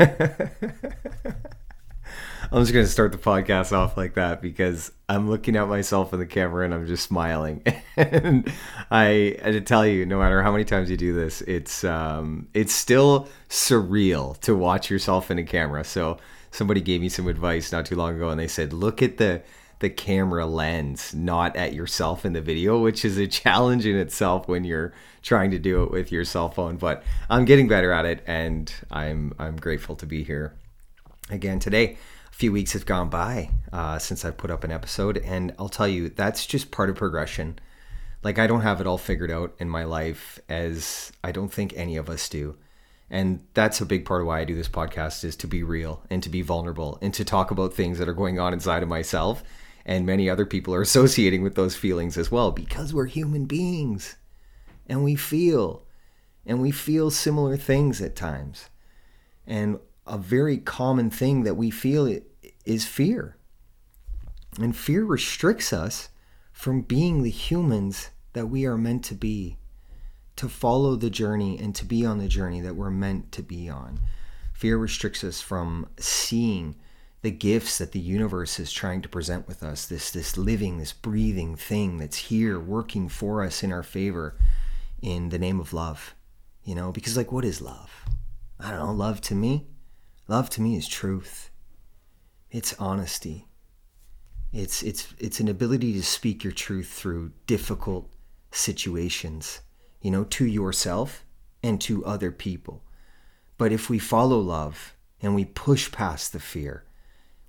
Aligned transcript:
I'm 2.52 2.62
just 2.62 2.72
going 2.72 2.84
to 2.84 2.90
start 2.90 3.12
the 3.12 3.18
podcast 3.18 3.72
off 3.72 3.98
like 3.98 4.14
that 4.14 4.40
because 4.40 4.92
I'm 5.08 5.28
looking 5.28 5.56
at 5.56 5.68
myself 5.68 6.14
in 6.14 6.18
the 6.18 6.26
camera 6.26 6.64
and 6.64 6.72
I'm 6.72 6.86
just 6.86 7.04
smiling. 7.04 7.62
and 7.96 8.50
I, 8.90 9.36
I 9.44 9.50
to 9.52 9.60
tell 9.60 9.86
you, 9.86 10.06
no 10.06 10.18
matter 10.18 10.42
how 10.42 10.52
many 10.52 10.64
times 10.64 10.90
you 10.90 10.96
do 10.96 11.12
this, 11.12 11.42
it's 11.42 11.84
um, 11.84 12.48
it's 12.54 12.72
still 12.72 13.28
surreal 13.50 14.38
to 14.40 14.56
watch 14.56 14.90
yourself 14.90 15.30
in 15.30 15.38
a 15.38 15.44
camera. 15.44 15.84
So 15.84 16.16
somebody 16.50 16.80
gave 16.80 17.02
me 17.02 17.10
some 17.10 17.28
advice 17.28 17.70
not 17.70 17.84
too 17.84 17.96
long 17.96 18.16
ago, 18.16 18.30
and 18.30 18.40
they 18.40 18.48
said, 18.48 18.72
look 18.72 19.02
at 19.02 19.18
the 19.18 19.42
the 19.80 19.90
camera 19.90 20.46
lens, 20.46 21.14
not 21.14 21.56
at 21.56 21.72
yourself 21.72 22.24
in 22.24 22.32
the 22.32 22.40
video, 22.40 22.78
which 22.78 23.04
is 23.04 23.18
a 23.18 23.26
challenge 23.26 23.86
in 23.86 23.96
itself 23.96 24.46
when 24.46 24.64
you're 24.64 24.92
trying 25.22 25.50
to 25.50 25.58
do 25.58 25.82
it 25.82 25.90
with 25.90 26.12
your 26.12 26.24
cell 26.24 26.48
phone. 26.50 26.76
But 26.76 27.02
I'm 27.28 27.44
getting 27.44 27.66
better 27.66 27.90
at 27.92 28.04
it, 28.04 28.22
and 28.26 28.72
I'm 28.90 29.34
I'm 29.38 29.56
grateful 29.56 29.96
to 29.96 30.06
be 30.06 30.22
here 30.22 30.54
again 31.30 31.58
today 31.60 31.96
A 32.30 32.34
few 32.34 32.52
weeks 32.52 32.72
have 32.72 32.86
gone 32.86 33.08
by 33.08 33.50
uh, 33.72 33.98
since 33.98 34.24
I 34.24 34.30
put 34.30 34.50
up 34.50 34.64
an 34.64 34.70
episode, 34.72 35.18
and 35.18 35.54
I'll 35.58 35.68
tell 35.68 35.88
you 35.88 36.08
that's 36.10 36.46
just 36.46 36.70
part 36.70 36.90
of 36.90 36.96
progression. 36.96 37.58
Like 38.22 38.38
I 38.38 38.46
don't 38.46 38.60
have 38.60 38.80
it 38.80 38.86
all 38.86 38.98
figured 38.98 39.30
out 39.30 39.54
in 39.58 39.68
my 39.68 39.84
life, 39.84 40.38
as 40.48 41.10
I 41.24 41.32
don't 41.32 41.52
think 41.52 41.72
any 41.74 41.96
of 41.96 42.10
us 42.10 42.28
do, 42.28 42.56
and 43.08 43.40
that's 43.54 43.80
a 43.80 43.86
big 43.86 44.04
part 44.04 44.20
of 44.20 44.26
why 44.26 44.40
I 44.40 44.44
do 44.44 44.54
this 44.54 44.68
podcast 44.68 45.24
is 45.24 45.36
to 45.36 45.46
be 45.46 45.62
real 45.62 46.02
and 46.10 46.22
to 46.22 46.28
be 46.28 46.42
vulnerable 46.42 46.98
and 47.00 47.14
to 47.14 47.24
talk 47.24 47.50
about 47.50 47.72
things 47.72 47.98
that 47.98 48.08
are 48.08 48.14
going 48.14 48.38
on 48.38 48.52
inside 48.52 48.82
of 48.82 48.88
myself, 48.90 49.42
and 49.84 50.06
many 50.06 50.28
other 50.28 50.46
people 50.46 50.74
are 50.74 50.82
associating 50.90 51.42
with 51.42 51.54
those 51.54 51.76
feelings 51.76 52.16
as 52.16 52.30
well 52.30 52.50
because 52.50 52.92
we're 52.94 53.06
human 53.06 53.46
beings, 53.46 54.16
and 54.86 55.04
we 55.04 55.14
feel, 55.14 55.86
and 56.46 56.60
we 56.60 56.70
feel 56.70 57.10
similar 57.10 57.56
things 57.56 58.00
at 58.00 58.16
times, 58.16 58.70
and 59.46 59.78
a 60.06 60.18
very 60.18 60.58
common 60.58 61.10
thing 61.10 61.44
that 61.44 61.54
we 61.54 61.70
feel 61.70 62.20
is 62.64 62.84
fear. 62.84 63.36
And 64.58 64.76
fear 64.76 65.04
restricts 65.04 65.72
us 65.72 66.08
from 66.52 66.82
being 66.82 67.22
the 67.22 67.30
humans 67.30 68.10
that 68.32 68.46
we 68.46 68.66
are 68.66 68.76
meant 68.76 69.04
to 69.04 69.14
be, 69.14 69.56
to 70.36 70.48
follow 70.48 70.96
the 70.96 71.10
journey 71.10 71.58
and 71.58 71.74
to 71.76 71.84
be 71.84 72.04
on 72.04 72.18
the 72.18 72.28
journey 72.28 72.60
that 72.60 72.76
we're 72.76 72.90
meant 72.90 73.32
to 73.32 73.42
be 73.42 73.68
on. 73.68 74.00
Fear 74.52 74.78
restricts 74.78 75.24
us 75.24 75.40
from 75.40 75.88
seeing 75.98 76.76
the 77.22 77.30
gifts 77.30 77.78
that 77.78 77.92
the 77.92 78.00
universe 78.00 78.58
is 78.58 78.72
trying 78.72 79.02
to 79.02 79.08
present 79.08 79.46
with 79.46 79.62
us 79.62 79.86
this 79.86 80.10
this 80.10 80.36
living 80.36 80.78
this 80.78 80.92
breathing 80.92 81.56
thing 81.56 81.98
that's 81.98 82.16
here 82.16 82.58
working 82.58 83.08
for 83.08 83.44
us 83.44 83.62
in 83.62 83.72
our 83.72 83.82
favor 83.82 84.36
in 85.02 85.28
the 85.28 85.38
name 85.38 85.60
of 85.60 85.72
love 85.72 86.14
you 86.64 86.74
know 86.74 86.92
because 86.92 87.16
like 87.16 87.32
what 87.32 87.44
is 87.44 87.60
love 87.60 88.04
i 88.58 88.70
don't 88.70 88.78
know 88.78 88.92
love 88.92 89.20
to 89.20 89.34
me 89.34 89.66
love 90.28 90.48
to 90.50 90.60
me 90.60 90.76
is 90.76 90.88
truth 90.88 91.50
it's 92.50 92.74
honesty. 92.80 93.46
It's 94.52 94.82
it's 94.82 95.14
it's 95.18 95.38
an 95.38 95.48
ability 95.48 95.92
to 95.92 96.02
speak 96.02 96.42
your 96.42 96.52
truth 96.52 96.88
through 96.88 97.32
difficult 97.46 98.10
situations, 98.50 99.60
you 100.00 100.10
know, 100.10 100.24
to 100.24 100.44
yourself 100.44 101.24
and 101.62 101.80
to 101.82 102.04
other 102.04 102.32
people. 102.32 102.82
But 103.56 103.70
if 103.70 103.88
we 103.88 104.00
follow 104.00 104.38
love 104.40 104.96
and 105.22 105.34
we 105.34 105.44
push 105.44 105.92
past 105.92 106.32
the 106.32 106.40
fear, 106.40 106.84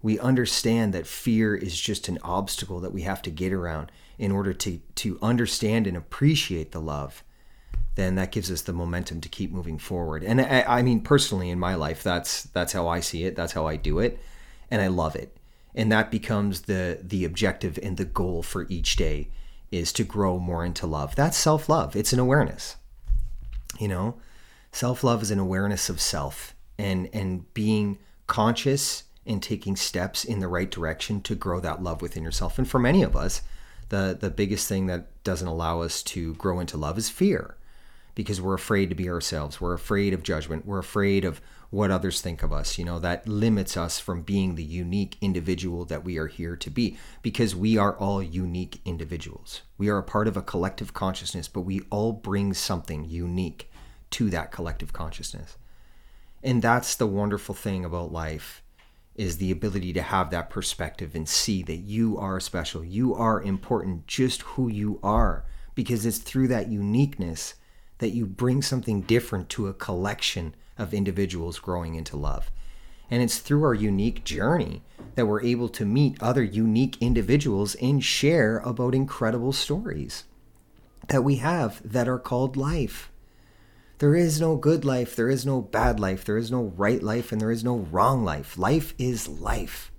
we 0.02 0.20
understand 0.20 0.94
that 0.94 1.08
fear 1.08 1.56
is 1.56 1.80
just 1.80 2.08
an 2.08 2.20
obstacle 2.24 2.80
that 2.80 2.94
we 2.94 3.02
have 3.02 3.22
to 3.22 3.30
get 3.30 3.54
around 3.54 3.92
in 4.18 4.32
order 4.32 4.54
to 4.54 4.80
to 4.96 5.18
understand 5.22 5.88
and 5.88 5.98
appreciate 5.98 6.72
the 6.72 6.82
love 6.82 7.24
then 7.96 8.16
that 8.16 8.32
gives 8.32 8.50
us 8.50 8.62
the 8.62 8.74
momentum 8.74 9.20
to 9.20 9.30
keep 9.30 9.52
moving 9.52 9.78
forward 9.78 10.24
and 10.24 10.40
I, 10.40 10.64
I 10.68 10.82
mean 10.82 11.02
personally 11.02 11.50
in 11.50 11.60
my 11.60 11.76
life 11.76 12.04
that's 12.04 12.44
that's 12.44 12.74
how 12.74 12.88
i 12.88 13.00
see 13.00 13.24
it 13.26 13.36
that's 13.36 13.54
how 13.54 13.68
i 13.68 13.76
do 13.76 14.00
it 14.00 14.20
and 14.72 14.82
I 14.82 14.88
love 14.88 15.16
it. 15.16 15.38
And 15.76 15.92
that 15.92 16.10
becomes 16.10 16.62
the 16.62 17.00
the 17.04 17.26
objective 17.26 17.78
and 17.84 17.98
the 17.98 18.06
goal 18.06 18.42
for 18.42 18.66
each 18.70 18.96
day 18.96 19.30
is 19.70 19.94
to 19.94 20.04
grow 20.04 20.40
more 20.40 20.66
into 20.66 20.88
love. 20.88 21.16
That's 21.16 21.38
self-love. 21.38 21.96
It's 21.96 22.14
an 22.14 22.20
awareness. 22.20 22.78
You 23.80 23.88
know, 23.88 24.16
self-love 24.72 25.22
is 25.22 25.32
an 25.32 25.40
awareness 25.40 25.90
of 25.90 26.02
self 26.02 26.56
and 26.78 27.10
and 27.14 27.54
being 27.54 28.00
conscious 28.28 29.04
and 29.26 29.42
taking 29.42 29.76
steps 29.76 30.24
in 30.24 30.40
the 30.40 30.48
right 30.48 30.72
direction 30.72 31.22
to 31.22 31.36
grow 31.36 31.60
that 31.60 31.84
love 31.84 32.02
within 32.02 32.24
yourself. 32.24 32.58
And 32.58 32.68
for 32.68 32.80
many 32.80 33.04
of 33.04 33.16
us, 33.16 33.42
the 33.90 34.18
the 34.20 34.30
biggest 34.30 34.68
thing 34.68 34.88
that 34.88 35.24
doesn't 35.24 35.48
allow 35.48 35.82
us 35.82 36.02
to 36.04 36.34
grow 36.36 36.60
into 36.60 36.78
love 36.78 36.98
is 36.98 37.10
fear 37.10 37.56
because 38.16 38.42
we're 38.42 38.54
afraid 38.54 38.90
to 38.90 38.96
be 38.96 39.10
ourselves. 39.10 39.62
We're 39.62 39.74
afraid 39.74 40.14
of 40.14 40.24
judgment. 40.24 40.66
We're 40.66 40.80
afraid 40.80 41.24
of 41.24 41.42
what 41.70 41.92
others 41.92 42.20
think 42.20 42.44
of 42.44 42.52
us. 42.52 42.78
You 42.78 42.86
know, 42.86 43.00
that 43.00 43.28
limits 43.28 43.78
us 43.78 44.00
from 44.00 44.22
being 44.22 44.56
the 44.56 44.64
unique 44.64 45.18
individual 45.22 45.86
that 45.86 46.04
we 46.04 46.18
are 46.18 46.28
here 46.28 46.56
to 46.56 46.70
be 46.70 46.98
because 47.22 47.56
we 47.56 47.78
are 47.78 47.98
all 47.98 48.22
unique 48.22 48.82
individuals. 48.86 49.62
We 49.78 49.90
are 49.90 49.98
a 49.98 50.04
part 50.04 50.28
of 50.28 50.36
a 50.36 50.42
collective 50.42 50.94
consciousness, 50.94 51.48
but 51.48 51.62
we 51.62 51.82
all 51.90 52.12
bring 52.12 52.54
something 52.54 53.06
unique 53.06 53.72
to 54.12 54.30
that 54.30 54.52
collective 54.52 54.94
consciousness. 54.94 55.58
And 56.44 56.62
that's 56.62 56.96
the 56.96 57.08
wonderful 57.08 57.56
thing 57.56 57.86
about 57.86 58.12
life 58.12 58.62
is 59.16 59.38
the 59.38 59.52
ability 59.52 59.94
to 59.94 60.02
have 60.02 60.30
that 60.30 60.50
perspective 60.50 61.16
and 61.16 61.28
see 61.28 61.62
that 61.64 61.78
you 61.78 62.18
are 62.18 62.40
special. 62.40 62.84
You 62.84 63.14
are 63.14 63.42
important 63.42 64.08
just 64.08 64.42
who 64.44 64.68
you 64.68 65.00
are 65.04 65.46
because 65.76 66.06
it's 66.06 66.18
through 66.18 66.48
that 66.50 66.70
uniqueness 66.70 67.56
that 68.00 68.10
you 68.10 68.26
bring 68.26 68.62
something 68.62 69.02
different 69.02 69.50
to 69.50 69.68
a 69.68 69.74
collection 69.74 70.56
of 70.78 70.94
individuals 70.94 71.60
growing 71.60 71.96
into 71.96 72.18
love. 72.18 72.52
And 73.10 73.22
it's 73.22 73.40
through 73.40 73.64
our 73.64 73.74
unique 73.74 74.24
journey 74.24 74.84
that 75.16 75.26
we're 75.26 75.44
able 75.44 75.68
to 75.70 75.86
meet 75.86 76.22
other 76.22 76.44
unique 76.44 76.98
individuals 77.02 77.76
and 77.76 78.04
share 78.04 78.60
about 78.60 78.96
incredible 78.96 79.52
stories 79.52 80.24
that 81.10 81.24
we 81.24 81.36
have 81.38 81.82
that 81.84 82.08
are 82.08 82.20
called 82.20 82.56
life. 82.56 83.11
There 84.02 84.16
is 84.16 84.42
no 84.42 84.56
good 84.56 84.84
life, 84.84 85.16
there 85.16 85.30
is 85.30 85.46
no 85.46 85.62
bad 85.62 86.00
life, 86.00 86.26
there 86.26 86.38
is 86.38 86.52
no 86.52 86.74
right 86.76 87.02
life, 87.02 87.32
and 87.32 87.40
there 87.40 87.52
is 87.52 87.64
no 87.64 87.78
wrong 87.78 88.26
life. 88.26 88.58
Life 88.58 88.94
is 88.98 89.28
life. 89.28 89.92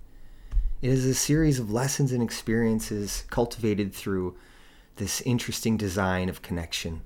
It 0.81 0.91
is 0.91 1.05
a 1.05 1.13
series 1.13 1.57
of 1.57 1.71
lessons 1.71 2.11
and 2.11 2.21
experiences 2.21 3.23
cultivated 3.29 3.95
through 3.95 4.35
this 4.97 5.21
interesting 5.21 5.77
design 5.77 6.29
of 6.29 6.41
connection 6.41 7.01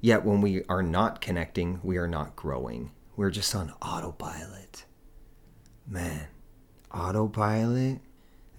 Yet 0.00 0.24
when 0.24 0.40
we 0.40 0.62
are 0.68 0.82
not 0.82 1.20
connecting, 1.20 1.80
we 1.82 1.96
are 1.96 2.08
not 2.08 2.36
growing. 2.36 2.92
We're 3.16 3.30
just 3.30 3.54
on 3.54 3.72
autopilot. 3.82 4.84
Man, 5.86 6.28
autopilot? 6.94 8.00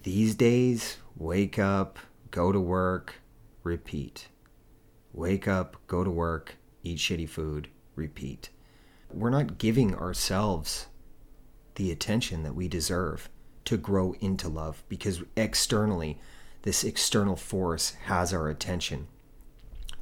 These 0.03 0.35
days, 0.35 0.97
wake 1.15 1.59
up, 1.59 1.99
go 2.31 2.51
to 2.51 2.59
work, 2.59 3.15
repeat. 3.63 4.27
Wake 5.13 5.47
up, 5.47 5.77
go 5.87 6.03
to 6.03 6.09
work, 6.09 6.55
eat 6.87 6.97
shitty 6.97 7.29
food, 7.29 7.69
repeat. 7.95 8.49
We're 9.13 9.29
not 9.29 9.57
giving 9.57 9.95
ourselves 9.95 10.87
the 11.75 11.91
attention 11.91 12.43
that 12.43 12.55
we 12.55 12.67
deserve 12.67 13.29
to 13.65 13.77
grow 13.77 14.15
into 14.19 14.47
love 14.49 14.83
because 14.89 15.21
externally, 15.35 16.19
this 16.63 16.83
external 16.83 17.35
force 17.35 17.91
has 18.05 18.33
our 18.33 18.49
attention. 18.49 19.07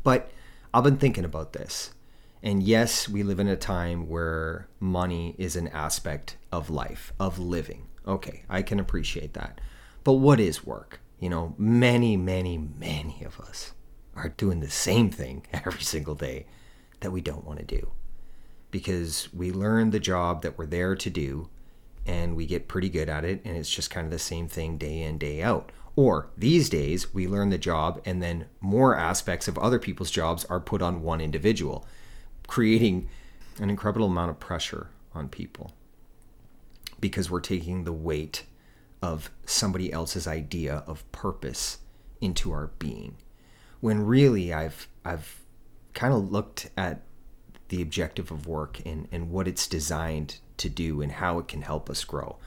But 0.03 0.31
I've 0.73 0.84
been 0.84 0.97
thinking 0.97 1.25
about 1.25 1.53
this. 1.53 1.91
And 2.44 2.61
yes, 2.61 3.09
we 3.09 3.23
live 3.23 3.40
in 3.40 3.47
a 3.47 3.55
time 3.55 4.08
where 4.08 4.67
money 4.79 5.35
is 5.38 5.55
an 5.55 5.67
aspect 5.70 6.38
of 6.52 6.70
life, 6.70 7.11
of 7.20 7.40
living. 7.40 7.88
Okay, 8.08 8.43
I 8.47 8.61
can 8.61 8.79
appreciate 8.79 9.34
that. 9.34 9.59
But 10.03 10.14
what 10.14 10.40
is 10.40 10.64
work? 10.64 10.99
You 11.20 11.29
know, 11.29 11.55
many, 11.58 12.17
many, 12.17 12.58
many 12.58 13.23
of 13.26 13.40
us 13.40 13.73
are 14.16 14.29
doing 14.29 14.59
the 14.59 14.70
same 14.70 15.09
thing 15.09 15.47
every 15.53 15.81
single 15.81 16.16
day 16.16 16.46
that 17.05 17.11
we 17.11 17.22
don't 17.22 17.46
want 17.46 17.59
to 17.59 17.66
do. 17.66 17.91
Because 18.72 19.31
we 19.31 19.52
learn 19.52 19.91
the 19.91 19.99
job 19.99 20.41
that 20.41 20.57
we're 20.57 20.66
there 20.66 20.96
to 20.96 21.09
do 21.11 21.49
and 22.03 22.35
we 22.35 22.47
get 22.47 22.67
pretty 22.67 22.90
good 22.90 23.09
at 23.09 23.23
it 23.23 23.41
and 23.46 23.55
it's 23.55 23.69
just 23.69 23.91
kind 23.91 24.05
of 24.05 24.11
the 24.11 24.17
same 24.17 24.47
thing 24.47 24.79
day 24.79 25.03
in 25.03 25.19
day 25.19 25.43
out. 25.43 25.72
Or 25.96 26.29
these 26.35 26.67
days, 26.67 27.13
we 27.13 27.28
learn 27.28 27.52
the 27.52 27.59
job 27.59 28.02
and 28.05 28.23
then 28.23 28.47
more 28.59 28.96
aspects 28.97 29.47
of 29.47 29.59
other 29.59 29.78
people's 29.78 30.09
jobs 30.09 30.46
are 30.46 30.59
put 30.59 30.81
on 30.81 31.03
one 31.03 31.22
individual, 31.22 31.85
creating 32.47 33.07
an 33.61 33.69
incredible 33.69 34.07
amount 34.07 34.31
of 34.31 34.40
pressure 34.40 34.90
on 35.13 35.29
people. 35.29 35.73
Because 36.99 37.29
we're 37.29 37.40
taking 37.40 37.84
the 37.84 37.93
weight 37.93 38.46
of 39.03 39.29
somebody 39.46 39.93
else's 39.93 40.25
idea 40.25 40.84
of 40.87 41.09
purpose 41.11 41.78
into 42.19 42.52
our 42.52 42.72
being. 42.79 43.17
When 43.79 44.07
really 44.07 44.52
I've 44.52 44.87
I've 45.05 45.44
kind 45.95 46.13
of 46.13 46.31
looked 46.31 46.69
at 46.77 47.01
the 47.69 47.81
objective 47.81 48.29
of 48.29 48.45
work 48.45 48.79
and, 48.85 49.07
and 49.11 49.31
what 49.31 49.47
it's 49.47 49.67
designed 49.67 50.37
to 50.57 50.69
do 50.69 51.01
and 51.01 51.13
how 51.13 51.39
it 51.39 51.47
can 51.47 51.63
help 51.63 51.89
us 51.89 52.03
grow. 52.03 52.37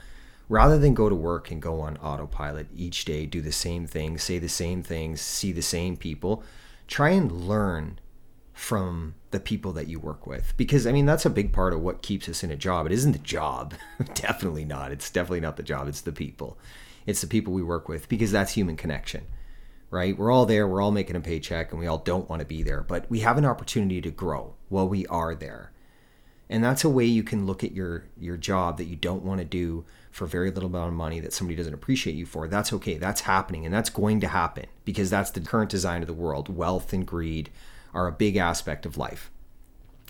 Rather 0.47 0.79
than 0.79 0.93
go 0.93 1.09
to 1.09 1.15
work 1.15 1.51
and 1.51 1.61
go 1.61 1.81
on 1.81 1.97
autopilot 1.97 2.67
each 2.73 3.05
day, 3.05 3.25
do 3.25 3.41
the 3.41 3.51
same 3.51 3.85
things, 3.85 4.23
say 4.23 4.39
the 4.39 4.49
same 4.49 4.81
things, 4.81 5.21
see 5.21 5.51
the 5.51 5.61
same 5.61 5.97
people, 5.97 6.43
try 6.87 7.09
and 7.09 7.31
learn 7.31 7.99
from 8.53 9.13
the 9.31 9.39
people 9.39 9.71
that 9.73 9.87
you 9.87 9.99
work 9.99 10.25
with. 10.25 10.53
Because 10.57 10.87
i 10.87 10.91
mean 10.91 11.05
that's 11.05 11.25
a 11.25 11.29
big 11.29 11.53
part 11.53 11.73
of 11.73 11.81
what 11.81 12.01
keeps 12.01 12.27
us 12.27 12.43
in 12.43 12.51
a 12.51 12.55
job. 12.55 12.85
It 12.85 12.91
isn't 12.93 13.11
the 13.11 13.19
job. 13.19 13.73
Definitely 14.15 14.65
not. 14.65 14.91
It's 14.91 15.09
definitely 15.09 15.41
not 15.41 15.57
the 15.57 15.63
job. 15.63 15.87
It's 15.87 16.01
the 16.01 16.11
people. 16.11 16.57
It's 17.05 17.21
the 17.21 17.27
people 17.27 17.53
we 17.53 17.63
work 17.63 17.87
with 17.87 18.09
because 18.09 18.31
that's 18.31 18.53
human 18.53 18.75
connection 18.75 19.25
right? 19.91 20.17
We're 20.17 20.31
all 20.31 20.45
there 20.45 20.67
we're 20.67 20.81
all 20.81 20.91
making 20.91 21.15
a 21.15 21.21
paycheck 21.21 21.71
and 21.71 21.79
we 21.79 21.87
all 21.87 21.97
don't 21.97 22.29
want 22.29 22.41
to 22.41 22.45
be 22.45 22.63
there 22.63 22.81
but 22.81 23.09
we 23.09 23.19
have 23.19 23.37
an 23.37 23.45
opportunity 23.45 24.01
to 24.01 24.11
grow 24.11 24.55
while 24.69 24.87
we 24.87 25.05
are 25.07 25.35
there. 25.35 25.71
And 26.51 26.63
that's 26.63 26.83
a 26.83 26.89
way 26.89 27.05
you 27.05 27.21
can 27.21 27.45
look 27.45 27.63
at 27.63 27.73
your 27.73 28.05
your 28.17 28.37
job 28.37 28.77
that 28.77 28.85
you 28.85 28.95
don't 28.95 29.23
want 29.23 29.39
to 29.39 29.45
do 29.45 29.85
for 30.11 30.25
very 30.25 30.49
little 30.49 30.69
amount 30.69 30.89
of 30.89 30.93
money 30.95 31.19
that 31.19 31.33
somebody 31.33 31.55
doesn't 31.55 31.73
appreciate 31.73 32.15
you 32.15 32.25
for. 32.25 32.47
That's 32.47 32.73
okay 32.73 32.97
that's 32.97 33.21
happening 33.21 33.65
and 33.65 33.73
that's 33.73 33.89
going 33.89 34.19
to 34.21 34.27
happen 34.27 34.65
because 34.85 35.09
that's 35.09 35.31
the 35.31 35.41
current 35.41 35.69
design 35.69 36.01
of 36.01 36.07
the 36.07 36.13
world. 36.13 36.55
Wealth 36.55 36.93
and 36.93 37.05
greed 37.05 37.49
are 37.93 38.07
a 38.07 38.11
big 38.11 38.35
aspect 38.35 38.85
of 38.85 38.97
life. 38.97 39.31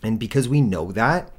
And 0.02 0.20
because 0.20 0.48
we 0.48 0.62
know 0.62 0.92
that, 0.94 1.32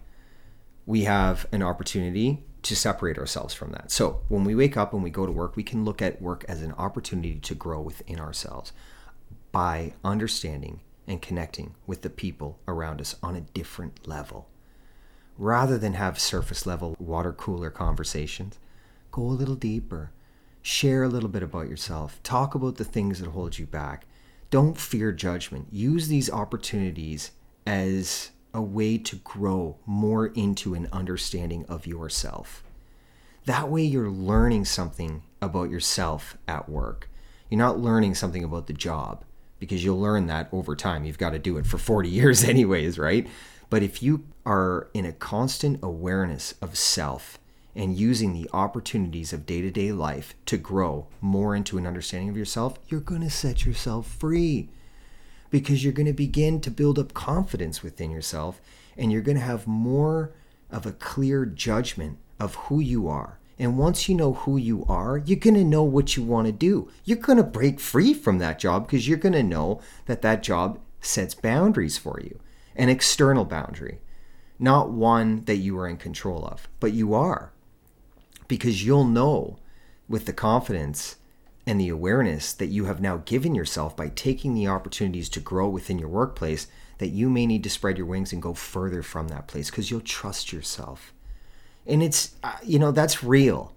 we 0.86 1.04
have 1.04 1.46
an 1.52 1.62
opportunity 1.62 2.42
to 2.62 2.76
separate 2.76 3.18
ourselves 3.18 3.54
from 3.54 3.72
that. 3.72 3.90
So 3.90 4.20
when 4.28 4.44
we 4.44 4.54
wake 4.54 4.76
up 4.76 4.92
and 4.92 5.02
we 5.02 5.10
go 5.10 5.26
to 5.26 5.32
work, 5.32 5.56
we 5.56 5.62
can 5.62 5.84
look 5.84 6.02
at 6.02 6.20
work 6.20 6.44
as 6.48 6.62
an 6.62 6.72
opportunity 6.72 7.36
to 7.40 7.54
grow 7.54 7.80
within 7.80 8.20
ourselves 8.20 8.72
by 9.52 9.94
understanding 10.04 10.80
and 11.06 11.22
connecting 11.22 11.74
with 11.86 12.02
the 12.02 12.10
people 12.10 12.58
around 12.68 13.00
us 13.00 13.16
on 13.22 13.34
a 13.34 13.40
different 13.40 14.06
level. 14.06 14.48
Rather 15.38 15.78
than 15.78 15.94
have 15.94 16.18
surface 16.18 16.66
level 16.66 16.94
water 16.98 17.32
cooler 17.32 17.70
conversations, 17.70 18.58
go 19.10 19.22
a 19.22 19.24
little 19.24 19.54
deeper. 19.54 20.10
Share 20.62 21.02
a 21.02 21.08
little 21.08 21.30
bit 21.30 21.42
about 21.42 21.68
yourself. 21.70 22.22
Talk 22.22 22.54
about 22.54 22.76
the 22.76 22.84
things 22.84 23.18
that 23.18 23.30
hold 23.30 23.58
you 23.58 23.64
back. 23.64 24.04
Don't 24.50 24.76
fear 24.76 25.10
judgment. 25.10 25.68
Use 25.72 26.08
these 26.08 26.30
opportunities 26.30 27.30
as 27.66 28.30
a 28.52 28.62
way 28.62 28.98
to 28.98 29.16
grow 29.16 29.76
more 29.86 30.26
into 30.28 30.74
an 30.74 30.88
understanding 30.92 31.64
of 31.68 31.86
yourself. 31.86 32.62
That 33.46 33.70
way, 33.70 33.82
you're 33.82 34.10
learning 34.10 34.66
something 34.66 35.22
about 35.40 35.70
yourself 35.70 36.36
at 36.46 36.68
work. 36.68 37.08
You're 37.48 37.58
not 37.58 37.80
learning 37.80 38.14
something 38.14 38.44
about 38.44 38.66
the 38.66 38.72
job 38.72 39.24
because 39.58 39.84
you'll 39.84 40.00
learn 40.00 40.26
that 40.26 40.48
over 40.52 40.76
time. 40.76 41.04
You've 41.04 41.18
got 41.18 41.30
to 41.30 41.38
do 41.38 41.56
it 41.56 41.66
for 41.66 41.78
40 41.78 42.08
years, 42.10 42.44
anyways, 42.44 42.98
right? 42.98 43.26
But 43.68 43.82
if 43.82 44.02
you 44.02 44.24
are 44.44 44.88
in 44.94 45.04
a 45.04 45.12
constant 45.12 45.78
awareness 45.82 46.54
of 46.60 46.76
self 46.76 47.38
and 47.74 47.96
using 47.96 48.32
the 48.32 48.50
opportunities 48.52 49.32
of 49.32 49.46
day 49.46 49.60
to 49.62 49.70
day 49.70 49.92
life 49.92 50.34
to 50.46 50.56
grow 50.56 51.06
more 51.20 51.54
into 51.54 51.78
an 51.78 51.86
understanding 51.86 52.28
of 52.28 52.36
yourself, 52.36 52.78
you're 52.88 53.00
going 53.00 53.20
to 53.20 53.30
set 53.30 53.64
yourself 53.64 54.06
free 54.06 54.68
because 55.50 55.82
you're 55.82 55.92
going 55.92 56.06
to 56.06 56.12
begin 56.12 56.60
to 56.60 56.70
build 56.70 56.98
up 56.98 57.12
confidence 57.12 57.82
within 57.82 58.10
yourself 58.10 58.60
and 58.96 59.10
you're 59.10 59.20
going 59.20 59.38
to 59.38 59.44
have 59.44 59.66
more 59.66 60.32
of 60.70 60.86
a 60.86 60.92
clear 60.92 61.44
judgment 61.44 62.18
of 62.38 62.54
who 62.54 62.80
you 62.80 63.08
are. 63.08 63.38
And 63.58 63.76
once 63.76 64.08
you 64.08 64.14
know 64.14 64.32
who 64.32 64.56
you 64.56 64.84
are, 64.88 65.18
you're 65.18 65.38
going 65.38 65.54
to 65.54 65.64
know 65.64 65.82
what 65.82 66.16
you 66.16 66.22
want 66.22 66.46
to 66.46 66.52
do. 66.52 66.90
You're 67.04 67.18
going 67.18 67.36
to 67.36 67.44
break 67.44 67.78
free 67.78 68.14
from 68.14 68.38
that 68.38 68.58
job 68.58 68.86
because 68.86 69.06
you're 69.06 69.18
going 69.18 69.34
to 69.34 69.42
know 69.42 69.80
that 70.06 70.22
that 70.22 70.42
job 70.42 70.78
sets 71.00 71.34
boundaries 71.34 71.98
for 71.98 72.20
you, 72.22 72.40
an 72.74 72.88
external 72.88 73.44
boundary, 73.44 73.98
not 74.58 74.90
one 74.90 75.44
that 75.44 75.56
you 75.56 75.78
are 75.78 75.88
in 75.88 75.98
control 75.98 76.44
of, 76.46 76.68
but 76.78 76.92
you 76.92 77.12
are 77.12 77.52
because 78.50 78.84
you'll 78.84 79.04
know 79.04 79.56
with 80.08 80.26
the 80.26 80.32
confidence 80.32 81.16
and 81.70 81.80
the 81.80 81.88
awareness 81.88 82.52
that 82.52 82.66
you 82.66 82.86
have 82.86 83.00
now 83.00 83.18
given 83.18 83.54
yourself 83.54 83.96
by 83.96 84.08
taking 84.08 84.54
the 84.54 84.66
opportunities 84.66 85.28
to 85.28 85.38
grow 85.38 85.68
within 85.68 86.00
your 86.00 86.08
workplace 86.08 86.66
that 86.98 87.10
you 87.10 87.30
may 87.30 87.46
need 87.46 87.62
to 87.62 87.70
spread 87.70 87.96
your 87.96 88.08
wings 88.08 88.32
and 88.32 88.42
go 88.42 88.52
further 88.52 89.04
from 89.04 89.28
that 89.28 89.46
place 89.46 89.70
because 89.70 89.88
you'll 89.88 90.00
trust 90.00 90.52
yourself. 90.52 91.14
And 91.86 92.02
it's 92.02 92.34
uh, 92.42 92.56
you 92.64 92.80
know 92.80 92.90
that's 92.90 93.22
real. 93.22 93.72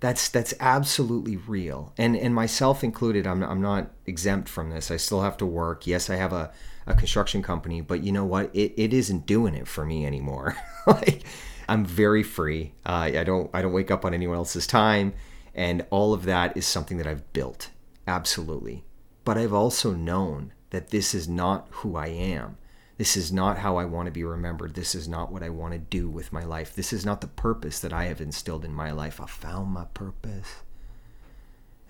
That's 0.00 0.30
that's 0.30 0.54
absolutely 0.58 1.36
real. 1.36 1.92
And 1.98 2.16
and 2.16 2.34
myself 2.34 2.82
included, 2.82 3.26
I'm 3.26 3.42
I'm 3.42 3.60
not 3.60 3.90
exempt 4.06 4.48
from 4.48 4.70
this. 4.70 4.90
I 4.90 4.96
still 4.96 5.20
have 5.20 5.36
to 5.36 5.46
work. 5.46 5.86
Yes, 5.86 6.08
I 6.08 6.16
have 6.16 6.32
a 6.32 6.50
a 6.86 6.94
construction 6.94 7.42
company, 7.42 7.82
but 7.82 8.02
you 8.02 8.10
know 8.10 8.24
what? 8.24 8.48
It 8.56 8.72
it 8.78 8.94
isn't 8.94 9.26
doing 9.26 9.54
it 9.54 9.68
for 9.68 9.84
me 9.84 10.06
anymore. 10.06 10.56
like 10.86 11.24
I'm 11.68 11.84
very 11.84 12.22
free. 12.22 12.72
Uh, 12.86 13.10
I 13.14 13.24
don't 13.24 13.50
I 13.52 13.60
don't 13.60 13.74
wake 13.74 13.90
up 13.90 14.06
on 14.06 14.14
anyone 14.14 14.38
else's 14.38 14.66
time, 14.66 15.12
and 15.54 15.86
all 15.90 16.12
of 16.12 16.24
that 16.24 16.56
is 16.56 16.66
something 16.66 16.98
that 16.98 17.06
I've 17.06 17.32
built 17.32 17.70
absolutely. 18.08 18.84
But 19.24 19.36
I've 19.36 19.52
also 19.52 19.92
known 19.92 20.52
that 20.70 20.90
this 20.90 21.14
is 21.14 21.28
not 21.28 21.68
who 21.70 21.96
I 21.96 22.06
am. 22.06 22.56
This 22.96 23.16
is 23.16 23.30
not 23.30 23.58
how 23.58 23.76
I 23.76 23.84
want 23.84 24.06
to 24.06 24.12
be 24.12 24.24
remembered. 24.24 24.74
This 24.74 24.94
is 24.94 25.06
not 25.06 25.30
what 25.30 25.42
I 25.42 25.50
want 25.50 25.72
to 25.72 25.78
do 25.78 26.08
with 26.08 26.32
my 26.32 26.42
life. 26.42 26.74
This 26.74 26.92
is 26.92 27.06
not 27.06 27.20
the 27.20 27.28
purpose 27.28 27.78
that 27.80 27.92
I 27.92 28.04
have 28.04 28.20
instilled 28.20 28.64
in 28.64 28.72
my 28.72 28.90
life. 28.90 29.20
I 29.20 29.26
found 29.26 29.70
my 29.70 29.84
purpose. 29.94 30.62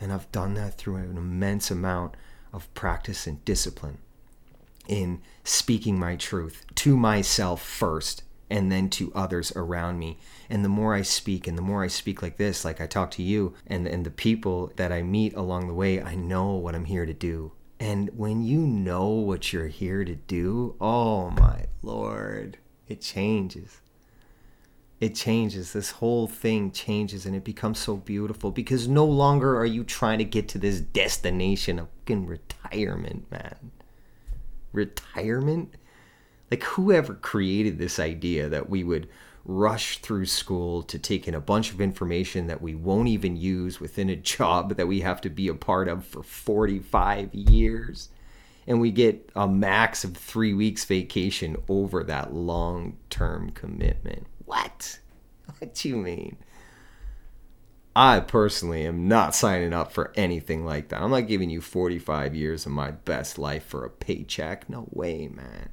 And 0.00 0.12
I've 0.12 0.30
done 0.32 0.54
that 0.54 0.76
through 0.76 0.96
an 0.96 1.16
immense 1.16 1.70
amount 1.70 2.14
of 2.52 2.72
practice 2.74 3.26
and 3.26 3.44
discipline 3.44 3.98
in 4.86 5.20
speaking 5.44 5.98
my 5.98 6.16
truth 6.16 6.64
to 6.74 6.96
myself 6.96 7.62
first 7.62 8.22
and 8.50 8.70
then 8.72 8.88
to 8.90 9.12
others 9.14 9.52
around 9.54 9.98
me. 9.98 10.18
And 10.48 10.64
the 10.64 10.68
more 10.68 10.94
I 10.94 11.02
speak, 11.02 11.46
and 11.46 11.56
the 11.56 11.62
more 11.62 11.84
I 11.84 11.88
speak 11.88 12.22
like 12.22 12.36
this, 12.36 12.64
like 12.64 12.80
I 12.80 12.86
talk 12.86 13.10
to 13.12 13.22
you 13.22 13.54
and, 13.66 13.86
and 13.86 14.04
the 14.04 14.10
people 14.10 14.72
that 14.76 14.92
I 14.92 15.02
meet 15.02 15.34
along 15.34 15.68
the 15.68 15.74
way, 15.74 16.02
I 16.02 16.14
know 16.14 16.52
what 16.52 16.74
I'm 16.74 16.86
here 16.86 17.06
to 17.06 17.14
do. 17.14 17.52
And 17.80 18.10
when 18.16 18.42
you 18.42 18.58
know 18.60 19.08
what 19.08 19.52
you're 19.52 19.68
here 19.68 20.04
to 20.04 20.14
do, 20.14 20.74
oh 20.80 21.30
my 21.30 21.66
Lord, 21.82 22.58
it 22.88 23.00
changes. 23.00 23.80
It 25.00 25.14
changes. 25.14 25.72
This 25.72 25.92
whole 25.92 26.26
thing 26.26 26.72
changes 26.72 27.24
and 27.24 27.36
it 27.36 27.44
becomes 27.44 27.78
so 27.78 27.96
beautiful 27.96 28.50
because 28.50 28.88
no 28.88 29.04
longer 29.04 29.56
are 29.56 29.66
you 29.66 29.84
trying 29.84 30.18
to 30.18 30.24
get 30.24 30.48
to 30.48 30.58
this 30.58 30.80
destination 30.80 31.78
of 31.78 31.88
fucking 32.08 32.26
retirement, 32.26 33.30
man. 33.30 33.70
Retirement? 34.72 35.74
Like, 36.50 36.62
whoever 36.62 37.14
created 37.14 37.78
this 37.78 37.98
idea 37.98 38.48
that 38.48 38.70
we 38.70 38.84
would 38.84 39.08
rush 39.44 39.98
through 39.98 40.26
school 40.26 40.82
to 40.82 40.98
take 40.98 41.26
in 41.26 41.34
a 41.34 41.40
bunch 41.40 41.72
of 41.72 41.80
information 41.80 42.46
that 42.46 42.60
we 42.60 42.74
won't 42.74 43.08
even 43.08 43.36
use 43.36 43.80
within 43.80 44.10
a 44.10 44.16
job 44.34 44.76
that 44.76 44.86
we 44.86 45.00
have 45.00 45.20
to 45.22 45.30
be 45.30 45.48
a 45.48 45.54
part 45.54 45.88
of 45.88 46.04
for 46.04 46.22
45 46.22 47.34
years. 47.34 48.10
And 48.66 48.80
we 48.80 48.90
get 48.90 49.30
a 49.34 49.48
max 49.48 50.04
of 50.04 50.14
three 50.14 50.52
weeks 50.52 50.84
vacation 50.84 51.56
over 51.68 52.04
that 52.04 52.34
long 52.34 52.98
term 53.08 53.50
commitment. 53.50 54.26
What? 54.44 55.00
What 55.58 55.74
do 55.74 55.88
you 55.88 55.96
mean? 55.96 56.36
I 57.96 58.20
personally 58.20 58.84
am 58.84 59.08
not 59.08 59.34
signing 59.34 59.72
up 59.72 59.90
for 59.90 60.12
anything 60.14 60.64
like 60.64 60.90
that. 60.90 61.00
I'm 61.00 61.10
not 61.10 61.26
giving 61.26 61.50
you 61.50 61.60
45 61.60 62.34
years 62.34 62.64
of 62.64 62.70
my 62.70 62.92
best 62.92 63.38
life 63.38 63.64
for 63.64 63.84
a 63.84 63.90
paycheck. 63.90 64.68
No 64.68 64.86
way, 64.92 65.26
man. 65.26 65.70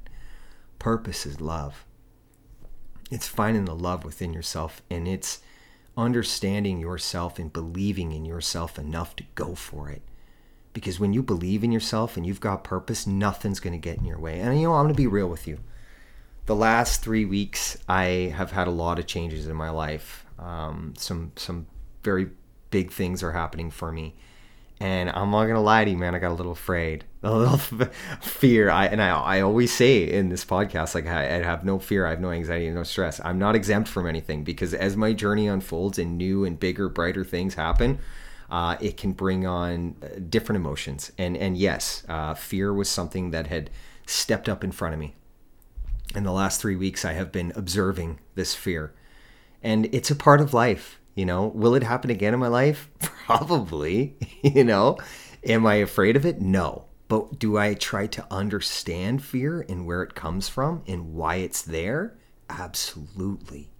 Purpose 0.86 1.26
is 1.26 1.40
love. 1.40 1.84
It's 3.10 3.26
finding 3.26 3.64
the 3.64 3.74
love 3.74 4.04
within 4.04 4.32
yourself 4.32 4.82
and 4.88 5.08
it's 5.08 5.40
understanding 5.96 6.78
yourself 6.78 7.40
and 7.40 7.52
believing 7.52 8.12
in 8.12 8.24
yourself 8.24 8.78
enough 8.78 9.16
to 9.16 9.24
go 9.34 9.56
for 9.56 9.90
it. 9.90 10.02
Because 10.72 11.00
when 11.00 11.12
you 11.12 11.24
believe 11.24 11.64
in 11.64 11.72
yourself 11.72 12.16
and 12.16 12.24
you've 12.24 12.38
got 12.38 12.62
purpose, 12.62 13.04
nothing's 13.04 13.58
going 13.58 13.72
to 13.72 13.80
get 13.80 13.98
in 13.98 14.04
your 14.04 14.20
way. 14.20 14.38
And 14.38 14.60
you 14.60 14.68
know, 14.68 14.74
I'm 14.74 14.84
going 14.84 14.94
to 14.94 14.96
be 14.96 15.08
real 15.08 15.26
with 15.26 15.48
you. 15.48 15.58
The 16.44 16.54
last 16.54 17.02
three 17.02 17.24
weeks, 17.24 17.76
I 17.88 18.32
have 18.36 18.52
had 18.52 18.68
a 18.68 18.70
lot 18.70 19.00
of 19.00 19.08
changes 19.08 19.48
in 19.48 19.56
my 19.56 19.70
life. 19.70 20.24
Um, 20.38 20.94
some 20.96 21.32
some 21.34 21.66
very 22.04 22.28
big 22.70 22.92
things 22.92 23.24
are 23.24 23.32
happening 23.32 23.72
for 23.72 23.90
me 23.90 24.14
and 24.78 25.10
I'm 25.10 25.30
not 25.30 25.46
gonna 25.46 25.62
lie 25.62 25.84
to 25.84 25.90
you, 25.90 25.96
man. 25.96 26.14
I 26.14 26.18
got 26.18 26.32
a 26.32 26.34
little 26.34 26.52
afraid, 26.52 27.04
a 27.26 27.36
little 27.36 27.58
fear. 28.20 28.70
I 28.70 28.86
and 28.86 29.02
I, 29.02 29.08
I 29.08 29.40
always 29.40 29.72
say 29.72 30.10
in 30.10 30.28
this 30.28 30.44
podcast, 30.44 30.94
like 30.94 31.06
I, 31.06 31.24
I 31.24 31.42
have 31.42 31.64
no 31.64 31.78
fear, 31.78 32.06
I 32.06 32.10
have 32.10 32.20
no 32.20 32.30
anxiety, 32.30 32.70
no 32.70 32.82
stress. 32.82 33.20
I'm 33.24 33.38
not 33.38 33.56
exempt 33.56 33.88
from 33.88 34.06
anything 34.06 34.44
because 34.44 34.74
as 34.74 34.96
my 34.96 35.12
journey 35.12 35.48
unfolds 35.48 35.98
and 35.98 36.16
new 36.16 36.44
and 36.44 36.58
bigger, 36.58 36.88
brighter 36.88 37.24
things 37.24 37.54
happen, 37.54 37.98
uh, 38.50 38.76
it 38.80 38.96
can 38.96 39.12
bring 39.12 39.46
on 39.46 39.96
uh, 40.02 40.20
different 40.28 40.56
emotions. 40.56 41.12
And 41.18 41.36
and 41.36 41.56
yes, 41.56 42.04
uh, 42.08 42.34
fear 42.34 42.72
was 42.72 42.88
something 42.88 43.30
that 43.32 43.48
had 43.48 43.70
stepped 44.06 44.48
up 44.48 44.62
in 44.62 44.72
front 44.72 44.94
of 44.94 45.00
me. 45.00 45.14
In 46.14 46.22
the 46.22 46.32
last 46.32 46.60
three 46.60 46.76
weeks, 46.76 47.04
I 47.04 47.14
have 47.14 47.32
been 47.32 47.52
observing 47.56 48.20
this 48.36 48.54
fear, 48.54 48.94
and 49.62 49.92
it's 49.92 50.10
a 50.10 50.16
part 50.16 50.40
of 50.40 50.54
life 50.54 51.00
you 51.16 51.24
know, 51.24 51.46
will 51.46 51.74
it 51.74 51.82
happen 51.82 52.10
again 52.10 52.34
in 52.34 52.40
my 52.40 52.46
life? 52.48 52.90
Probably. 53.00 54.14
You 54.42 54.62
know, 54.62 54.98
am 55.44 55.66
I 55.66 55.76
afraid 55.76 56.14
of 56.14 56.24
it? 56.24 56.40
No. 56.40 56.84
But 57.08 57.38
do 57.38 57.56
I 57.56 57.74
try 57.74 58.06
to 58.08 58.26
understand 58.30 59.22
fear 59.22 59.64
and 59.68 59.86
where 59.86 60.02
it 60.02 60.14
comes 60.14 60.48
from 60.48 60.82
and 60.86 61.14
why 61.14 61.36
it's 61.36 61.62
there? 61.62 62.16
Absolutely. 62.50 63.70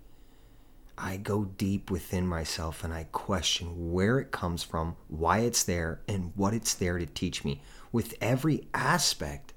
I 0.99 1.17
go 1.17 1.45
deep 1.45 1.91
within 1.91 2.27
myself 2.27 2.83
and 2.85 2.95
I 2.95 3.05
question 3.13 3.93
where 3.93 4.19
it 4.19 4.31
comes 4.31 4.63
from, 4.63 4.97
why 5.09 5.41
it's 5.41 5.63
there, 5.63 6.01
and 6.09 6.33
what 6.37 6.55
it's 6.55 6.73
there 6.73 6.99
to 6.99 7.07
teach 7.07 7.45
me 7.45 7.61
with 7.93 8.15
every 8.21 8.69
aspect 8.73 9.53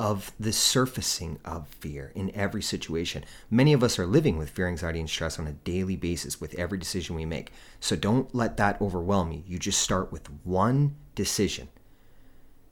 of 0.00 0.32
the 0.40 0.52
surfacing 0.52 1.38
of 1.44 1.68
fear 1.68 2.10
in 2.16 2.34
every 2.34 2.62
situation. 2.62 3.24
Many 3.50 3.72
of 3.72 3.84
us 3.84 3.98
are 3.98 4.06
living 4.06 4.36
with 4.36 4.50
fear, 4.50 4.66
anxiety, 4.66 4.98
and 4.98 5.08
stress 5.08 5.38
on 5.38 5.46
a 5.46 5.52
daily 5.52 5.94
basis 5.94 6.40
with 6.40 6.54
every 6.54 6.78
decision 6.78 7.14
we 7.14 7.24
make. 7.24 7.52
So 7.78 7.94
don't 7.94 8.34
let 8.34 8.56
that 8.56 8.80
overwhelm 8.80 9.30
you. 9.30 9.44
You 9.46 9.58
just 9.58 9.80
start 9.80 10.10
with 10.10 10.28
one 10.42 10.96
decision 11.14 11.68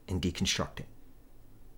and 0.07 0.21
deconstruct 0.21 0.79
it. 0.79 0.85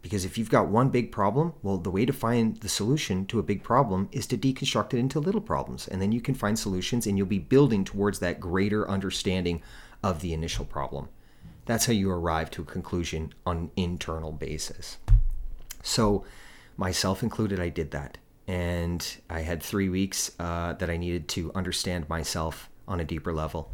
Because 0.01 0.24
if 0.24 0.38
you've 0.38 0.51
got 0.51 0.67
one 0.67 0.89
big 0.89 1.12
problem, 1.12 1.53
well, 1.63 1.77
the 1.77 1.89
way 1.89 2.05
to 2.05 2.13
find 2.13 2.58
the 2.58 2.70
solution 2.70 3.25
to 3.25 3.39
a 3.39 3.44
big 3.44 3.63
problem 3.63 4.08
is 4.12 4.27
to 4.27 4.38
deconstruct 4.38 4.94
it 4.94 5.00
into 5.00 5.20
little 5.20 5.41
problems. 5.41 5.88
And 5.88 6.00
then 6.00 6.12
you 6.12 6.22
can 6.22 6.36
find 6.36 6.60
solutions 6.60 7.08
and 7.08 7.17
you'll 7.17 7.25
be 7.25 7.39
building 7.39 7.84
towards 7.84 8.20
that 8.20 8.39
greater 8.39 8.88
understanding 8.88 9.63
of 10.03 10.22
the 10.22 10.32
initial 10.32 10.63
problem. 10.63 11.10
That's 11.65 11.88
how 11.88 11.94
you 11.94 12.12
arrive 12.12 12.51
to 12.51 12.62
a 12.62 12.65
conclusion 12.65 13.34
on 13.48 13.58
an 13.58 13.72
internal 13.75 14.32
basis. 14.32 15.00
So, 15.82 16.24
myself 16.77 17.24
included, 17.24 17.60
I 17.60 17.70
did 17.70 17.89
that. 17.89 18.20
And 18.48 19.17
I 19.27 19.39
had 19.39 19.63
three 19.63 19.89
weeks 19.89 20.32
uh, 20.39 20.74
that 20.74 20.91
I 20.91 20.98
needed 20.98 21.27
to 21.29 21.51
understand 21.55 22.08
myself 22.08 22.70
on 22.88 23.00
a 23.00 23.03
deeper 23.03 23.34
level. 23.34 23.72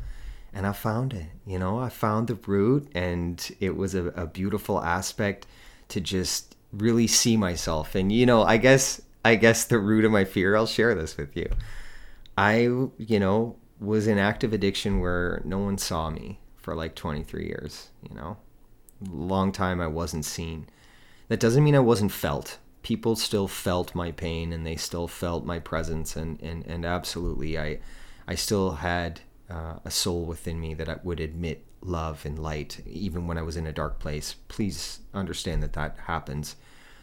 And 0.53 0.67
I 0.67 0.73
found 0.73 1.13
it. 1.13 1.27
You 1.45 1.59
know, 1.59 1.79
I 1.79 1.89
found 1.89 2.27
the 2.27 2.35
root, 2.35 2.89
and 2.93 3.55
it 3.59 3.77
was 3.77 3.95
a, 3.95 4.07
a 4.07 4.27
beautiful 4.27 4.81
aspect 4.81 5.47
to 5.89 6.01
just 6.01 6.55
really 6.73 7.07
see 7.07 7.37
myself. 7.37 7.95
And 7.95 8.11
you 8.11 8.25
know, 8.25 8.43
I 8.43 8.57
guess 8.57 9.01
I 9.23 9.35
guess 9.35 9.65
the 9.65 9.79
root 9.79 10.05
of 10.05 10.11
my 10.11 10.25
fear, 10.25 10.55
I'll 10.55 10.67
share 10.67 10.95
this 10.95 11.17
with 11.17 11.35
you. 11.35 11.49
I, 12.37 12.61
you 12.97 13.19
know, 13.19 13.57
was 13.79 14.07
in 14.07 14.17
active 14.17 14.53
addiction 14.53 14.99
where 14.99 15.41
no 15.43 15.59
one 15.59 15.77
saw 15.77 16.09
me 16.09 16.39
for 16.57 16.75
like 16.75 16.95
23 16.95 17.45
years, 17.45 17.89
you 18.07 18.15
know. 18.15 18.37
Long 19.09 19.51
time 19.51 19.81
I 19.81 19.87
wasn't 19.87 20.25
seen. 20.25 20.67
That 21.27 21.39
doesn't 21.39 21.63
mean 21.63 21.75
I 21.75 21.79
wasn't 21.79 22.11
felt. 22.11 22.59
People 22.83 23.15
still 23.15 23.47
felt 23.47 23.95
my 23.95 24.11
pain 24.11 24.53
and 24.53 24.65
they 24.65 24.75
still 24.75 25.07
felt 25.07 25.45
my 25.45 25.59
presence 25.59 26.15
and 26.15 26.41
and 26.41 26.65
and 26.65 26.85
absolutely 26.85 27.57
I 27.57 27.79
I 28.27 28.35
still 28.35 28.71
had 28.73 29.21
uh, 29.51 29.79
a 29.83 29.91
soul 29.91 30.25
within 30.25 30.59
me 30.59 30.73
that 30.75 31.03
would 31.03 31.19
admit 31.19 31.65
love 31.81 32.25
and 32.25 32.39
light, 32.39 32.81
even 32.85 33.27
when 33.27 33.37
I 33.37 33.41
was 33.41 33.57
in 33.57 33.67
a 33.67 33.73
dark 33.73 33.99
place. 33.99 34.35
Please 34.47 34.99
understand 35.13 35.61
that 35.63 35.73
that 35.73 35.97
happens. 36.05 36.55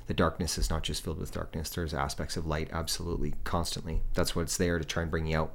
The 0.06 0.14
darkness 0.14 0.56
is 0.56 0.70
not 0.70 0.84
just 0.84 1.04
filled 1.04 1.18
with 1.18 1.32
darkness. 1.32 1.68
There's 1.68 1.92
aspects 1.92 2.36
of 2.36 2.46
light, 2.46 2.70
absolutely, 2.72 3.34
constantly. 3.44 4.00
That's 4.14 4.34
what's 4.34 4.56
there 4.56 4.78
to 4.78 4.84
try 4.84 5.02
and 5.02 5.10
bring 5.10 5.26
you 5.26 5.36
out. 5.36 5.52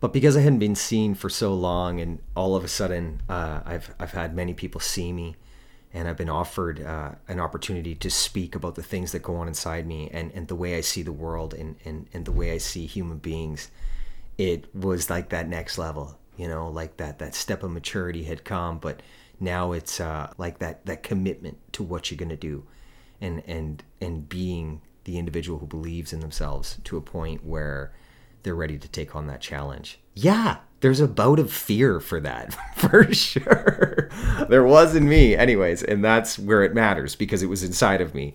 But 0.00 0.14
because 0.14 0.34
I 0.36 0.40
hadn't 0.40 0.60
been 0.60 0.76
seen 0.76 1.14
for 1.14 1.28
so 1.28 1.52
long, 1.52 2.00
and 2.00 2.20
all 2.34 2.56
of 2.56 2.64
a 2.64 2.68
sudden, 2.68 3.20
uh, 3.28 3.60
I've 3.66 3.94
I've 4.00 4.12
had 4.12 4.34
many 4.34 4.54
people 4.54 4.80
see 4.80 5.12
me, 5.12 5.36
and 5.92 6.08
I've 6.08 6.16
been 6.16 6.30
offered 6.30 6.80
uh, 6.80 7.16
an 7.28 7.38
opportunity 7.38 7.94
to 7.96 8.10
speak 8.10 8.54
about 8.54 8.76
the 8.76 8.82
things 8.82 9.12
that 9.12 9.22
go 9.22 9.36
on 9.36 9.46
inside 9.46 9.86
me, 9.86 10.08
and, 10.10 10.32
and 10.32 10.48
the 10.48 10.56
way 10.56 10.78
I 10.78 10.80
see 10.80 11.02
the 11.02 11.12
world, 11.12 11.52
and, 11.52 11.76
and 11.84 12.06
and 12.14 12.24
the 12.24 12.32
way 12.32 12.52
I 12.52 12.58
see 12.58 12.86
human 12.86 13.18
beings. 13.18 13.70
It 14.40 14.74
was 14.74 15.10
like 15.10 15.28
that 15.28 15.48
next 15.48 15.78
level 15.78 16.18
you 16.40 16.48
know 16.48 16.68
like 16.68 16.96
that 16.96 17.18
that 17.18 17.34
step 17.34 17.62
of 17.62 17.70
maturity 17.70 18.24
had 18.24 18.44
come 18.44 18.78
but 18.78 19.02
now 19.38 19.72
it's 19.72 20.00
uh, 20.00 20.32
like 20.38 20.58
that 20.58 20.84
that 20.86 21.02
commitment 21.02 21.58
to 21.72 21.82
what 21.82 22.10
you're 22.10 22.28
to 22.28 22.36
do 22.36 22.64
and 23.20 23.42
and 23.46 23.82
and 24.00 24.28
being 24.28 24.80
the 25.04 25.18
individual 25.18 25.58
who 25.58 25.66
believes 25.66 26.12
in 26.12 26.20
themselves 26.20 26.78
to 26.84 26.96
a 26.96 27.00
point 27.00 27.44
where 27.44 27.92
they're 28.42 28.54
ready 28.54 28.78
to 28.78 28.88
take 28.88 29.14
on 29.14 29.26
that 29.26 29.40
challenge. 29.40 30.00
Yeah 30.14 30.58
there's 30.80 31.00
a 31.00 31.06
bout 31.06 31.38
of 31.38 31.52
fear 31.52 32.00
for 32.00 32.20
that 32.20 32.54
for 32.74 33.12
sure. 33.12 34.08
There 34.48 34.64
was 34.64 34.94
in 34.94 35.06
me 35.06 35.36
anyways 35.36 35.82
and 35.82 36.02
that's 36.02 36.38
where 36.38 36.62
it 36.62 36.74
matters 36.74 37.14
because 37.14 37.42
it 37.42 37.50
was 37.50 37.62
inside 37.62 38.00
of 38.00 38.14
me 38.14 38.34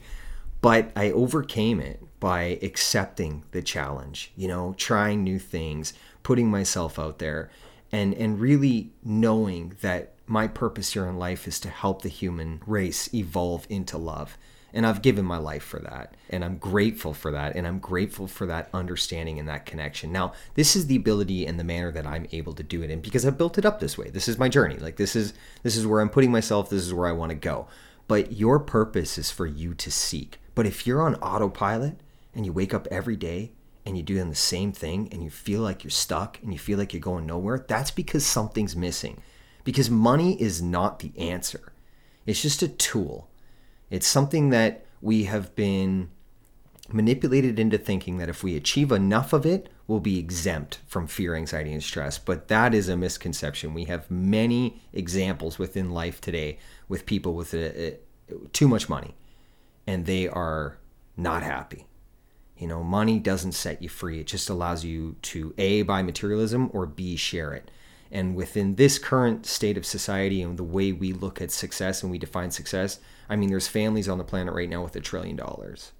but 0.65 0.91
i 0.95 1.11
overcame 1.11 1.79
it 1.79 2.01
by 2.19 2.57
accepting 2.63 3.43
the 3.51 3.61
challenge 3.61 4.31
you 4.35 4.47
know 4.47 4.73
trying 4.77 5.23
new 5.23 5.37
things 5.37 5.93
putting 6.23 6.49
myself 6.49 6.97
out 6.97 7.19
there 7.19 7.51
and 7.91 8.15
and 8.15 8.39
really 8.39 8.89
knowing 9.03 9.75
that 9.81 10.13
my 10.25 10.47
purpose 10.47 10.93
here 10.93 11.05
in 11.05 11.19
life 11.19 11.47
is 11.47 11.59
to 11.59 11.69
help 11.69 12.01
the 12.01 12.09
human 12.09 12.59
race 12.65 13.13
evolve 13.13 13.67
into 13.69 13.95
love 13.95 14.39
and 14.75 14.85
I've 14.85 15.01
given 15.01 15.23
my 15.23 15.37
life 15.37 15.63
for 15.63 15.79
that. 15.79 16.15
And 16.29 16.43
I'm 16.43 16.57
grateful 16.57 17.13
for 17.13 17.31
that. 17.31 17.55
And 17.55 17.65
I'm 17.65 17.79
grateful 17.79 18.27
for 18.27 18.45
that 18.47 18.69
understanding 18.73 19.39
and 19.39 19.47
that 19.47 19.65
connection. 19.65 20.11
Now, 20.11 20.33
this 20.55 20.75
is 20.75 20.87
the 20.87 20.97
ability 20.97 21.47
and 21.47 21.57
the 21.57 21.63
manner 21.63 21.93
that 21.93 22.05
I'm 22.05 22.27
able 22.33 22.51
to 22.51 22.61
do 22.61 22.83
it 22.83 22.89
in 22.89 22.99
because 22.99 23.25
I've 23.25 23.37
built 23.37 23.57
it 23.57 23.65
up 23.65 23.79
this 23.79 23.97
way. 23.97 24.09
This 24.09 24.27
is 24.27 24.37
my 24.37 24.49
journey. 24.49 24.75
Like 24.75 24.97
this 24.97 25.15
is 25.15 25.33
this 25.63 25.77
is 25.77 25.87
where 25.87 26.01
I'm 26.01 26.09
putting 26.09 26.29
myself. 26.29 26.69
This 26.69 26.85
is 26.85 26.93
where 26.93 27.07
I 27.07 27.13
want 27.13 27.29
to 27.29 27.35
go. 27.35 27.67
But 28.09 28.33
your 28.33 28.59
purpose 28.59 29.17
is 29.17 29.31
for 29.31 29.47
you 29.47 29.73
to 29.75 29.89
seek. 29.89 30.39
But 30.55 30.65
if 30.65 30.87
you're 30.87 31.01
on 31.01 31.15
autopilot 31.15 31.99
and 32.33 32.45
you 32.45 32.53
wake 32.53 32.73
up 32.73 32.87
every 32.89 33.17
day 33.17 33.51
and 33.85 33.95
you're 33.95 34.05
doing 34.05 34.29
the 34.29 34.35
same 34.35 34.71
thing 34.71 35.09
and 35.11 35.21
you 35.21 35.29
feel 35.29 35.61
like 35.61 35.83
you're 35.83 35.91
stuck 35.91 36.41
and 36.41 36.51
you 36.51 36.57
feel 36.57 36.79
like 36.79 36.93
you're 36.93 37.01
going 37.01 37.27
nowhere, 37.27 37.63
that's 37.67 37.91
because 37.91 38.25
something's 38.25 38.75
missing. 38.75 39.21
Because 39.65 39.89
money 39.89 40.41
is 40.41 40.61
not 40.61 40.99
the 40.99 41.11
answer, 41.17 41.73
it's 42.25 42.41
just 42.41 42.63
a 42.63 42.67
tool. 42.67 43.29
It's 43.91 44.07
something 44.07 44.49
that 44.49 44.85
we 45.01 45.25
have 45.25 45.55
been 45.55 46.09
manipulated 46.91 47.59
into 47.59 47.77
thinking 47.77 48.17
that 48.17 48.29
if 48.29 48.43
we 48.43 48.55
achieve 48.55 48.91
enough 48.91 49.33
of 49.33 49.45
it, 49.45 49.69
we'll 49.87 49.99
be 49.99 50.17
exempt 50.17 50.79
from 50.87 51.07
fear, 51.07 51.35
anxiety, 51.35 51.71
and 51.71 51.83
stress. 51.83 52.17
But 52.17 52.47
that 52.47 52.73
is 52.73 52.89
a 52.89 52.97
misconception. 52.97 53.73
We 53.73 53.85
have 53.85 54.09
many 54.09 54.81
examples 54.93 55.59
within 55.59 55.91
life 55.91 56.21
today 56.21 56.59
with 56.87 57.05
people 57.05 57.33
with 57.33 57.53
a, 57.53 57.87
a, 57.87 57.97
too 58.53 58.67
much 58.67 58.89
money 58.89 59.15
and 59.87 60.05
they 60.05 60.27
are 60.27 60.77
not 61.17 61.43
happy 61.43 61.85
you 62.57 62.67
know, 62.67 62.83
money 62.83 63.19
doesn't 63.19 63.51
set 63.51 63.81
you 63.81 63.89
free. 63.89 64.21
It 64.21 64.27
just 64.27 64.49
allows 64.49 64.85
you 64.85 65.15
to 65.23 65.53
A, 65.57 65.81
buy 65.81 66.01
materialism 66.01 66.69
or 66.73 66.85
B, 66.85 67.15
share 67.15 67.53
it. 67.53 67.69
And 68.11 68.35
within 68.35 68.75
this 68.75 68.97
current 68.97 69.45
state 69.45 69.77
of 69.77 69.85
society 69.85 70.41
and 70.41 70.57
the 70.57 70.63
way 70.63 70.91
we 70.91 71.11
look 71.11 71.41
at 71.41 71.51
success 71.51 72.01
and 72.01 72.11
we 72.11 72.17
define 72.17 72.51
success, 72.51 72.99
I 73.27 73.35
mean, 73.35 73.49
there's 73.49 73.67
families 73.67 74.07
on 74.07 74.17
the 74.17 74.23
planet 74.23 74.53
right 74.53 74.69
now 74.69 74.83
with 74.83 74.95
a 74.95 75.01
trillion 75.01 75.35
dollars. 75.35 75.91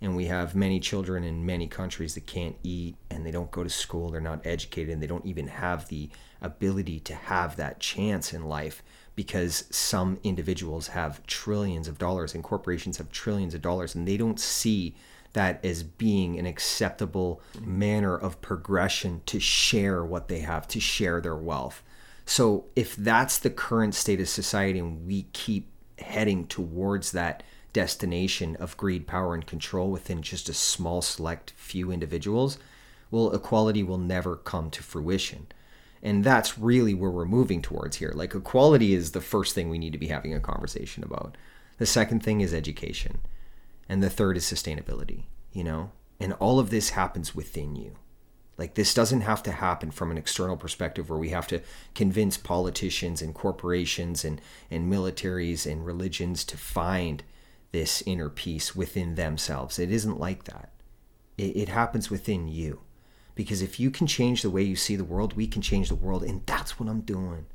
And 0.00 0.16
we 0.16 0.26
have 0.26 0.54
many 0.54 0.80
children 0.80 1.24
in 1.24 1.46
many 1.46 1.68
countries 1.68 2.14
that 2.14 2.26
can't 2.26 2.56
eat 2.62 2.96
and 3.10 3.24
they 3.24 3.30
don't 3.30 3.50
go 3.50 3.62
to 3.62 3.70
school, 3.70 4.10
they're 4.10 4.20
not 4.20 4.44
educated, 4.44 4.92
and 4.92 5.02
they 5.02 5.06
don't 5.06 5.24
even 5.24 5.46
have 5.46 5.88
the 5.88 6.10
ability 6.42 7.00
to 7.00 7.14
have 7.14 7.56
that 7.56 7.80
chance 7.80 8.32
in 8.32 8.44
life 8.44 8.82
because 9.16 9.64
some 9.70 10.18
individuals 10.22 10.88
have 10.88 11.26
trillions 11.26 11.88
of 11.88 11.98
dollars 11.98 12.34
and 12.34 12.44
corporations 12.44 12.98
have 12.98 13.10
trillions 13.10 13.54
of 13.54 13.62
dollars 13.62 13.94
and 13.94 14.06
they 14.06 14.16
don't 14.16 14.38
see 14.38 14.94
that 15.32 15.62
as 15.64 15.82
being 15.82 16.38
an 16.38 16.46
acceptable 16.46 17.42
manner 17.60 18.16
of 18.16 18.40
progression 18.40 19.20
to 19.26 19.38
share 19.38 20.04
what 20.04 20.28
they 20.28 20.40
have, 20.40 20.66
to 20.68 20.80
share 20.80 21.20
their 21.20 21.36
wealth. 21.36 21.82
So, 22.24 22.64
if 22.74 22.96
that's 22.96 23.38
the 23.38 23.50
current 23.50 23.94
state 23.94 24.20
of 24.20 24.28
society 24.28 24.78
and 24.78 25.06
we 25.06 25.26
keep 25.32 25.68
heading 25.98 26.46
towards 26.46 27.12
that 27.12 27.42
destination 27.74 28.56
of 28.56 28.78
greed, 28.78 29.06
power, 29.06 29.34
and 29.34 29.46
control 29.46 29.90
within 29.90 30.22
just 30.22 30.48
a 30.48 30.54
small, 30.54 31.02
select 31.02 31.52
few 31.56 31.90
individuals, 31.90 32.58
well, 33.10 33.30
equality 33.34 33.82
will 33.82 33.98
never 33.98 34.36
come 34.36 34.70
to 34.70 34.82
fruition. 34.82 35.46
And 36.02 36.22
that's 36.22 36.58
really 36.58 36.94
where 36.94 37.10
we're 37.10 37.24
moving 37.24 37.62
towards 37.62 37.96
here. 37.96 38.12
Like, 38.14 38.34
equality 38.34 38.94
is 38.94 39.12
the 39.12 39.20
first 39.20 39.54
thing 39.54 39.68
we 39.68 39.78
need 39.78 39.92
to 39.92 39.98
be 39.98 40.08
having 40.08 40.34
a 40.34 40.40
conversation 40.40 41.02
about. 41.02 41.36
The 41.78 41.86
second 41.86 42.22
thing 42.22 42.40
is 42.40 42.54
education 42.54 43.18
and 43.88 44.02
the 44.02 44.10
third 44.10 44.36
is 44.36 44.44
sustainability, 44.44 45.24
you 45.52 45.64
know? 45.64 45.90
And 46.18 46.32
all 46.34 46.58
of 46.58 46.70
this 46.70 46.90
happens 46.90 47.34
within 47.34 47.76
you. 47.76 47.96
Like, 48.58 48.74
this 48.74 48.94
doesn't 48.94 49.20
have 49.20 49.42
to 49.42 49.52
happen 49.52 49.90
from 49.90 50.10
an 50.10 50.16
external 50.16 50.56
perspective 50.56 51.10
where 51.10 51.18
we 51.18 51.28
have 51.28 51.46
to 51.48 51.60
convince 51.94 52.38
politicians 52.38 53.20
and 53.20 53.34
corporations 53.34 54.24
and, 54.24 54.40
and 54.70 54.90
militaries 54.90 55.70
and 55.70 55.84
religions 55.84 56.42
to 56.44 56.56
find 56.56 57.22
this 57.72 58.02
inner 58.06 58.30
peace 58.30 58.74
within 58.74 59.14
themselves. 59.14 59.78
It 59.78 59.90
isn't 59.90 60.18
like 60.18 60.44
that. 60.44 60.72
It, 61.36 61.54
it 61.56 61.68
happens 61.68 62.10
within 62.10 62.48
you. 62.48 62.80
Because 63.36 63.62
if 63.62 63.78
you 63.78 63.92
can 63.92 64.08
change 64.08 64.42
the 64.42 64.50
way 64.50 64.62
you 64.62 64.74
see 64.74 64.96
the 64.96 65.04
world, 65.04 65.34
we 65.34 65.46
can 65.46 65.62
change 65.62 65.88
the 65.88 65.94
world. 65.94 66.24
And 66.24 66.44
that's 66.46 66.80
what 66.80 66.88
I'm 66.88 67.02
doing. 67.02 67.46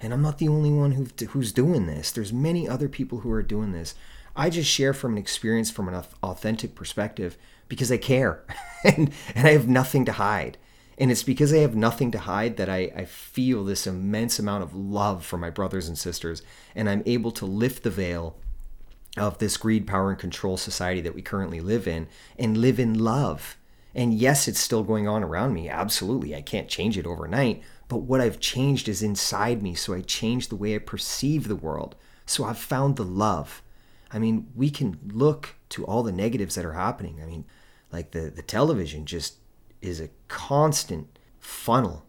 And 0.00 0.14
I'm 0.14 0.22
not 0.22 0.38
the 0.38 0.48
only 0.48 0.70
one 0.70 0.92
who, 0.92 1.06
who's 1.26 1.52
doing 1.52 1.86
this. 1.86 2.10
There's 2.10 2.32
many 2.32 2.66
other 2.66 2.88
people 2.88 3.18
who 3.18 3.30
are 3.30 3.42
doing 3.42 3.72
this. 3.72 3.94
I 4.34 4.48
just 4.48 4.70
share 4.70 4.94
from 4.94 5.12
an 5.12 5.18
experience 5.18 5.70
from 5.70 5.88
an 5.88 6.02
authentic 6.22 6.74
perspective 6.74 7.36
because 7.68 7.92
I 7.92 7.98
care 7.98 8.42
and, 8.84 9.12
and 9.34 9.46
I 9.46 9.50
have 9.50 9.68
nothing 9.68 10.06
to 10.06 10.12
hide. 10.12 10.56
And 10.96 11.10
it's 11.10 11.22
because 11.22 11.52
I 11.52 11.58
have 11.58 11.74
nothing 11.74 12.10
to 12.12 12.18
hide 12.18 12.56
that 12.58 12.68
I, 12.68 12.92
I 12.94 13.04
feel 13.04 13.64
this 13.64 13.86
immense 13.86 14.38
amount 14.38 14.62
of 14.62 14.74
love 14.74 15.24
for 15.24 15.38
my 15.38 15.50
brothers 15.50 15.88
and 15.88 15.98
sisters. 15.98 16.42
And 16.74 16.88
I'm 16.88 17.02
able 17.04 17.32
to 17.32 17.46
lift 17.46 17.82
the 17.82 17.90
veil 17.90 18.36
of 19.16 19.38
this 19.38 19.56
greed, 19.56 19.86
power, 19.86 20.10
and 20.10 20.18
control 20.18 20.56
society 20.56 21.00
that 21.00 21.14
we 21.14 21.22
currently 21.22 21.60
live 21.60 21.88
in 21.88 22.06
and 22.38 22.58
live 22.58 22.78
in 22.78 22.98
love. 22.98 23.56
And 23.94 24.14
yes, 24.14 24.46
it's 24.46 24.60
still 24.60 24.84
going 24.84 25.08
on 25.08 25.24
around 25.24 25.54
me. 25.54 25.68
Absolutely. 25.68 26.34
I 26.34 26.42
can't 26.42 26.68
change 26.68 26.96
it 26.96 27.06
overnight. 27.06 27.62
But 27.88 27.98
what 27.98 28.20
I've 28.20 28.38
changed 28.38 28.88
is 28.88 29.02
inside 29.02 29.62
me. 29.62 29.74
So 29.74 29.94
I 29.94 30.00
changed 30.00 30.50
the 30.50 30.56
way 30.56 30.74
I 30.74 30.78
perceive 30.78 31.48
the 31.48 31.56
world. 31.56 31.96
So 32.24 32.44
I've 32.44 32.58
found 32.58 32.96
the 32.96 33.04
love. 33.04 33.62
I 34.12 34.18
mean, 34.18 34.48
we 34.54 34.70
can 34.70 34.98
look 35.12 35.56
to 35.70 35.84
all 35.84 36.02
the 36.02 36.12
negatives 36.12 36.54
that 36.54 36.64
are 36.64 36.74
happening. 36.74 37.20
I 37.22 37.26
mean, 37.26 37.44
like 37.92 38.12
the, 38.12 38.30
the 38.30 38.42
television 38.42 39.06
just 39.06 39.36
is 39.82 40.00
a 40.00 40.10
constant 40.28 41.18
funnel 41.40 42.04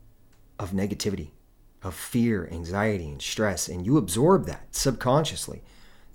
of 0.60 0.72
negativity, 0.72 1.30
of 1.82 1.96
fear, 1.96 2.48
anxiety, 2.52 3.10
and 3.10 3.22
stress. 3.22 3.68
And 3.68 3.86
you 3.86 3.98
absorb 3.98 4.46
that 4.46 4.76
subconsciously. 4.76 5.64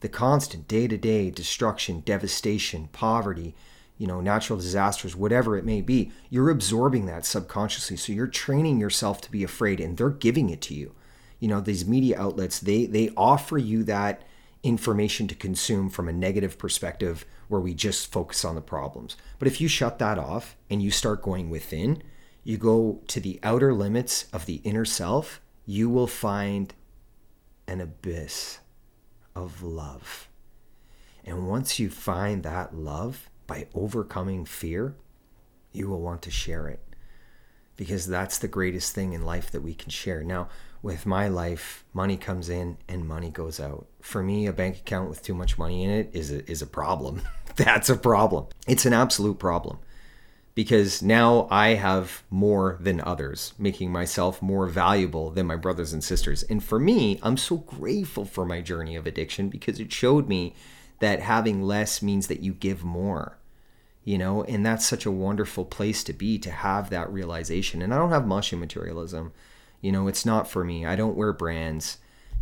The 0.00 0.08
constant 0.08 0.68
day 0.68 0.86
to 0.86 0.96
day 0.96 1.30
destruction, 1.30 2.00
devastation, 2.00 2.88
poverty, 2.92 3.56
you 3.98 4.06
know, 4.06 4.20
natural 4.20 4.58
disasters, 4.58 5.16
whatever 5.16 5.56
it 5.56 5.64
may 5.64 5.80
be, 5.80 6.12
you're 6.28 6.50
absorbing 6.50 7.06
that 7.06 7.24
subconsciously. 7.24 7.96
So 7.96 8.12
you're 8.12 8.26
training 8.26 8.78
yourself 8.78 9.20
to 9.22 9.30
be 9.30 9.42
afraid 9.42 9.80
and 9.80 9.96
they're 9.96 10.10
giving 10.10 10.50
it 10.50 10.60
to 10.62 10.74
you. 10.74 10.94
You 11.40 11.48
know, 11.48 11.60
these 11.60 11.86
media 11.86 12.18
outlets, 12.18 12.58
they 12.58 12.86
they 12.86 13.10
offer 13.16 13.58
you 13.58 13.84
that 13.84 14.22
information 14.62 15.28
to 15.28 15.34
consume 15.34 15.88
from 15.88 16.08
a 16.08 16.12
negative 16.12 16.58
perspective 16.58 17.24
where 17.48 17.60
we 17.60 17.72
just 17.72 18.10
focus 18.10 18.44
on 18.44 18.54
the 18.54 18.60
problems. 18.60 19.16
But 19.38 19.48
if 19.48 19.60
you 19.60 19.68
shut 19.68 19.98
that 19.98 20.18
off 20.18 20.56
and 20.68 20.82
you 20.82 20.90
start 20.90 21.22
going 21.22 21.50
within, 21.50 22.02
you 22.42 22.56
go 22.58 23.00
to 23.08 23.20
the 23.20 23.38
outer 23.42 23.72
limits 23.72 24.26
of 24.32 24.46
the 24.46 24.60
inner 24.64 24.84
self, 24.84 25.40
you 25.64 25.88
will 25.88 26.06
find 26.06 26.74
an 27.68 27.80
abyss 27.80 28.58
of 29.34 29.62
love. 29.62 30.28
And 31.24 31.48
once 31.48 31.78
you 31.78 31.90
find 31.90 32.42
that 32.42 32.74
love 32.74 33.28
by 33.46 33.66
overcoming 33.74 34.44
fear, 34.44 34.94
you 35.72 35.88
will 35.88 36.00
want 36.00 36.22
to 36.22 36.30
share 36.30 36.68
it 36.68 36.80
because 37.76 38.06
that's 38.06 38.38
the 38.38 38.48
greatest 38.48 38.94
thing 38.94 39.12
in 39.12 39.24
life 39.24 39.50
that 39.50 39.62
we 39.62 39.74
can 39.74 39.90
share. 39.90 40.22
Now, 40.22 40.48
with 40.82 41.06
my 41.06 41.28
life, 41.28 41.84
money 41.92 42.16
comes 42.16 42.48
in 42.48 42.78
and 42.88 43.06
money 43.06 43.30
goes 43.30 43.60
out. 43.60 43.86
For 44.00 44.22
me, 44.22 44.46
a 44.46 44.52
bank 44.52 44.78
account 44.78 45.10
with 45.10 45.22
too 45.22 45.34
much 45.34 45.58
money 45.58 45.84
in 45.84 45.90
it 45.90 46.10
is 46.12 46.32
a, 46.32 46.48
is 46.50 46.62
a 46.62 46.66
problem. 46.66 47.22
that's 47.56 47.90
a 47.90 47.96
problem. 47.96 48.46
It's 48.66 48.86
an 48.86 48.92
absolute 48.92 49.38
problem 49.38 49.78
because 50.54 51.02
now 51.02 51.46
I 51.50 51.74
have 51.74 52.22
more 52.30 52.78
than 52.80 53.00
others, 53.02 53.52
making 53.58 53.92
myself 53.92 54.40
more 54.40 54.66
valuable 54.66 55.30
than 55.30 55.46
my 55.46 55.56
brothers 55.56 55.92
and 55.92 56.02
sisters. 56.02 56.42
And 56.44 56.64
for 56.64 56.78
me, 56.78 57.20
I'm 57.22 57.36
so 57.36 57.58
grateful 57.58 58.24
for 58.24 58.46
my 58.46 58.62
journey 58.62 58.96
of 58.96 59.06
addiction 59.06 59.50
because 59.50 59.78
it 59.78 59.92
showed 59.92 60.28
me 60.28 60.54
that 61.00 61.20
having 61.20 61.62
less 61.62 62.02
means 62.02 62.26
that 62.28 62.40
you 62.40 62.52
give 62.52 62.84
more. 62.84 63.38
You 64.04 64.18
know, 64.18 64.44
and 64.44 64.64
that's 64.64 64.86
such 64.86 65.04
a 65.04 65.10
wonderful 65.10 65.64
place 65.64 66.04
to 66.04 66.12
be 66.12 66.38
to 66.38 66.50
have 66.50 66.90
that 66.90 67.12
realization. 67.12 67.82
And 67.82 67.92
I 67.92 67.98
don't 67.98 68.12
have 68.12 68.24
much 68.24 68.52
in 68.52 68.60
materialism. 68.60 69.32
You 69.80 69.90
know, 69.90 70.06
it's 70.06 70.24
not 70.24 70.48
for 70.48 70.62
me. 70.64 70.86
I 70.86 70.94
don't 70.94 71.16
wear 71.16 71.32
brands. 71.32 71.98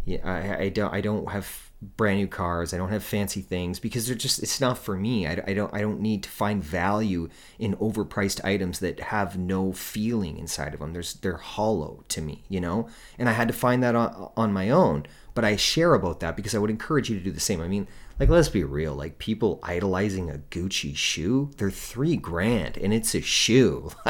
I, 0.07 0.57
I 0.65 0.69
don't 0.69 0.93
I 0.93 1.01
don't 1.01 1.31
have 1.31 1.71
brand 1.97 2.19
new 2.19 2.27
cars. 2.27 2.73
I 2.73 2.77
don't 2.77 2.91
have 2.91 3.03
fancy 3.03 3.41
things 3.41 3.79
because 3.79 4.07
they're 4.07 4.17
just 4.17 4.43
it's 4.43 4.61
not 4.61 4.79
for 4.79 4.97
me. 4.97 5.27
I, 5.27 5.43
I 5.47 5.55
don't 5.55 5.73
I 5.73 5.81
don't 5.81 6.01
need 6.01 6.23
to 6.25 6.29
find 6.29 6.63
value 6.63 7.29
in 7.59 7.77
overpriced 7.77 8.45
items 8.45 8.81
that 8.81 9.01
have 9.01 9.39
no 9.39 9.73
feeling 9.73 10.39
inside 10.39 10.75
of 10.75 10.81
them. 10.81 10.93
There's 10.93 11.15
they're 11.15 11.37
hollow 11.37 12.05
to 12.09 12.21
me, 12.21 12.45
you 12.49 12.61
know. 12.61 12.89
And 13.19 13.29
I 13.29 13.33
had 13.33 13.49
to 13.49 13.55
find 13.55 13.83
that 13.83 13.95
on, 13.95 14.31
on 14.37 14.53
my 14.53 14.71
own. 14.71 15.07
But 15.35 15.45
I 15.45 15.57
share 15.57 15.95
about 15.95 16.21
that 16.21 16.37
because 16.37 16.55
I 16.55 16.59
would 16.59 16.71
encourage 16.71 17.11
you 17.11 17.19
to 17.19 17.25
do 17.25 17.33
the 17.33 17.41
same. 17.41 17.61
I 17.61 17.69
mean, 17.69 17.89
like 18.19 18.29
let's 18.29 18.49
be 18.49 18.63
real 18.63 18.95
like 18.95 19.19
people 19.19 19.59
idolizing 19.63 20.31
a 20.31 20.39
gucci 20.51 20.95
shoe 20.95 21.51
they're 21.57 21.71
three 21.71 22.17
grand 22.17 22.77
and 22.79 22.93
it's 22.93 23.15
a 23.15 23.21
shoe. 23.21 23.91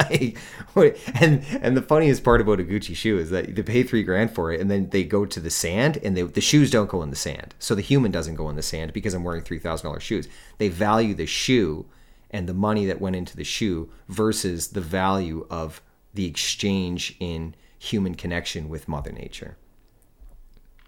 Like 0.75 0.99
and 1.21 1.43
and 1.61 1.75
the 1.77 1.81
funniest 1.81 2.23
part 2.23 2.41
about 2.41 2.59
a 2.59 2.63
gucci 2.63 2.95
shoe 2.95 3.17
is 3.17 3.29
that 3.29 3.55
they 3.55 3.63
pay 3.63 3.83
three 3.83 4.03
grand 4.03 4.31
for 4.31 4.51
it 4.51 4.59
and 4.59 4.69
then 4.69 4.89
they 4.89 5.03
go 5.03 5.25
to 5.25 5.39
the 5.39 5.49
sand 5.49 5.97
and 6.03 6.15
they, 6.15 6.21
the 6.21 6.41
shoes 6.41 6.69
don't 6.69 6.89
go 6.89 7.01
in 7.01 7.09
the 7.09 7.15
sand. 7.15 7.55
So 7.59 7.75
the 7.75 7.81
human 7.81 8.11
doesn't 8.11 8.35
go 8.35 8.49
in 8.49 8.55
the 8.55 8.61
sand 8.61 8.93
because 8.93 9.13
i'm 9.13 9.23
wearing 9.23 9.41
$3000 9.41 9.99
shoes. 10.01 10.27
They 10.57 10.67
value 10.67 11.13
the 11.13 11.25
shoe 11.25 11.85
and 12.29 12.47
the 12.47 12.53
money 12.53 12.85
that 12.85 13.01
went 13.01 13.15
into 13.15 13.35
the 13.35 13.43
shoe 13.43 13.89
versus 14.09 14.69
the 14.69 14.81
value 14.81 15.47
of 15.49 15.81
the 16.13 16.25
exchange 16.25 17.15
in 17.19 17.55
human 17.79 18.15
connection 18.15 18.69
with 18.69 18.87
mother 18.87 19.11
nature. 19.11 19.57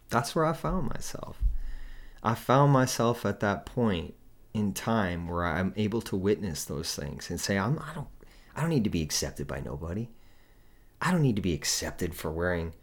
That's 0.10 0.36
where 0.36 0.46
i 0.46 0.54
found 0.54 0.89
myself 0.89 1.41
I 2.23 2.36
found 2.36 2.71
myself 2.71 3.25
at 3.25 3.39
that 3.41 3.65
point 3.65 4.13
in 4.53 4.73
time 4.73 5.27
where 5.27 5.45
I'm 5.45 5.73
able 5.75 6.01
to 6.01 6.15
witness 6.15 6.65
those 6.65 6.95
things 6.95 7.30
and 7.30 7.39
say, 7.39 7.58
I'm, 7.58 7.80
I 7.80 7.93
don't, 7.93 8.08
I 8.56 8.62
don't 8.62 8.69
need 8.69 8.84
to 8.86 8.89
be 8.89 9.01
accepted 9.01 9.47
by 9.47 9.60
nobody. 9.60 10.10
I 11.01 11.12
don't 11.12 11.21
need 11.21 11.36
to 11.36 11.41
be 11.41 11.53
accepted 11.53 12.15
for 12.15 12.32
wearing 12.32 12.73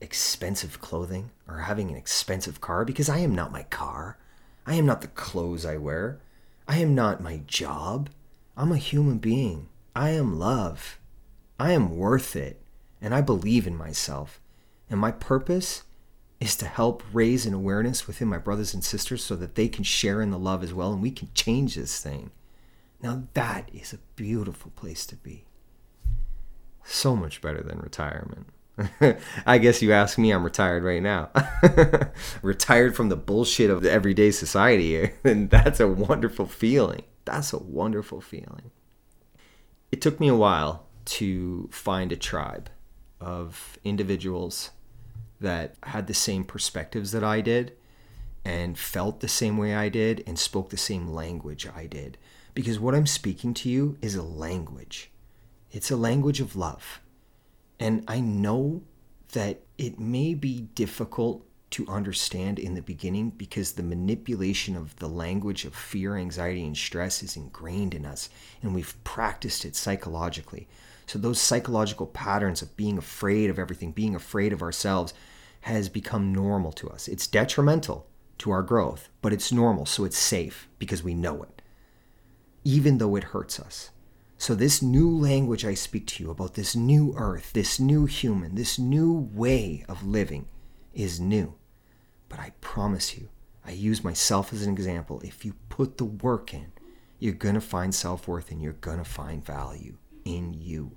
expensive 0.00 0.80
clothing 0.80 1.30
or 1.46 1.58
having 1.58 1.90
an 1.90 1.96
expensive 1.96 2.60
car 2.60 2.84
because 2.84 3.08
I 3.08 3.18
am 3.18 3.34
not 3.34 3.52
my 3.52 3.62
car. 3.64 4.18
I 4.66 4.74
am 4.74 4.86
not 4.86 5.00
the 5.00 5.08
clothes 5.08 5.64
I 5.64 5.76
wear. 5.76 6.20
I 6.66 6.78
am 6.78 6.94
not 6.94 7.22
my 7.22 7.42
job. 7.46 8.10
I'm 8.56 8.72
a 8.72 8.78
human 8.78 9.18
being. 9.18 9.68
I 9.94 10.10
am 10.10 10.38
love. 10.38 10.98
I 11.58 11.72
am 11.72 11.96
worth 11.96 12.34
it. 12.34 12.62
And 13.00 13.14
I 13.14 13.20
believe 13.20 13.66
in 13.66 13.76
myself. 13.76 14.40
And 14.88 14.98
my 15.00 15.12
purpose 15.12 15.84
is 16.40 16.56
to 16.56 16.66
help 16.66 17.02
raise 17.12 17.44
an 17.44 17.52
awareness 17.52 18.06
within 18.06 18.26
my 18.26 18.38
brothers 18.38 18.72
and 18.72 18.82
sisters 18.82 19.22
so 19.22 19.36
that 19.36 19.54
they 19.54 19.68
can 19.68 19.84
share 19.84 20.22
in 20.22 20.30
the 20.30 20.38
love 20.38 20.64
as 20.64 20.72
well 20.72 20.92
and 20.92 21.02
we 21.02 21.10
can 21.10 21.28
change 21.34 21.74
this 21.74 22.00
thing. 22.00 22.30
Now, 23.02 23.24
that 23.34 23.68
is 23.72 23.92
a 23.92 23.98
beautiful 24.16 24.72
place 24.74 25.06
to 25.06 25.16
be. 25.16 25.44
So 26.82 27.14
much 27.14 27.40
better 27.40 27.62
than 27.62 27.78
retirement. 27.78 28.46
I 29.46 29.58
guess 29.58 29.82
you 29.82 29.92
ask 29.92 30.18
me, 30.18 30.30
I'm 30.30 30.44
retired 30.44 30.82
right 30.82 31.02
now. 31.02 31.30
retired 32.42 32.96
from 32.96 33.10
the 33.10 33.16
bullshit 33.16 33.70
of 33.70 33.82
the 33.82 33.90
everyday 33.90 34.30
society. 34.30 35.10
And 35.24 35.50
that's 35.50 35.80
a 35.80 35.88
wonderful 35.88 36.46
feeling. 36.46 37.02
That's 37.26 37.52
a 37.52 37.58
wonderful 37.58 38.20
feeling. 38.20 38.70
It 39.92 40.00
took 40.00 40.20
me 40.20 40.28
a 40.28 40.34
while 40.34 40.86
to 41.06 41.68
find 41.70 42.12
a 42.12 42.16
tribe 42.16 42.70
of 43.20 43.78
individuals 43.84 44.70
that 45.40 45.74
had 45.84 46.06
the 46.06 46.14
same 46.14 46.44
perspectives 46.44 47.12
that 47.12 47.24
I 47.24 47.40
did 47.40 47.72
and 48.44 48.78
felt 48.78 49.20
the 49.20 49.28
same 49.28 49.56
way 49.56 49.74
I 49.74 49.88
did 49.88 50.22
and 50.26 50.38
spoke 50.38 50.70
the 50.70 50.76
same 50.76 51.08
language 51.08 51.66
I 51.66 51.86
did. 51.86 52.18
Because 52.54 52.78
what 52.78 52.94
I'm 52.94 53.06
speaking 53.06 53.54
to 53.54 53.68
you 53.68 53.96
is 54.02 54.14
a 54.14 54.22
language, 54.22 55.10
it's 55.70 55.90
a 55.90 55.96
language 55.96 56.40
of 56.40 56.56
love. 56.56 57.00
And 57.78 58.04
I 58.08 58.20
know 58.20 58.82
that 59.32 59.60
it 59.78 59.98
may 59.98 60.34
be 60.34 60.62
difficult 60.74 61.46
to 61.70 61.86
understand 61.86 62.58
in 62.58 62.74
the 62.74 62.82
beginning 62.82 63.30
because 63.30 63.72
the 63.72 63.82
manipulation 63.82 64.76
of 64.76 64.96
the 64.96 65.08
language 65.08 65.64
of 65.64 65.74
fear, 65.74 66.16
anxiety, 66.16 66.66
and 66.66 66.76
stress 66.76 67.22
is 67.22 67.36
ingrained 67.36 67.94
in 67.94 68.04
us 68.04 68.28
and 68.60 68.74
we've 68.74 69.02
practiced 69.04 69.64
it 69.64 69.76
psychologically. 69.76 70.68
So, 71.10 71.18
those 71.18 71.40
psychological 71.40 72.06
patterns 72.06 72.62
of 72.62 72.76
being 72.76 72.96
afraid 72.96 73.50
of 73.50 73.58
everything, 73.58 73.90
being 73.90 74.14
afraid 74.14 74.52
of 74.52 74.62
ourselves, 74.62 75.12
has 75.62 75.88
become 75.88 76.32
normal 76.32 76.70
to 76.74 76.88
us. 76.88 77.08
It's 77.08 77.26
detrimental 77.26 78.06
to 78.38 78.52
our 78.52 78.62
growth, 78.62 79.08
but 79.20 79.32
it's 79.32 79.50
normal, 79.50 79.86
so 79.86 80.04
it's 80.04 80.16
safe 80.16 80.68
because 80.78 81.02
we 81.02 81.14
know 81.14 81.42
it, 81.42 81.62
even 82.62 82.98
though 82.98 83.16
it 83.16 83.34
hurts 83.34 83.58
us. 83.58 83.90
So, 84.38 84.54
this 84.54 84.82
new 84.82 85.10
language 85.10 85.64
I 85.64 85.74
speak 85.74 86.06
to 86.06 86.22
you 86.22 86.30
about 86.30 86.54
this 86.54 86.76
new 86.76 87.12
earth, 87.16 87.54
this 87.54 87.80
new 87.80 88.06
human, 88.06 88.54
this 88.54 88.78
new 88.78 89.12
way 89.12 89.84
of 89.88 90.06
living 90.06 90.46
is 90.94 91.18
new. 91.18 91.54
But 92.28 92.38
I 92.38 92.52
promise 92.60 93.18
you, 93.18 93.30
I 93.66 93.72
use 93.72 94.04
myself 94.04 94.52
as 94.52 94.62
an 94.64 94.72
example. 94.72 95.20
If 95.24 95.44
you 95.44 95.54
put 95.70 95.98
the 95.98 96.04
work 96.04 96.54
in, 96.54 96.70
you're 97.18 97.34
going 97.34 97.56
to 97.56 97.60
find 97.60 97.92
self 97.92 98.28
worth 98.28 98.52
and 98.52 98.62
you're 98.62 98.74
going 98.74 98.98
to 98.98 99.04
find 99.04 99.44
value 99.44 99.96
in 100.24 100.54
you. 100.54 100.92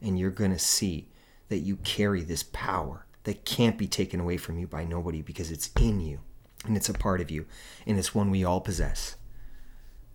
And 0.00 0.18
you're 0.18 0.30
going 0.30 0.52
to 0.52 0.58
see 0.58 1.08
that 1.48 1.58
you 1.58 1.76
carry 1.76 2.22
this 2.22 2.42
power 2.42 3.06
that 3.24 3.44
can't 3.44 3.76
be 3.76 3.86
taken 3.86 4.20
away 4.20 4.36
from 4.36 4.58
you 4.58 4.66
by 4.66 4.84
nobody 4.84 5.22
because 5.22 5.50
it's 5.50 5.70
in 5.78 6.00
you 6.00 6.20
and 6.66 6.76
it's 6.76 6.88
a 6.88 6.94
part 6.94 7.20
of 7.20 7.30
you 7.30 7.46
and 7.86 7.98
it's 7.98 8.14
one 8.14 8.30
we 8.30 8.44
all 8.44 8.60
possess. 8.60 9.16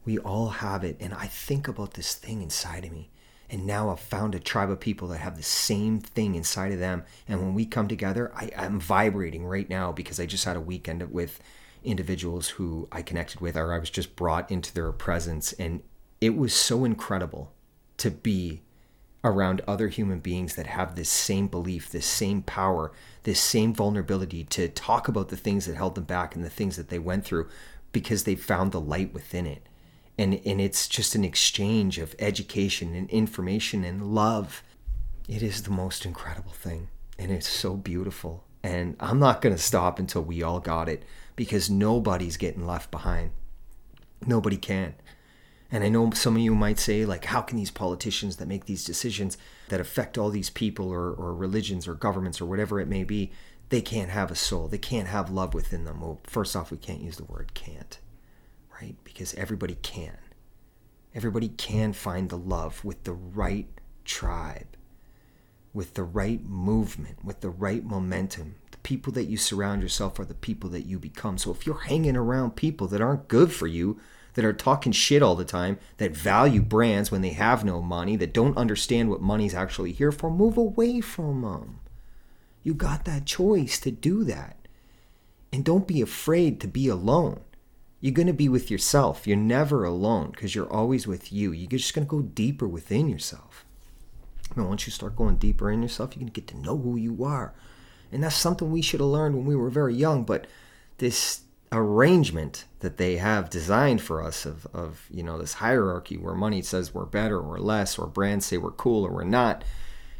We 0.05 0.17
all 0.19 0.49
have 0.49 0.83
it. 0.83 0.97
And 0.99 1.13
I 1.13 1.27
think 1.27 1.67
about 1.67 1.93
this 1.93 2.15
thing 2.15 2.41
inside 2.41 2.85
of 2.85 2.91
me. 2.91 3.09
And 3.49 3.67
now 3.67 3.89
I've 3.89 3.99
found 3.99 4.33
a 4.33 4.39
tribe 4.39 4.71
of 4.71 4.79
people 4.79 5.07
that 5.09 5.19
have 5.19 5.37
the 5.37 5.43
same 5.43 5.99
thing 5.99 6.35
inside 6.35 6.71
of 6.71 6.79
them. 6.79 7.03
And 7.27 7.39
when 7.39 7.53
we 7.53 7.65
come 7.65 7.87
together, 7.87 8.31
I, 8.35 8.49
am 8.55 8.79
vibrating 8.79 9.45
right 9.45 9.69
now 9.69 9.91
because 9.91 10.19
I 10.19 10.25
just 10.25 10.45
had 10.45 10.55
a 10.55 10.61
weekend 10.61 11.11
with 11.11 11.39
individuals 11.83 12.49
who 12.49 12.87
I 12.91 13.01
connected 13.01 13.41
with 13.41 13.55
or 13.55 13.73
I 13.73 13.79
was 13.79 13.89
just 13.89 14.15
brought 14.15 14.49
into 14.49 14.73
their 14.73 14.91
presence. 14.91 15.53
And 15.53 15.83
it 16.19 16.35
was 16.35 16.53
so 16.53 16.83
incredible 16.83 17.53
to 17.97 18.09
be 18.09 18.61
around 19.23 19.61
other 19.67 19.87
human 19.87 20.19
beings 20.19 20.55
that 20.55 20.67
have 20.67 20.95
this 20.95 21.09
same 21.09 21.47
belief, 21.47 21.89
this 21.89 22.05
same 22.05 22.41
power, 22.41 22.91
this 23.23 23.39
same 23.39 23.73
vulnerability 23.73 24.43
to 24.43 24.67
talk 24.67 25.07
about 25.07 25.29
the 25.29 25.37
things 25.37 25.65
that 25.65 25.75
held 25.75 25.95
them 25.95 26.03
back 26.03 26.35
and 26.35 26.43
the 26.43 26.49
things 26.49 26.75
that 26.75 26.89
they 26.89 26.99
went 26.99 27.23
through 27.23 27.47
because 27.93 28.23
they 28.23 28.35
found 28.35 28.71
the 28.71 28.81
light 28.81 29.13
within 29.13 29.47
it. 29.47 29.63
And, 30.17 30.41
and 30.45 30.59
it's 30.59 30.87
just 30.87 31.15
an 31.15 31.23
exchange 31.23 31.97
of 31.97 32.15
education 32.19 32.93
and 32.93 33.09
information 33.09 33.83
and 33.83 34.13
love. 34.13 34.61
It 35.27 35.41
is 35.41 35.63
the 35.63 35.71
most 35.71 36.05
incredible 36.05 36.51
thing. 36.51 36.89
And 37.17 37.31
it's 37.31 37.47
so 37.47 37.75
beautiful. 37.75 38.43
And 38.61 38.95
I'm 38.99 39.19
not 39.19 39.41
going 39.41 39.55
to 39.55 39.61
stop 39.61 39.99
until 39.99 40.21
we 40.21 40.43
all 40.43 40.59
got 40.59 40.89
it 40.89 41.03
because 41.35 41.69
nobody's 41.69 42.37
getting 42.37 42.67
left 42.67 42.91
behind. 42.91 43.31
Nobody 44.25 44.57
can. 44.57 44.95
And 45.73 45.83
I 45.83 45.89
know 45.89 46.11
some 46.11 46.35
of 46.35 46.41
you 46.43 46.53
might 46.53 46.77
say, 46.77 47.03
like, 47.03 47.25
how 47.25 47.41
can 47.41 47.57
these 47.57 47.71
politicians 47.71 48.35
that 48.35 48.47
make 48.47 48.65
these 48.65 48.85
decisions 48.85 49.39
that 49.69 49.81
affect 49.81 50.19
all 50.19 50.29
these 50.29 50.51
people 50.51 50.91
or, 50.91 51.11
or 51.11 51.33
religions 51.33 51.87
or 51.87 51.95
governments 51.95 52.39
or 52.39 52.45
whatever 52.45 52.79
it 52.79 52.87
may 52.87 53.03
be, 53.03 53.31
they 53.69 53.81
can't 53.81 54.11
have 54.11 54.29
a 54.29 54.35
soul. 54.35 54.67
They 54.67 54.77
can't 54.77 55.07
have 55.07 55.31
love 55.31 55.55
within 55.55 55.83
them. 55.83 56.01
Well, 56.01 56.21
first 56.25 56.55
off, 56.55 56.69
we 56.69 56.77
can't 56.77 57.01
use 57.01 57.17
the 57.17 57.23
word 57.23 57.55
can't, 57.55 57.97
right? 58.79 58.95
Because 59.03 59.33
everybody 59.33 59.73
can. 59.81 60.19
Everybody 61.15 61.47
can 61.47 61.91
find 61.93 62.29
the 62.29 62.37
love 62.37 62.85
with 62.85 63.03
the 63.03 63.13
right 63.13 63.67
tribe, 64.05 64.77
with 65.73 65.95
the 65.95 66.03
right 66.03 66.45
movement, 66.45 67.25
with 67.25 67.41
the 67.41 67.49
right 67.49 67.83
momentum. 67.83 68.57
The 68.69 68.77
people 68.77 69.11
that 69.13 69.25
you 69.25 69.37
surround 69.37 69.81
yourself 69.81 70.19
are 70.19 70.25
the 70.25 70.35
people 70.35 70.69
that 70.69 70.85
you 70.85 70.99
become. 70.99 71.39
So 71.39 71.49
if 71.49 71.65
you're 71.65 71.79
hanging 71.79 72.15
around 72.15 72.55
people 72.55 72.85
that 72.89 73.01
aren't 73.01 73.27
good 73.27 73.51
for 73.51 73.65
you, 73.65 73.99
that 74.33 74.45
are 74.45 74.53
talking 74.53 74.91
shit 74.91 75.21
all 75.21 75.35
the 75.35 75.45
time, 75.45 75.77
that 75.97 76.15
value 76.15 76.61
brands 76.61 77.11
when 77.11 77.21
they 77.21 77.29
have 77.29 77.63
no 77.63 77.81
money, 77.81 78.15
that 78.15 78.33
don't 78.33 78.57
understand 78.57 79.09
what 79.09 79.21
money's 79.21 79.53
actually 79.53 79.91
here 79.91 80.11
for, 80.11 80.29
move 80.29 80.57
away 80.57 81.01
from 81.01 81.41
them. 81.41 81.79
You 82.63 82.73
got 82.73 83.05
that 83.05 83.25
choice 83.25 83.79
to 83.81 83.91
do 83.91 84.23
that. 84.23 84.57
And 85.51 85.63
don't 85.63 85.87
be 85.87 86.01
afraid 86.01 86.59
to 86.61 86.67
be 86.67 86.87
alone. 86.87 87.41
You're 87.99 88.13
going 88.13 88.27
to 88.27 88.33
be 88.33 88.49
with 88.49 88.71
yourself. 88.71 89.27
You're 89.27 89.37
never 89.37 89.85
alone 89.85 90.31
because 90.31 90.55
you're 90.55 90.71
always 90.71 91.05
with 91.05 91.31
you. 91.31 91.51
You're 91.51 91.69
just 91.69 91.93
going 91.93 92.05
to 92.05 92.09
go 92.09 92.21
deeper 92.21 92.67
within 92.67 93.07
yourself. 93.07 93.65
And 94.55 94.67
once 94.67 94.85
you 94.85 94.91
start 94.91 95.15
going 95.15 95.35
deeper 95.37 95.71
in 95.71 95.81
yourself, 95.81 96.11
you're 96.11 96.21
going 96.21 96.33
to 96.33 96.41
get 96.41 96.47
to 96.47 96.59
know 96.59 96.77
who 96.77 96.95
you 96.95 97.23
are. 97.23 97.53
And 98.11 98.23
that's 98.23 98.35
something 98.35 98.71
we 98.71 98.81
should 98.81 98.99
have 98.99 99.09
learned 99.09 99.35
when 99.35 99.45
we 99.45 99.55
were 99.55 99.69
very 99.69 99.95
young. 99.95 100.23
But 100.23 100.47
this 100.97 101.41
arrangement 101.73 102.65
that 102.79 102.97
they 102.97 103.17
have 103.17 103.49
designed 103.49 104.01
for 104.01 104.21
us 104.21 104.45
of, 104.45 104.67
of 104.73 105.07
you 105.09 105.23
know 105.23 105.37
this 105.37 105.55
hierarchy 105.55 106.17
where 106.17 106.35
money 106.35 106.61
says 106.61 106.93
we're 106.93 107.05
better 107.05 107.39
or 107.39 107.59
less 107.59 107.97
or 107.97 108.07
brands 108.07 108.45
say 108.45 108.57
we're 108.57 108.71
cool 108.71 109.05
or 109.05 109.11
we're 109.11 109.23
not. 109.23 109.63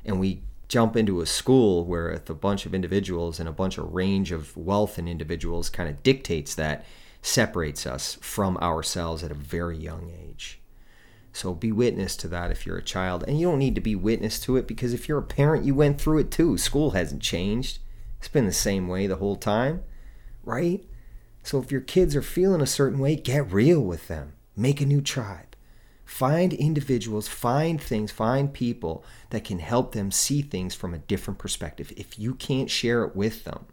And 0.03 0.19
we 0.19 0.41
jump 0.67 0.97
into 0.97 1.21
a 1.21 1.25
school 1.25 1.85
where 1.85 2.09
a 2.11 2.33
bunch 2.33 2.65
of 2.65 2.73
individuals 2.73 3.39
and 3.39 3.47
a 3.47 3.53
bunch 3.53 3.77
of 3.77 3.93
range 3.93 4.31
of 4.31 4.57
wealth 4.57 4.97
and 4.97 5.07
individuals 5.07 5.69
kind 5.69 5.87
of 5.87 6.01
dictates 6.03 6.55
that 6.55 6.85
separates 7.21 7.85
us 7.85 8.17
from 8.21 8.57
ourselves 8.57 9.23
at 9.23 9.31
a 9.31 9.35
very 9.35 9.77
young 9.77 10.11
age. 10.27 10.59
So 11.31 11.53
be 11.53 11.71
witness 11.71 12.15
to 12.17 12.27
that 12.29 12.51
if 12.51 12.65
you're 12.65 12.77
a 12.77 12.83
child. 12.83 13.23
And 13.27 13.39
you 13.39 13.47
don't 13.47 13.59
need 13.59 13.75
to 13.75 13.81
be 13.81 13.95
witness 13.95 14.39
to 14.41 14.57
it 14.57 14.67
because 14.67 14.93
if 14.93 15.07
you're 15.07 15.19
a 15.19 15.23
parent 15.23 15.65
you 15.65 15.75
went 15.75 16.01
through 16.01 16.19
it 16.19 16.31
too. 16.31 16.57
School 16.57 16.91
hasn't 16.91 17.21
changed. 17.21 17.79
It's 18.19 18.27
been 18.27 18.45
the 18.45 18.53
same 18.53 18.87
way 18.87 19.07
the 19.07 19.17
whole 19.17 19.35
time 19.35 19.83
right 20.43 20.83
so 21.43 21.59
if 21.59 21.71
your 21.71 21.81
kids 21.81 22.15
are 22.15 22.21
feeling 22.21 22.61
a 22.61 22.65
certain 22.65 22.99
way, 22.99 23.15
get 23.15 23.51
real 23.51 23.81
with 23.81 24.07
them. 24.07 24.33
Make 24.55 24.81
a 24.81 24.85
new 24.85 25.01
tribe. 25.01 25.55
Find 26.05 26.53
individuals, 26.53 27.27
find 27.27 27.81
things, 27.81 28.11
find 28.11 28.53
people 28.53 29.03
that 29.31 29.43
can 29.43 29.59
help 29.59 29.93
them 29.93 30.11
see 30.11 30.41
things 30.41 30.75
from 30.75 30.93
a 30.93 30.99
different 30.99 31.39
perspective. 31.39 31.91
If 31.97 32.19
you 32.19 32.35
can't 32.35 32.69
share 32.69 33.03
it 33.03 33.15
with 33.15 33.43
them, 33.45 33.65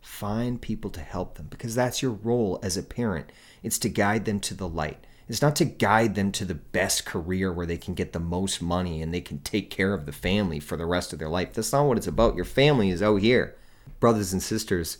find 0.00 0.60
people 0.60 0.90
to 0.90 1.00
help 1.00 1.36
them 1.36 1.46
because 1.50 1.74
that's 1.74 2.02
your 2.02 2.12
role 2.12 2.60
as 2.62 2.76
a 2.76 2.82
parent. 2.82 3.30
It's 3.62 3.78
to 3.80 3.88
guide 3.88 4.24
them 4.24 4.38
to 4.40 4.54
the 4.54 4.68
light. 4.68 5.06
It's 5.28 5.42
not 5.42 5.56
to 5.56 5.64
guide 5.64 6.14
them 6.14 6.32
to 6.32 6.44
the 6.44 6.54
best 6.54 7.04
career 7.04 7.52
where 7.52 7.66
they 7.66 7.76
can 7.76 7.94
get 7.94 8.12
the 8.12 8.20
most 8.20 8.62
money 8.62 9.02
and 9.02 9.12
they 9.12 9.20
can 9.20 9.40
take 9.40 9.70
care 9.70 9.92
of 9.92 10.06
the 10.06 10.12
family 10.12 10.58
for 10.58 10.76
the 10.76 10.86
rest 10.86 11.12
of 11.12 11.18
their 11.18 11.28
life. 11.28 11.52
That's 11.52 11.72
not 11.72 11.84
what 11.84 11.98
it's 11.98 12.06
about. 12.06 12.36
Your 12.36 12.46
family 12.46 12.90
is 12.90 13.02
out 13.02 13.20
here. 13.20 13.56
Brothers 14.00 14.32
and 14.32 14.42
sisters, 14.42 14.98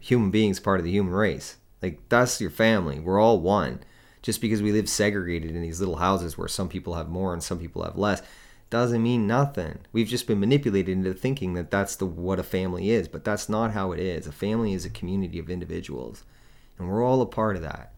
human 0.00 0.30
beings 0.30 0.60
part 0.60 0.80
of 0.80 0.84
the 0.84 0.92
human 0.92 1.12
race. 1.12 1.56
Like 1.82 2.00
that's 2.08 2.40
your 2.40 2.50
family. 2.50 2.98
We're 2.98 3.20
all 3.20 3.40
one. 3.40 3.80
Just 4.22 4.40
because 4.40 4.60
we 4.60 4.72
live 4.72 4.88
segregated 4.88 5.54
in 5.54 5.62
these 5.62 5.78
little 5.78 5.96
houses 5.96 6.36
where 6.36 6.48
some 6.48 6.68
people 6.68 6.94
have 6.94 7.08
more 7.08 7.32
and 7.32 7.42
some 7.42 7.58
people 7.58 7.84
have 7.84 7.96
less 7.96 8.22
doesn't 8.70 9.02
mean 9.02 9.26
nothing. 9.26 9.78
We've 9.92 10.08
just 10.08 10.26
been 10.26 10.40
manipulated 10.40 10.96
into 10.96 11.14
thinking 11.14 11.54
that 11.54 11.70
that's 11.70 11.94
the 11.96 12.06
what 12.06 12.40
a 12.40 12.42
family 12.42 12.90
is, 12.90 13.06
but 13.06 13.24
that's 13.24 13.48
not 13.48 13.72
how 13.72 13.92
it 13.92 14.00
is. 14.00 14.26
A 14.26 14.32
family 14.32 14.72
is 14.72 14.84
a 14.84 14.90
community 14.90 15.38
of 15.38 15.48
individuals, 15.48 16.24
and 16.78 16.88
we're 16.88 17.04
all 17.04 17.22
a 17.22 17.26
part 17.26 17.54
of 17.54 17.62
that. 17.62 17.92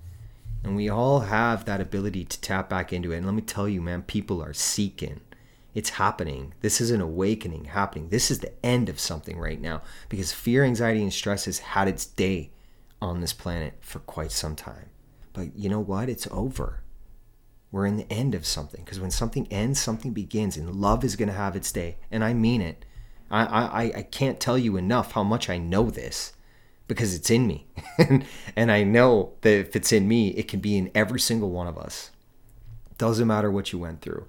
And 0.62 0.76
we 0.76 0.88
all 0.88 1.20
have 1.20 1.64
that 1.64 1.80
ability 1.80 2.24
to 2.26 2.40
tap 2.40 2.68
back 2.68 2.92
into 2.92 3.12
it. 3.12 3.18
And 3.18 3.26
let 3.26 3.34
me 3.34 3.42
tell 3.42 3.68
you, 3.68 3.80
man, 3.80 4.02
people 4.02 4.42
are 4.42 4.52
seeking. 4.52 5.20
It's 5.74 5.90
happening. 5.90 6.54
This 6.60 6.80
is 6.80 6.90
an 6.90 7.00
awakening 7.00 7.66
happening. 7.66 8.08
This 8.08 8.30
is 8.30 8.40
the 8.40 8.52
end 8.64 8.88
of 8.88 8.98
something 8.98 9.38
right 9.38 9.60
now 9.60 9.82
because 10.08 10.32
fear, 10.32 10.64
anxiety, 10.64 11.02
and 11.02 11.12
stress 11.12 11.44
has 11.44 11.58
had 11.58 11.88
its 11.88 12.04
day 12.06 12.50
on 13.00 13.20
this 13.20 13.32
planet 13.32 13.74
for 13.80 14.00
quite 14.00 14.32
some 14.32 14.56
time. 14.56 14.90
But 15.32 15.56
you 15.56 15.68
know 15.68 15.80
what? 15.80 16.08
It's 16.08 16.26
over. 16.30 16.82
We're 17.70 17.86
in 17.86 17.96
the 17.96 18.10
end 18.10 18.34
of 18.34 18.46
something 18.46 18.82
because 18.82 18.98
when 18.98 19.10
something 19.10 19.46
ends, 19.50 19.78
something 19.78 20.12
begins, 20.12 20.56
and 20.56 20.74
love 20.74 21.04
is 21.04 21.16
going 21.16 21.28
to 21.28 21.34
have 21.34 21.54
its 21.54 21.70
day. 21.70 21.98
And 22.10 22.24
I 22.24 22.32
mean 22.32 22.62
it. 22.62 22.84
I, 23.30 23.44
I, 23.44 23.82
I 23.98 24.02
can't 24.02 24.40
tell 24.40 24.56
you 24.56 24.76
enough 24.78 25.12
how 25.12 25.22
much 25.22 25.50
I 25.50 25.58
know 25.58 25.90
this 25.90 26.32
because 26.88 27.14
it's 27.14 27.30
in 27.30 27.46
me. 27.46 27.66
and 28.56 28.72
I 28.72 28.82
know 28.82 29.34
that 29.42 29.52
if 29.52 29.76
it's 29.76 29.92
in 29.92 30.08
me, 30.08 30.28
it 30.30 30.48
can 30.48 30.60
be 30.60 30.78
in 30.78 30.90
every 30.94 31.20
single 31.20 31.50
one 31.50 31.66
of 31.66 31.76
us. 31.76 32.10
Doesn't 32.96 33.28
matter 33.28 33.50
what 33.50 33.72
you 33.72 33.78
went 33.78 34.00
through. 34.00 34.26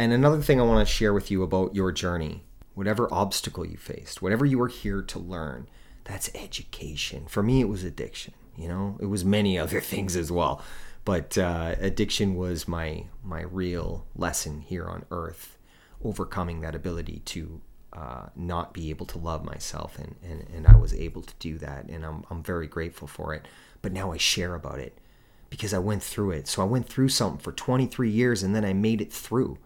And 0.00 0.14
another 0.14 0.40
thing 0.40 0.58
I 0.58 0.64
want 0.64 0.88
to 0.88 0.90
share 0.90 1.12
with 1.12 1.30
you 1.30 1.42
about 1.42 1.74
your 1.74 1.92
journey, 1.92 2.42
whatever 2.72 3.12
obstacle 3.12 3.66
you 3.66 3.76
faced, 3.76 4.22
whatever 4.22 4.46
you 4.46 4.56
were 4.56 4.68
here 4.68 5.02
to 5.02 5.18
learn, 5.18 5.68
that's 6.04 6.30
education. 6.34 7.26
For 7.26 7.42
me, 7.42 7.60
it 7.60 7.68
was 7.68 7.84
addiction. 7.84 8.32
You 8.56 8.68
know, 8.68 8.96
it 8.98 9.04
was 9.06 9.26
many 9.26 9.58
other 9.58 9.78
things 9.92 10.16
as 10.16 10.32
well, 10.32 10.62
but 11.04 11.36
uh, 11.36 11.74
addiction 11.78 12.34
was 12.34 12.66
my 12.66 13.08
my 13.22 13.42
real 13.42 14.06
lesson 14.16 14.62
here 14.62 14.86
on 14.86 15.04
Earth, 15.10 15.58
overcoming 16.02 16.62
that 16.62 16.74
ability 16.74 17.20
to 17.26 17.60
uh, 17.92 18.28
not 18.34 18.72
be 18.72 18.88
able 18.88 19.04
to 19.04 19.18
love 19.18 19.44
myself, 19.44 19.98
and, 19.98 20.16
and 20.22 20.48
and 20.48 20.66
I 20.66 20.76
was 20.76 20.94
able 20.94 21.20
to 21.20 21.34
do 21.38 21.58
that, 21.58 21.90
and 21.90 22.06
I'm 22.06 22.24
I'm 22.30 22.42
very 22.42 22.68
grateful 22.68 23.06
for 23.06 23.34
it. 23.34 23.46
But 23.82 23.92
now 23.92 24.12
I 24.12 24.16
share 24.16 24.54
about 24.54 24.78
it 24.78 24.96
because 25.50 25.74
I 25.74 25.78
went 25.78 26.02
through 26.02 26.30
it. 26.30 26.48
So 26.48 26.62
I 26.62 26.64
went 26.64 26.88
through 26.88 27.10
something 27.10 27.42
for 27.42 27.52
23 27.52 28.08
years, 28.08 28.42
and 28.42 28.56
then 28.56 28.64
I 28.64 28.72
made 28.72 29.02
it 29.02 29.12
through. 29.12 29.58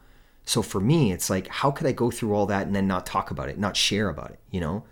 So 0.45 0.63
for 0.63 0.81
me, 0.81 1.13
it's 1.13 1.31
like, 1.31 1.49
how 1.49 1.71
could 1.71 1.87
I 1.87 1.93
go 1.93 2.11
through 2.11 2.35
all 2.35 2.47
that 2.47 2.67
and 2.67 2.77
then 2.77 2.87
not 2.87 3.07
talk 3.07 3.31
about 3.31 3.49
it, 3.49 3.59
not 3.59 3.77
share 3.77 4.09
about 4.09 4.31
it, 4.31 4.41
you 4.51 4.61
know? 4.61 4.85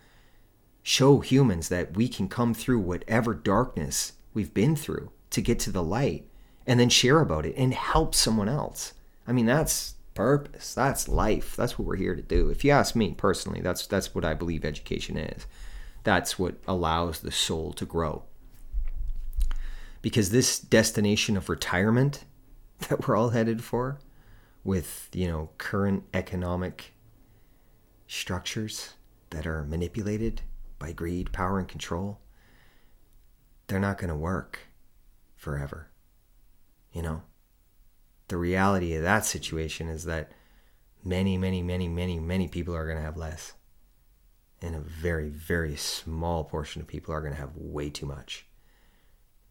Show 0.82 1.20
humans 1.20 1.68
that 1.68 1.94
we 1.94 2.08
can 2.08 2.28
come 2.28 2.54
through 2.54 2.80
whatever 2.80 3.34
darkness 3.34 4.14
we've 4.34 4.54
been 4.54 4.74
through 4.74 5.10
to 5.30 5.40
get 5.40 5.58
to 5.60 5.70
the 5.70 5.82
light 5.82 6.28
and 6.66 6.80
then 6.80 6.88
share 6.88 7.20
about 7.20 7.46
it 7.46 7.54
and 7.56 7.74
help 7.74 8.14
someone 8.14 8.48
else. 8.48 8.94
I 9.26 9.32
mean, 9.32 9.46
that's 9.46 9.94
purpose. 10.14 10.74
That's 10.74 11.08
life. 11.08 11.56
That's 11.56 11.78
what 11.78 11.86
we're 11.86 11.96
here 11.96 12.14
to 12.14 12.22
do. 12.22 12.48
If 12.48 12.64
you 12.64 12.70
ask 12.70 12.94
me 12.94 13.12
personally, 13.12 13.60
that's 13.60 13.86
that's 13.86 14.14
what 14.14 14.24
I 14.24 14.34
believe 14.34 14.64
education 14.64 15.16
is. 15.16 15.46
That's 16.04 16.38
what 16.38 16.56
allows 16.66 17.20
the 17.20 17.30
soul 17.30 17.72
to 17.74 17.84
grow. 17.84 18.24
Because 20.00 20.30
this 20.30 20.58
destination 20.58 21.36
of 21.36 21.48
retirement 21.48 22.24
that 22.88 23.06
we're 23.06 23.16
all 23.16 23.30
headed 23.30 23.62
for, 23.62 23.98
with 24.64 25.08
you 25.12 25.28
know 25.28 25.50
current 25.58 26.04
economic 26.14 26.94
structures 28.06 28.94
that 29.30 29.46
are 29.46 29.64
manipulated 29.64 30.42
by 30.78 30.92
greed, 30.92 31.32
power, 31.32 31.58
and 31.58 31.68
control, 31.68 32.20
they're 33.66 33.80
not 33.80 33.98
going 33.98 34.10
to 34.10 34.16
work 34.16 34.58
forever. 35.36 35.88
You 36.92 37.02
know, 37.02 37.22
the 38.28 38.36
reality 38.36 38.94
of 38.94 39.02
that 39.02 39.24
situation 39.24 39.88
is 39.88 40.04
that 40.04 40.32
many, 41.04 41.38
many, 41.38 41.62
many, 41.62 41.88
many, 41.88 42.18
many 42.18 42.48
people 42.48 42.74
are 42.74 42.84
going 42.84 42.98
to 42.98 43.02
have 43.02 43.16
less. 43.16 43.54
And 44.60 44.76
a 44.76 44.80
very, 44.80 45.28
very 45.28 45.74
small 45.74 46.44
portion 46.44 46.82
of 46.82 46.86
people 46.86 47.12
are 47.14 47.20
going 47.20 47.32
to 47.32 47.40
have 47.40 47.56
way 47.56 47.90
too 47.90 48.06
much. 48.06 48.46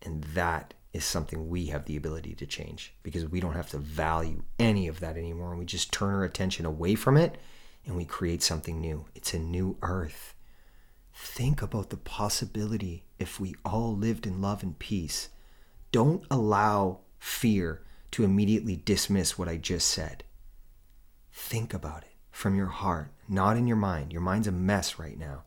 And 0.02 0.24
that 0.36 0.74
is 0.94 1.06
something 1.06 1.48
we 1.48 1.68
have 1.68 1.86
the 1.86 1.96
ability 1.96 2.36
to 2.36 2.46
change 2.46 2.94
because 3.04 3.26
we 3.26 3.40
don't 3.40 3.54
have 3.54 3.70
to 3.70 3.78
value 3.78 4.44
any 4.60 4.88
of 4.88 5.00
that 5.00 5.18
anymore. 5.18 5.52
And 5.52 5.60
we 5.60 5.66
just 5.66 5.92
turn 5.92 6.14
our 6.14 6.24
attention 6.24 6.66
away 6.66 6.96
from 6.96 7.18
it 7.18 7.38
and 7.86 7.96
we 7.96 8.06
create 8.06 8.44
something 8.44 8.80
new. 8.80 9.06
It's 9.16 9.34
a 9.34 9.40
new 9.40 9.78
earth. 9.82 10.36
Think 11.14 11.62
about 11.62 11.90
the 11.90 11.98
possibility 11.98 13.04
if 13.20 13.40
we 13.40 13.56
all 13.64 13.96
lived 13.96 14.26
in 14.26 14.42
love 14.42 14.64
and 14.64 14.78
peace. 14.78 15.30
Don't 15.92 16.26
allow 16.30 17.00
fear 17.20 17.84
to 18.12 18.24
immediately 18.24 18.76
dismiss 18.76 19.38
what 19.38 19.48
I 19.48 19.58
just 19.58 19.88
said. 19.88 20.24
Think 21.32 21.74
about 21.74 22.04
it 22.04 22.16
from 22.32 22.56
your 22.56 22.68
heart, 22.68 23.12
not 23.28 23.58
in 23.58 23.68
your 23.68 23.78
mind. 23.78 24.12
Your 24.12 24.22
mind's 24.22 24.48
a 24.48 24.52
mess 24.52 25.00
right 25.00 25.18
now, 25.18 25.44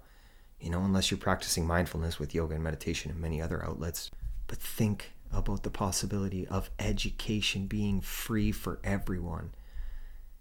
you 0.61 0.71
know, 0.71 0.83
unless 0.83 1.11
you're 1.11 1.19
practicing 1.19 1.67
mindfulness 1.67 2.19
with 2.19 2.35
yoga 2.35 2.55
and 2.55 2.65
meditation 2.65 3.11
and 3.11 3.21
many 3.21 3.41
other 3.41 3.65
outlets. 3.65 4.11
But 4.47 4.59
think 4.59 5.14
about 5.35 5.63
the 5.63 5.71
possibility 5.71 6.47
of 6.49 6.71
education 6.79 7.67
being 7.67 8.01
free 8.01 8.53
for 8.53 8.79
everyone. 8.85 9.51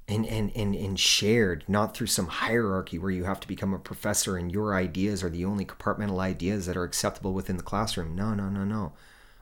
and, 0.07 0.25
and, 0.25 0.51
and, 0.55 0.75
and 0.75 0.99
shared, 0.99 1.63
not 1.67 1.95
through 1.95 2.07
some 2.07 2.27
hierarchy 2.27 2.97
where 2.99 3.11
you 3.11 3.23
have 3.23 3.39
to 3.39 3.47
become 3.47 3.73
a 3.73 3.79
professor 3.79 4.35
and 4.35 4.51
your 4.51 4.75
ideas 4.75 5.23
are 5.23 5.29
the 5.29 5.45
only 5.45 5.65
compartmental 5.65 6.19
ideas 6.19 6.65
that 6.65 6.75
are 6.75 6.83
acceptable 6.83 7.33
within 7.33 7.55
the 7.57 7.63
classroom. 7.63 8.13
No, 8.15 8.33
no, 8.33 8.49
no, 8.49 8.65
no. 8.65 8.91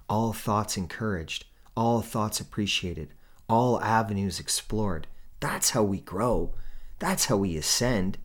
All 0.08 0.34
thoughts 0.34 0.78
encouraged, 0.78 1.46
all 1.76 2.02
thoughts 2.02 2.40
appreciated, 2.40 3.10
all 3.50 3.82
avenues 3.82 4.40
explored. 4.40 5.08
That's 5.40 5.72
how 5.72 5.84
we 5.84 6.00
grow. 6.00 6.54
That's 7.00 7.26
how 7.26 7.38
we 7.38 7.58
ascend. 7.58 8.20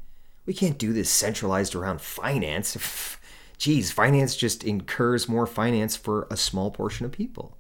We 0.44 0.52
can't 0.52 0.78
do 0.78 0.92
this 0.92 1.08
centralized 1.10 1.74
around 1.74 2.00
finance. 2.02 2.76
Geez, 3.59 3.90
finance 3.90 4.37
just 4.37 4.64
incurs 4.64 5.29
more 5.29 5.47
finance 5.47 5.97
for 5.97 6.27
a 6.31 6.37
small 6.37 6.71
portion 6.71 7.07
of 7.07 7.12
people 7.12 7.57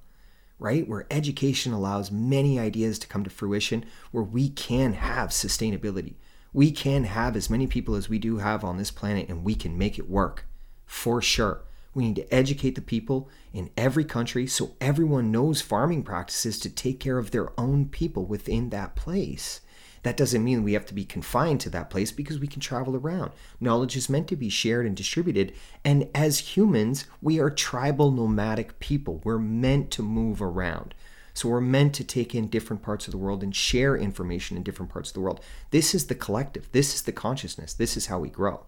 right? 0.58 0.88
Where 0.88 1.06
education 1.10 1.72
allows 1.72 2.10
many 2.10 2.58
ideas 2.58 2.98
to 3.00 3.06
come 3.06 3.24
to 3.24 3.30
fruition, 3.30 3.84
where 4.10 4.24
we 4.24 4.48
can 4.48 4.94
have 4.94 5.30
sustainability. 5.30 6.14
We 6.52 6.70
can 6.70 7.04
have 7.04 7.36
as 7.36 7.50
many 7.50 7.66
people 7.66 7.94
as 7.94 8.08
we 8.08 8.18
do 8.18 8.38
have 8.38 8.64
on 8.64 8.78
this 8.78 8.90
planet, 8.90 9.28
and 9.28 9.44
we 9.44 9.54
can 9.54 9.76
make 9.76 9.98
it 9.98 10.08
work 10.08 10.46
for 10.86 11.20
sure. 11.20 11.62
We 11.94 12.04
need 12.04 12.16
to 12.16 12.34
educate 12.34 12.74
the 12.74 12.82
people 12.82 13.28
in 13.52 13.70
every 13.76 14.04
country 14.04 14.46
so 14.46 14.76
everyone 14.80 15.32
knows 15.32 15.62
farming 15.62 16.02
practices 16.02 16.58
to 16.60 16.70
take 16.70 17.00
care 17.00 17.18
of 17.18 17.30
their 17.30 17.58
own 17.58 17.86
people 17.86 18.24
within 18.24 18.70
that 18.70 18.96
place. 18.96 19.60
That 20.06 20.16
doesn't 20.16 20.44
mean 20.44 20.62
we 20.62 20.74
have 20.74 20.86
to 20.86 20.94
be 20.94 21.04
confined 21.04 21.60
to 21.62 21.70
that 21.70 21.90
place 21.90 22.12
because 22.12 22.38
we 22.38 22.46
can 22.46 22.60
travel 22.60 22.94
around. 22.94 23.32
Knowledge 23.58 23.96
is 23.96 24.08
meant 24.08 24.28
to 24.28 24.36
be 24.36 24.48
shared 24.48 24.86
and 24.86 24.96
distributed. 24.96 25.52
And 25.84 26.08
as 26.14 26.56
humans, 26.56 27.06
we 27.20 27.40
are 27.40 27.50
tribal 27.50 28.12
nomadic 28.12 28.78
people. 28.78 29.20
We're 29.24 29.40
meant 29.40 29.90
to 29.90 30.04
move 30.04 30.40
around. 30.40 30.94
So 31.34 31.48
we're 31.48 31.60
meant 31.60 31.92
to 31.96 32.04
take 32.04 32.36
in 32.36 32.46
different 32.46 32.82
parts 32.82 33.08
of 33.08 33.10
the 33.10 33.18
world 33.18 33.42
and 33.42 33.54
share 33.54 33.96
information 33.96 34.56
in 34.56 34.62
different 34.62 34.92
parts 34.92 35.10
of 35.10 35.14
the 35.14 35.20
world. 35.22 35.40
This 35.72 35.92
is 35.92 36.06
the 36.06 36.14
collective. 36.14 36.70
This 36.70 36.94
is 36.94 37.02
the 37.02 37.10
consciousness. 37.10 37.74
This 37.74 37.96
is 37.96 38.06
how 38.06 38.20
we 38.20 38.30
grow. 38.30 38.60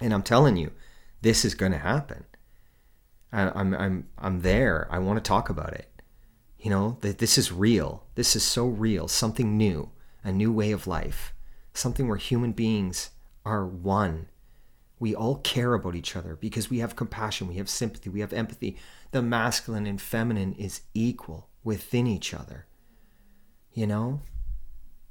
And 0.00 0.14
I'm 0.14 0.22
telling 0.22 0.56
you, 0.56 0.70
this 1.20 1.44
is 1.44 1.56
going 1.56 1.72
to 1.72 1.78
happen. 1.78 2.26
I'm, 3.32 3.74
I'm, 3.74 4.08
I'm 4.18 4.42
there. 4.42 4.86
I 4.88 5.00
want 5.00 5.16
to 5.16 5.28
talk 5.28 5.50
about 5.50 5.72
it. 5.72 5.90
You 6.60 6.70
know, 6.70 6.98
that 7.00 7.18
this 7.18 7.38
is 7.38 7.50
real. 7.50 8.04
This 8.14 8.36
is 8.36 8.44
so 8.44 8.68
real, 8.68 9.08
something 9.08 9.56
new 9.56 9.90
a 10.24 10.32
new 10.32 10.50
way 10.50 10.72
of 10.72 10.86
life, 10.86 11.34
something 11.74 12.08
where 12.08 12.16
human 12.16 12.52
beings 12.52 13.10
are 13.44 13.66
one. 13.66 14.26
We 14.98 15.14
all 15.14 15.36
care 15.36 15.74
about 15.74 15.94
each 15.94 16.16
other 16.16 16.36
because 16.36 16.70
we 16.70 16.78
have 16.78 16.96
compassion, 16.96 17.46
we 17.46 17.56
have 17.56 17.68
sympathy, 17.68 18.08
we 18.08 18.20
have 18.20 18.32
empathy. 18.32 18.78
The 19.10 19.22
masculine 19.22 19.86
and 19.86 20.00
feminine 20.00 20.54
is 20.54 20.80
equal 20.94 21.48
within 21.62 22.06
each 22.06 22.32
other. 22.32 22.66
You 23.72 23.86
know? 23.86 24.20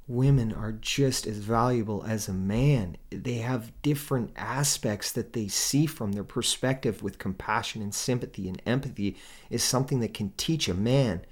Women 0.06 0.52
are 0.52 0.72
just 0.72 1.26
as 1.26 1.38
valuable 1.38 2.04
as 2.06 2.28
a 2.28 2.32
man. 2.34 2.98
They 3.08 3.36
have 3.36 3.72
different 3.80 4.32
aspects 4.36 5.10
that 5.12 5.32
they 5.32 5.48
see 5.48 5.86
from 5.86 6.12
their 6.12 6.24
perspective 6.24 7.02
with 7.02 7.18
compassion 7.18 7.80
and 7.80 7.94
sympathy 7.94 8.46
and 8.46 8.60
empathy 8.66 9.16
is 9.48 9.62
something 9.62 10.00
that 10.00 10.12
can 10.12 10.32
teach 10.36 10.68
a 10.68 10.74
man 10.74 11.24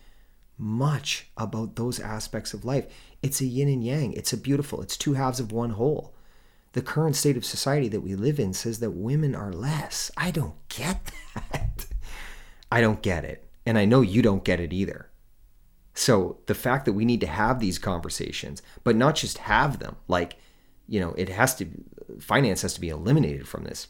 much 0.56 1.30
about 1.36 1.76
those 1.76 2.00
aspects 2.00 2.54
of 2.54 2.64
life. 2.64 2.86
It's 3.22 3.40
a 3.40 3.46
yin 3.46 3.68
and 3.68 3.84
yang. 3.84 4.12
It's 4.14 4.32
a 4.32 4.36
beautiful, 4.36 4.82
it's 4.82 4.96
two 4.96 5.14
halves 5.14 5.40
of 5.40 5.52
one 5.52 5.70
whole. 5.70 6.14
The 6.72 6.82
current 6.82 7.16
state 7.16 7.36
of 7.36 7.44
society 7.44 7.88
that 7.88 8.00
we 8.00 8.14
live 8.14 8.40
in 8.40 8.52
says 8.52 8.80
that 8.80 8.90
women 8.90 9.34
are 9.34 9.52
less. 9.52 10.10
I 10.16 10.30
don't 10.30 10.56
get 10.68 11.12
that. 11.34 11.86
I 12.70 12.80
don't 12.80 13.02
get 13.02 13.24
it. 13.24 13.48
And 13.64 13.78
I 13.78 13.84
know 13.84 14.00
you 14.00 14.22
don't 14.22 14.44
get 14.44 14.58
it 14.58 14.72
either. 14.72 15.08
So 15.94 16.38
the 16.46 16.54
fact 16.54 16.86
that 16.86 16.94
we 16.94 17.04
need 17.04 17.20
to 17.20 17.26
have 17.26 17.60
these 17.60 17.78
conversations, 17.78 18.62
but 18.82 18.96
not 18.96 19.14
just 19.14 19.38
have 19.38 19.78
them, 19.78 19.96
like, 20.08 20.36
you 20.88 20.98
know, 20.98 21.12
it 21.18 21.28
has 21.28 21.54
to, 21.56 21.66
finance 22.18 22.62
has 22.62 22.74
to 22.74 22.80
be 22.80 22.88
eliminated 22.88 23.46
from 23.46 23.64
this. 23.64 23.88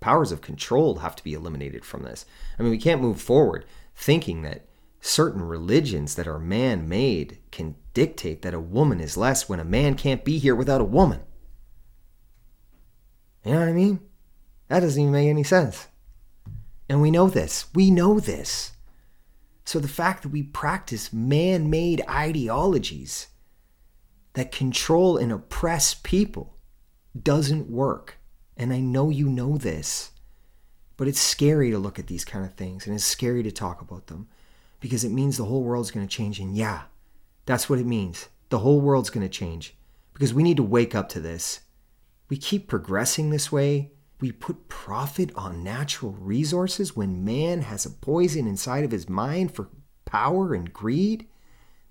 Powers 0.00 0.32
of 0.32 0.40
control 0.40 0.96
have 0.96 1.14
to 1.16 1.24
be 1.24 1.34
eliminated 1.34 1.84
from 1.84 2.02
this. 2.02 2.24
I 2.58 2.62
mean, 2.62 2.70
we 2.70 2.78
can't 2.78 3.02
move 3.02 3.20
forward 3.20 3.66
thinking 3.94 4.42
that 4.42 4.66
certain 5.00 5.42
religions 5.42 6.14
that 6.14 6.26
are 6.26 6.38
man 6.38 6.88
made 6.88 7.38
can 7.50 7.76
dictate 7.96 8.42
that 8.42 8.52
a 8.52 8.60
woman 8.60 9.00
is 9.00 9.16
less 9.16 9.48
when 9.48 9.58
a 9.58 9.64
man 9.64 9.94
can't 9.94 10.22
be 10.22 10.36
here 10.36 10.54
without 10.54 10.82
a 10.82 10.84
woman. 10.84 11.22
You 13.42 13.52
know 13.52 13.60
what 13.60 13.70
I 13.70 13.72
mean? 13.72 14.00
That 14.68 14.80
doesn't 14.80 15.00
even 15.00 15.14
make 15.14 15.30
any 15.30 15.42
sense. 15.42 15.88
And 16.90 17.00
we 17.00 17.10
know 17.10 17.30
this. 17.30 17.72
We 17.74 17.90
know 17.90 18.20
this. 18.20 18.72
So 19.64 19.78
the 19.78 19.88
fact 19.88 20.22
that 20.22 20.28
we 20.28 20.42
practice 20.42 21.10
man 21.10 21.70
made 21.70 22.04
ideologies 22.06 23.28
that 24.34 24.52
control 24.52 25.16
and 25.16 25.32
oppress 25.32 25.94
people 25.94 26.58
doesn't 27.18 27.70
work. 27.70 28.18
And 28.58 28.74
I 28.74 28.80
know 28.80 29.08
you 29.08 29.26
know 29.26 29.56
this. 29.56 30.10
But 30.98 31.08
it's 31.08 31.20
scary 31.20 31.70
to 31.70 31.78
look 31.78 31.98
at 31.98 32.08
these 32.08 32.26
kind 32.26 32.44
of 32.44 32.52
things 32.56 32.86
and 32.86 32.94
it's 32.94 33.04
scary 33.04 33.42
to 33.42 33.50
talk 33.50 33.80
about 33.80 34.08
them 34.08 34.28
because 34.80 35.02
it 35.02 35.12
means 35.12 35.38
the 35.38 35.46
whole 35.46 35.62
world's 35.62 35.90
going 35.90 36.06
to 36.06 36.14
change. 36.14 36.40
And 36.40 36.54
yeah, 36.54 36.82
that's 37.46 37.70
what 37.70 37.78
it 37.78 37.86
means. 37.86 38.28
The 38.50 38.58
whole 38.58 38.80
world's 38.80 39.10
going 39.10 39.26
to 39.26 39.32
change 39.32 39.74
because 40.12 40.34
we 40.34 40.42
need 40.42 40.56
to 40.58 40.62
wake 40.62 40.94
up 40.94 41.08
to 41.10 41.20
this. 41.20 41.60
We 42.28 42.36
keep 42.36 42.68
progressing 42.68 43.30
this 43.30 43.50
way. 43.50 43.92
We 44.20 44.32
put 44.32 44.68
profit 44.68 45.30
on 45.36 45.62
natural 45.62 46.12
resources 46.12 46.96
when 46.96 47.24
man 47.24 47.62
has 47.62 47.86
a 47.86 47.90
poison 47.90 48.46
inside 48.46 48.84
of 48.84 48.90
his 48.90 49.08
mind 49.08 49.54
for 49.54 49.70
power 50.04 50.54
and 50.54 50.72
greed. 50.72 51.26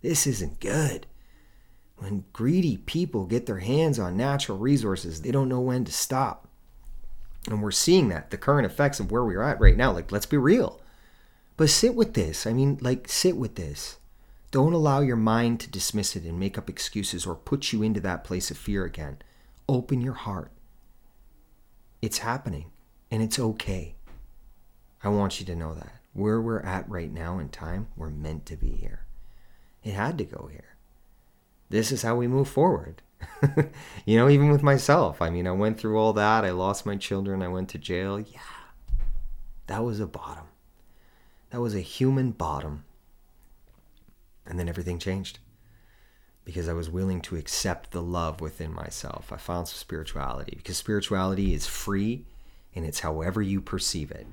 This 0.01 0.27
isn't 0.27 0.59
good. 0.59 1.07
When 1.97 2.25
greedy 2.33 2.77
people 2.77 3.25
get 3.25 3.45
their 3.45 3.59
hands 3.59 3.99
on 3.99 4.17
natural 4.17 4.57
resources, 4.57 5.21
they 5.21 5.31
don't 5.31 5.49
know 5.49 5.61
when 5.61 5.85
to 5.85 5.91
stop. 5.91 6.47
And 7.47 7.61
we're 7.61 7.71
seeing 7.71 8.09
that, 8.09 8.31
the 8.31 8.37
current 8.37 8.65
effects 8.65 8.99
of 8.99 9.11
where 9.11 9.23
we're 9.23 9.43
at 9.43 9.61
right 9.61 9.77
now. 9.77 9.91
Like, 9.91 10.11
let's 10.11 10.25
be 10.25 10.37
real. 10.37 10.81
But 11.57 11.69
sit 11.69 11.95
with 11.95 12.13
this. 12.15 12.45
I 12.45 12.53
mean, 12.53 12.79
like, 12.81 13.07
sit 13.07 13.37
with 13.37 13.55
this. 13.55 13.97
Don't 14.55 14.71
allow 14.71 15.01
your 15.01 15.17
mind 15.17 15.59
to 15.59 15.69
dismiss 15.69 16.15
it 16.15 16.23
and 16.23 16.39
make 16.39 16.57
up 16.57 16.69
excuses 16.69 17.25
or 17.25 17.35
put 17.35 17.73
you 17.73 17.83
into 17.83 17.99
that 17.99 18.23
place 18.23 18.49
of 18.49 18.57
fear 18.57 18.85
again. 18.85 19.17
Open 19.67 19.99
your 19.99 20.13
heart. 20.13 20.49
It's 22.01 22.19
happening 22.19 22.71
and 23.11 23.21
it's 23.21 23.37
okay. 23.37 23.95
I 25.03 25.09
want 25.09 25.41
you 25.41 25.45
to 25.47 25.57
know 25.57 25.73
that. 25.73 25.91
Where 26.13 26.39
we're 26.39 26.61
at 26.61 26.89
right 26.89 27.11
now 27.11 27.37
in 27.37 27.49
time, 27.49 27.87
we're 27.97 28.09
meant 28.09 28.45
to 28.45 28.55
be 28.55 28.69
here. 28.69 29.01
It 29.83 29.91
had 29.91 30.17
to 30.19 30.23
go 30.23 30.47
here. 30.49 30.77
This 31.69 31.91
is 31.91 32.03
how 32.03 32.15
we 32.15 32.25
move 32.25 32.47
forward. 32.47 33.01
you 34.05 34.15
know, 34.17 34.29
even 34.29 34.51
with 34.51 34.63
myself. 34.63 35.21
I 35.21 35.31
mean, 35.31 35.47
I 35.47 35.51
went 35.51 35.77
through 35.77 35.99
all 35.99 36.13
that. 36.13 36.45
I 36.45 36.51
lost 36.51 36.85
my 36.85 36.95
children. 36.95 37.43
I 37.43 37.49
went 37.49 37.67
to 37.71 37.77
jail. 37.77 38.21
Yeah. 38.21 38.39
That 39.67 39.83
was 39.83 39.99
a 39.99 40.07
bottom. 40.07 40.45
That 41.49 41.59
was 41.59 41.75
a 41.75 41.81
human 41.81 42.31
bottom. 42.31 42.85
And 44.45 44.59
then 44.59 44.69
everything 44.69 44.99
changed 44.99 45.39
because 46.43 46.69
I 46.69 46.73
was 46.73 46.89
willing 46.89 47.21
to 47.21 47.35
accept 47.35 47.91
the 47.91 48.01
love 48.01 48.39
within 48.39 48.71
myself. 48.71 49.33
I 49.33 49.37
found 49.37 49.67
some 49.67 49.77
spirituality 49.77 50.53
because 50.55 50.77
spirituality 50.77 51.53
is 51.53 51.65
free 51.65 52.25
and 52.75 52.85
it's 52.85 52.99
however 52.99 53.41
you 53.41 53.61
perceive 53.61 54.11
it. 54.11 54.27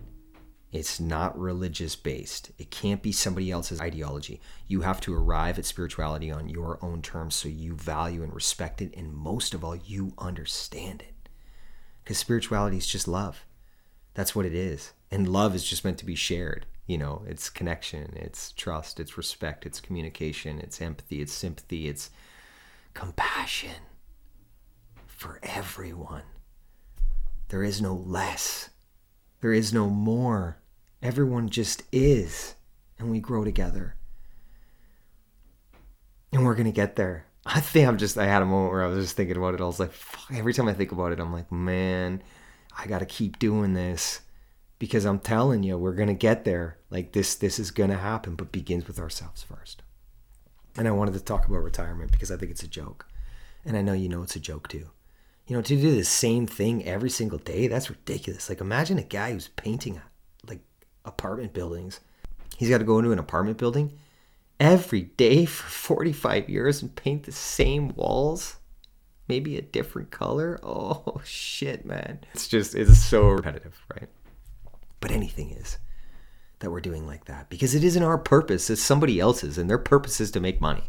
It's 0.73 0.99
not 0.99 1.39
religious 1.39 1.97
based. 1.97 2.51
It 2.59 2.71
can't 2.71 3.03
be 3.03 3.13
somebody 3.13 3.51
else's 3.51 3.81
ideology. 3.81 4.41
You 4.67 4.81
have 4.81 5.03
to 5.03 5.15
arrive 5.15 5.59
at 5.59 5.67
spirituality 5.67 6.31
on 6.31 6.49
your 6.49 6.79
own 6.81 7.03
terms 7.03 7.35
so 7.35 7.49
you 7.49 7.75
value 7.75 8.23
and 8.23 8.35
respect 8.35 8.81
it, 8.81 8.95
and 8.97 9.13
most 9.13 9.53
of 9.53 9.63
all, 9.63 9.77
you 9.77 10.15
understand 10.17 11.03
it. 11.03 11.29
Because 12.03 12.17
spirituality 12.17 12.79
is 12.79 12.87
just 12.87 13.07
love. 13.07 13.45
That's 14.15 14.35
what 14.35 14.47
it 14.47 14.55
is. 14.55 14.93
And 15.11 15.29
love 15.29 15.55
is 15.55 15.63
just 15.63 15.85
meant 15.85 15.99
to 15.99 16.07
be 16.07 16.15
shared. 16.15 16.65
You 16.87 16.99
know, 16.99 17.23
it's 17.27 17.49
connection, 17.49 18.13
it's 18.17 18.53
trust, 18.53 18.99
it's 18.99 19.17
respect, 19.17 19.65
it's 19.65 19.81
communication, 19.81 20.59
it's 20.59 20.81
empathy, 20.81 21.21
it's 21.21 21.33
sympathy, 21.33 21.89
it's 21.89 22.11
compassion 22.93 23.83
for 25.07 25.39
everyone. 25.43 26.25
There 27.49 27.63
is 27.63 27.81
no 27.81 27.95
less, 27.95 28.71
there 29.41 29.53
is 29.53 29.73
no 29.73 29.89
more. 29.89 30.59
Everyone 31.03 31.49
just 31.49 31.83
is, 31.93 32.55
and 32.99 33.11
we 33.11 33.21
grow 33.21 33.45
together. 33.45 33.97
And 36.33 36.45
we're 36.45 36.55
to 36.55 36.73
get 36.73 36.97
there. 36.97 37.27
I 37.45 37.61
think 37.61 37.89
I'm 37.89 37.99
just, 37.99 38.17
I 38.17 38.27
had 38.27 38.43
a 38.43 38.47
moment 38.47 38.73
where 38.73 38.85
I 38.85 38.87
was 38.87 39.05
just 39.05 39.17
thinking 39.17 39.37
about 39.37 39.55
it. 39.55 39.61
I 39.61 39.65
was 39.65 39.81
like, 39.81 39.93
fuck, 39.93 40.27
every 40.33 40.55
time 40.55 40.69
I 40.69 40.75
think 40.75 40.93
about 40.93 41.13
it, 41.13 41.19
I'm 41.19 41.33
like, 41.33 41.51
man, 41.51 42.23
I 42.79 42.87
got 42.87 43.01
to 43.01 43.07
keep 43.07 43.39
doing 43.39 43.75
this 43.75 44.21
because 44.83 45.05
I'm 45.05 45.21
telling 45.21 45.63
you, 45.63 45.79
we're 45.79 45.95
gonna 45.95 46.13
get 46.13 46.43
there. 46.43 46.77
Like 46.91 47.13
this, 47.13 47.37
this 47.37 47.61
is 47.61 47.71
gonna 47.71 47.99
happen, 47.99 48.35
but 48.35 48.51
begins 48.51 48.89
with 48.89 48.99
ourselves 48.99 49.41
first. 49.41 49.81
And 50.77 50.89
I 50.89 50.91
wanted 50.91 51.15
to 51.15 51.21
talk 51.21 51.47
about 51.47 51.63
retirement 51.63 52.11
because 52.11 52.33
I 52.33 52.37
think 52.37 52.51
it's 52.51 52.65
a 52.65 52.67
joke, 52.67 53.07
and 53.65 53.77
I 53.77 53.83
know 53.83 53.93
you 53.93 54.09
know 54.09 54.25
it's 54.25 54.35
a 54.35 54.41
joke 54.41 54.67
too. 54.67 54.91
You 55.47 55.55
know, 55.55 55.63
to 55.63 55.77
do 55.77 55.95
the 55.95 56.03
same 56.03 56.49
thing 56.49 56.85
every 56.85 57.11
single 57.11 57.39
day, 57.39 57.69
that's 57.69 57.91
ridiculous. 57.91 58.49
Like 58.49 58.61
imagine 58.61 58.99
a 58.99 59.05
guy 59.05 59.31
who's 59.31 59.51
painting 59.55 60.03
like 60.49 60.59
apartment 61.05 61.53
buildings. 61.53 62.01
He's 62.57 62.69
got 62.69 62.79
to 62.79 62.85
go 62.85 62.99
into 62.99 63.13
an 63.13 63.21
apartment 63.21 63.59
building 63.59 63.97
every 64.59 65.03
day 65.03 65.45
for 65.47 65.69
45 65.69 66.51
years 66.51 66.83
and 66.83 66.93
paint 66.97 67.23
the 67.23 67.31
same 67.31 67.95
walls? 67.95 68.57
Maybe 69.29 69.57
a 69.57 69.63
different 69.63 70.11
color? 70.11 70.59
Oh, 70.61 71.21
shit, 71.25 71.87
man. 71.87 72.19
It's 72.35 72.49
just, 72.49 72.75
it's 72.75 72.99
so 72.99 73.29
repetitive, 73.29 73.81
right? 73.95 74.09
But 75.03 75.11
anything 75.11 75.51
is 75.51 75.79
that 76.61 76.71
we're 76.71 76.81
doing 76.81 77.07
like 77.09 77.25
that 77.25 77.51
because 77.51 77.75
it 77.75 77.83
isn't 77.83 78.05
our 78.05 78.17
purpose, 78.17 78.71
it's 78.71 78.81
somebody 78.81 79.19
else's, 79.19 79.59
and 79.59 79.69
their 79.69 79.79
purpose 79.79 80.21
is 80.21 80.31
to 80.31 80.41
make 80.41 80.61
money. 80.61 80.85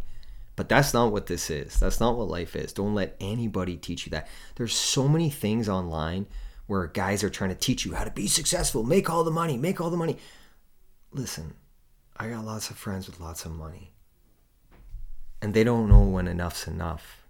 But 0.56 0.70
that's 0.70 0.94
not 0.94 1.12
what 1.12 1.26
this 1.26 1.50
is. 1.50 1.80
That's 1.80 2.00
not 2.00 2.16
what 2.16 2.28
life 2.28 2.56
is. 2.56 2.74
Don't 2.74 2.94
let 2.94 3.16
anybody 3.20 3.76
teach 3.76 4.06
you 4.06 4.12
that. 4.12 4.28
There's 4.56 4.76
so 4.76 5.08
many 5.08 5.32
things 5.32 5.68
online 5.68 6.28
where 6.68 6.86
guys 6.86 7.24
are 7.24 7.30
trying 7.30 7.50
to 7.50 7.56
teach 7.56 7.86
you 7.86 7.96
how 7.96 8.04
to 8.04 8.12
be 8.12 8.28
successful, 8.28 8.84
make 8.84 9.10
all 9.10 9.24
the 9.24 9.32
money, 9.32 9.58
make 9.58 9.82
all 9.82 9.90
the 9.90 9.98
money. 9.98 10.18
Listen, 11.12 11.56
I 12.16 12.30
got 12.30 12.46
lots 12.46 12.70
of 12.70 12.78
friends 12.78 13.08
with 13.08 13.20
lots 13.20 13.46
of 13.46 13.52
money. 13.52 13.94
And 15.42 15.56
they 15.56 15.64
don't 15.64 15.90
know 15.90 16.04
when 16.04 16.28
enough's 16.28 16.68
enough 16.68 17.26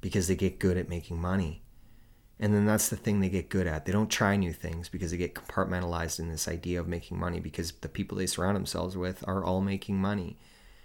because 0.00 0.26
they 0.26 0.34
get 0.34 0.58
good 0.58 0.76
at 0.76 0.88
making 0.88 1.20
money. 1.20 1.62
And 2.42 2.54
then 2.54 2.64
that's 2.64 2.88
the 2.88 2.96
thing 2.96 3.20
they 3.20 3.28
get 3.28 3.50
good 3.50 3.66
at. 3.66 3.84
They 3.84 3.92
don't 3.92 4.08
try 4.08 4.34
new 4.34 4.54
things 4.54 4.88
because 4.88 5.10
they 5.10 5.18
get 5.18 5.34
compartmentalized 5.34 6.18
in 6.18 6.30
this 6.30 6.48
idea 6.48 6.80
of 6.80 6.88
making 6.88 7.20
money 7.20 7.38
because 7.38 7.72
the 7.72 7.88
people 7.88 8.16
they 8.16 8.26
surround 8.26 8.56
themselves 8.56 8.96
with 8.96 9.22
are 9.28 9.44
all 9.44 9.60
making 9.60 9.98
money. 9.98 10.38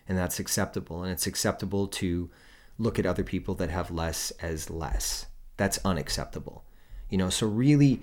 And 0.06 0.18
that's 0.18 0.38
acceptable. 0.38 1.02
And 1.02 1.14
it's 1.14 1.28
acceptable 1.28 1.88
to 1.88 2.30
look 2.78 3.00
at 3.00 3.06
other 3.06 3.24
people 3.24 3.56
that 3.56 3.70
have 3.70 3.90
less 3.90 4.32
as 4.42 4.70
less. 4.70 5.28
That's 5.56 5.80
unacceptable. 5.86 6.66
You 7.10 7.18
know, 7.18 7.30
so 7.30 7.48
really 7.48 8.02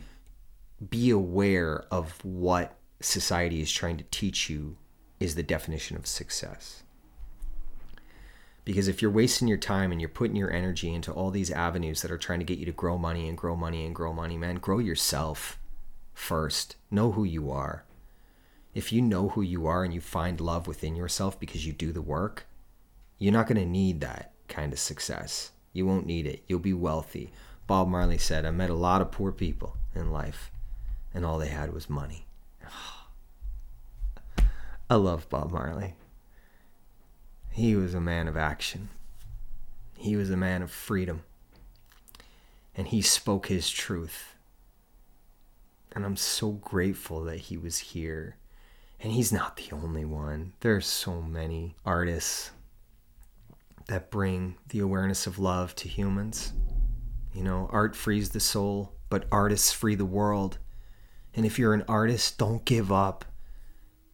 be 0.88 1.10
aware 1.10 1.84
of 1.90 2.24
what 2.24 2.78
society 3.00 3.60
is 3.60 3.70
trying 3.70 3.98
to 3.98 4.04
teach 4.10 4.48
you 4.48 4.78
is 5.20 5.34
the 5.34 5.42
definition 5.42 5.98
of 5.98 6.06
success. 6.06 6.81
Because 8.64 8.86
if 8.86 9.02
you're 9.02 9.10
wasting 9.10 9.48
your 9.48 9.58
time 9.58 9.90
and 9.90 10.00
you're 10.00 10.08
putting 10.08 10.36
your 10.36 10.52
energy 10.52 10.94
into 10.94 11.12
all 11.12 11.30
these 11.30 11.50
avenues 11.50 12.02
that 12.02 12.10
are 12.10 12.18
trying 12.18 12.38
to 12.38 12.44
get 12.44 12.58
you 12.58 12.66
to 12.66 12.72
grow 12.72 12.96
money 12.96 13.28
and 13.28 13.36
grow 13.36 13.56
money 13.56 13.84
and 13.84 13.94
grow 13.94 14.12
money, 14.12 14.36
man, 14.36 14.56
grow 14.56 14.78
yourself 14.78 15.58
first. 16.14 16.76
Know 16.90 17.12
who 17.12 17.24
you 17.24 17.50
are. 17.50 17.84
If 18.74 18.92
you 18.92 19.02
know 19.02 19.30
who 19.30 19.42
you 19.42 19.66
are 19.66 19.84
and 19.84 19.92
you 19.92 20.00
find 20.00 20.40
love 20.40 20.66
within 20.66 20.96
yourself 20.96 21.38
because 21.38 21.66
you 21.66 21.72
do 21.72 21.92
the 21.92 22.00
work, 22.00 22.46
you're 23.18 23.32
not 23.32 23.46
going 23.46 23.60
to 23.60 23.66
need 23.66 24.00
that 24.00 24.32
kind 24.48 24.72
of 24.72 24.78
success. 24.78 25.50
You 25.72 25.86
won't 25.86 26.06
need 26.06 26.26
it. 26.26 26.42
You'll 26.46 26.60
be 26.60 26.72
wealthy. 26.72 27.32
Bob 27.66 27.88
Marley 27.88 28.18
said, 28.18 28.44
I 28.44 28.50
met 28.50 28.70
a 28.70 28.74
lot 28.74 29.00
of 29.00 29.10
poor 29.10 29.32
people 29.32 29.76
in 29.94 30.10
life, 30.10 30.50
and 31.14 31.24
all 31.24 31.38
they 31.38 31.48
had 31.48 31.72
was 31.72 31.90
money. 31.90 32.26
I 34.90 34.94
love 34.96 35.28
Bob 35.28 35.50
Marley. 35.52 35.94
He 37.52 37.76
was 37.76 37.92
a 37.92 38.00
man 38.00 38.28
of 38.28 38.36
action. 38.36 38.88
He 39.96 40.16
was 40.16 40.30
a 40.30 40.36
man 40.36 40.62
of 40.62 40.70
freedom. 40.70 41.22
And 42.74 42.86
he 42.88 43.02
spoke 43.02 43.48
his 43.48 43.70
truth. 43.70 44.34
And 45.94 46.06
I'm 46.06 46.16
so 46.16 46.52
grateful 46.52 47.22
that 47.24 47.36
he 47.36 47.58
was 47.58 47.78
here. 47.78 48.36
And 49.00 49.12
he's 49.12 49.32
not 49.32 49.58
the 49.58 49.76
only 49.76 50.06
one. 50.06 50.54
There's 50.60 50.86
so 50.86 51.20
many 51.20 51.74
artists 51.84 52.52
that 53.88 54.10
bring 54.10 54.56
the 54.68 54.78
awareness 54.78 55.26
of 55.26 55.38
love 55.38 55.74
to 55.76 55.88
humans. 55.88 56.54
You 57.34 57.42
know, 57.42 57.68
art 57.70 57.94
frees 57.94 58.30
the 58.30 58.40
soul, 58.40 58.94
but 59.10 59.26
artists 59.30 59.72
free 59.72 59.94
the 59.94 60.06
world. 60.06 60.56
And 61.34 61.44
if 61.44 61.58
you're 61.58 61.74
an 61.74 61.84
artist, 61.86 62.38
don't 62.38 62.64
give 62.64 62.90
up. 62.90 63.26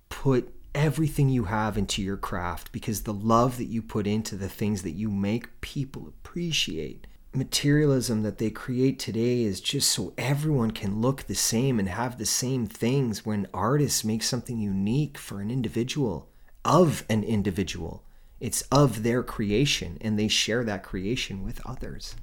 Put 0.09 0.53
everything 0.74 1.28
you 1.28 1.44
have 1.44 1.78
into 1.78 2.02
your 2.02 2.16
craft 2.16 2.72
because 2.72 3.02
the 3.02 3.12
love 3.12 3.57
that 3.59 3.66
you 3.66 3.83
put 3.83 4.07
into 4.07 4.37
the 4.37 4.48
things 4.48 4.83
that 4.83 4.92
you 4.92 5.11
make, 5.11 5.61
people 5.61 6.07
appreciate. 6.09 7.07
Materialism 7.35 8.22
that 8.22 8.38
they 8.38 8.50
create 8.50 8.98
today 8.98 9.42
is 9.42 9.61
just 9.61 9.90
so 9.90 10.14
everyone 10.16 10.70
can 10.70 11.00
look 11.00 11.24
the 11.24 11.35
same 11.35 11.78
and 11.78 11.88
have 11.88 12.18
the 12.18 12.26
same 12.26 12.66
things 12.66 13.24
when 13.24 13.46
artists 13.52 14.04
make 14.04 14.22
something 14.22 14.59
unique 14.59 15.18
for 15.18 15.40
an 15.40 15.50
individual, 15.50 16.31
of 16.64 17.04
an 17.09 17.22
individual. 17.22 18.04
It's 18.40 18.62
of 18.72 19.02
their 19.02 19.22
creation 19.22 19.98
and 20.00 20.18
they 20.18 20.28
share 20.28 20.64
that 20.64 20.83
creation 20.83 21.44
with 21.44 21.64
others. 21.66 22.14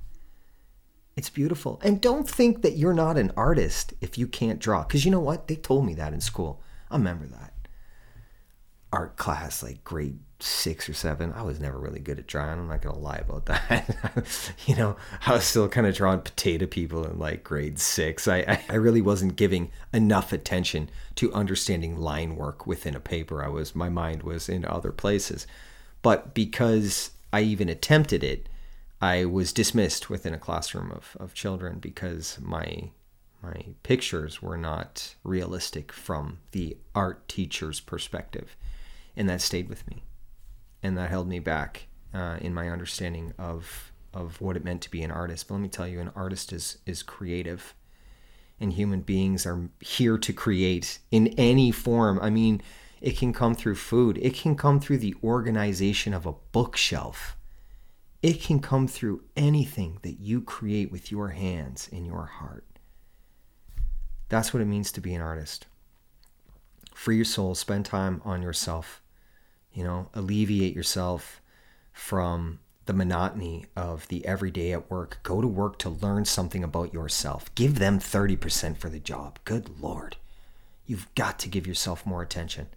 It's 1.15 1.29
beautiful. 1.29 1.79
And 1.83 2.01
don't 2.01 2.29
think 2.29 2.61
that 2.61 2.75
you're 2.75 2.93
not 2.93 3.17
an 3.17 3.31
artist 3.37 3.93
if 4.01 4.17
you 4.17 4.27
can't 4.27 4.59
draw. 4.59 4.83
Because 4.83 5.05
you 5.05 5.11
know 5.11 5.19
what? 5.19 5.47
They 5.47 5.55
told 5.55 5.85
me 5.85 5.93
that 5.95 6.13
in 6.13 6.19
school. 6.19 6.61
I 6.91 6.97
remember 6.97 7.25
that 7.27 7.54
art 8.95 9.17
class, 9.17 9.61
like 9.61 9.83
grade 9.83 10.19
six 10.39 10.87
or 10.87 10.93
seven, 10.93 11.33
I 11.33 11.41
was 11.41 11.59
never 11.59 11.77
really 11.77 11.99
good 11.99 12.17
at 12.17 12.27
drawing. 12.27 12.59
I'm 12.59 12.67
not 12.67 12.81
gonna 12.81 12.97
lie 12.97 13.21
about 13.27 13.45
that. 13.47 14.53
you 14.65 14.75
know, 14.75 14.95
I 15.25 15.33
was 15.33 15.43
still 15.43 15.67
kind 15.67 15.85
of 15.85 15.95
drawing 15.95 16.21
potato 16.21 16.65
people 16.65 17.05
in 17.05 17.19
like 17.19 17.43
grade 17.43 17.79
six. 17.79 18.27
I, 18.27 18.63
I 18.69 18.75
really 18.75 19.01
wasn't 19.01 19.35
giving 19.35 19.71
enough 19.93 20.31
attention 20.31 20.89
to 21.15 21.33
understanding 21.33 21.97
line 21.97 22.35
work 22.37 22.65
within 22.65 22.95
a 22.95 22.99
paper. 22.99 23.43
I 23.43 23.49
was 23.49 23.75
my 23.75 23.89
mind 23.89 24.23
was 24.23 24.47
in 24.47 24.65
other 24.65 24.91
places. 24.91 25.45
But 26.01 26.33
because 26.33 27.11
I 27.33 27.41
even 27.41 27.67
attempted 27.67 28.23
it, 28.23 28.47
I 29.01 29.25
was 29.25 29.51
dismissed 29.51 30.09
within 30.09 30.33
a 30.33 30.39
classroom 30.39 30.91
of, 30.91 31.17
of 31.19 31.33
children 31.33 31.79
because 31.79 32.37
my 32.41 32.91
my 33.43 33.65
pictures 33.83 34.41
were 34.41 34.57
not 34.57 35.15
realistic 35.23 35.91
from 35.91 36.39
the 36.51 36.77
art 36.95 37.27
teacher's 37.27 37.79
perspective 37.79 38.55
and 39.15 39.29
that 39.29 39.41
stayed 39.41 39.69
with 39.69 39.87
me, 39.89 40.03
and 40.83 40.97
that 40.97 41.09
held 41.09 41.27
me 41.27 41.39
back 41.39 41.87
uh, 42.13 42.37
in 42.41 42.53
my 42.53 42.69
understanding 42.69 43.33
of 43.37 43.91
of 44.13 44.39
what 44.39 44.55
it 44.55 44.63
meant 44.63 44.81
to 44.81 44.89
be 44.91 45.03
an 45.03 45.11
artist. 45.11 45.47
But 45.47 45.55
let 45.55 45.61
me 45.61 45.67
tell 45.67 45.87
you, 45.87 45.99
an 45.99 46.11
artist 46.15 46.53
is 46.53 46.77
is 46.85 47.03
creative, 47.03 47.73
and 48.59 48.73
human 48.73 49.01
beings 49.01 49.45
are 49.45 49.69
here 49.81 50.17
to 50.17 50.33
create 50.33 50.99
in 51.11 51.27
any 51.37 51.71
form. 51.71 52.19
I 52.21 52.29
mean, 52.29 52.61
it 53.01 53.17
can 53.17 53.33
come 53.33 53.55
through 53.55 53.75
food. 53.75 54.17
It 54.21 54.33
can 54.33 54.55
come 54.55 54.79
through 54.79 54.99
the 54.99 55.15
organization 55.23 56.13
of 56.13 56.25
a 56.25 56.35
bookshelf. 56.51 57.37
It 58.23 58.41
can 58.41 58.59
come 58.59 58.87
through 58.87 59.23
anything 59.35 59.99
that 60.01 60.19
you 60.19 60.41
create 60.41 60.91
with 60.91 61.11
your 61.11 61.29
hands 61.29 61.87
in 61.89 62.05
your 62.05 62.25
heart. 62.25 62.65
That's 64.29 64.53
what 64.53 64.61
it 64.61 64.65
means 64.65 64.91
to 64.93 65.01
be 65.01 65.13
an 65.13 65.21
artist. 65.21 65.67
Free 66.95 67.17
your 67.17 67.25
soul, 67.25 67.53
spend 67.53 67.85
time 67.85 68.21
on 68.25 68.41
yourself 68.41 69.01
you 69.75 69.83
know, 69.83 70.07
alleviate 70.13 70.73
yourself 70.73 71.41
from 71.91 72.59
the 72.85 72.93
monotony 72.93 73.65
of 73.75 74.07
the 74.07 74.25
everyday 74.25 74.71
at 74.71 74.89
work. 74.89 75.19
Go 75.21 75.41
to 75.41 75.47
work 75.47 75.77
to 75.79 75.89
learn 75.89 76.25
something 76.25 76.63
about 76.63 76.93
yourself. 76.93 77.53
Give 77.55 77.77
them 77.77 77.99
30% 77.99 78.77
for 78.77 78.89
the 78.89 78.99
job. 78.99 79.37
Good 79.43 79.81
Lord. 79.81 80.15
You've 80.85 81.13
got 81.15 81.39
to 81.39 81.49
give 81.49 81.67
yourself 81.67 82.05
more 82.05 82.21
attention. 82.21 82.67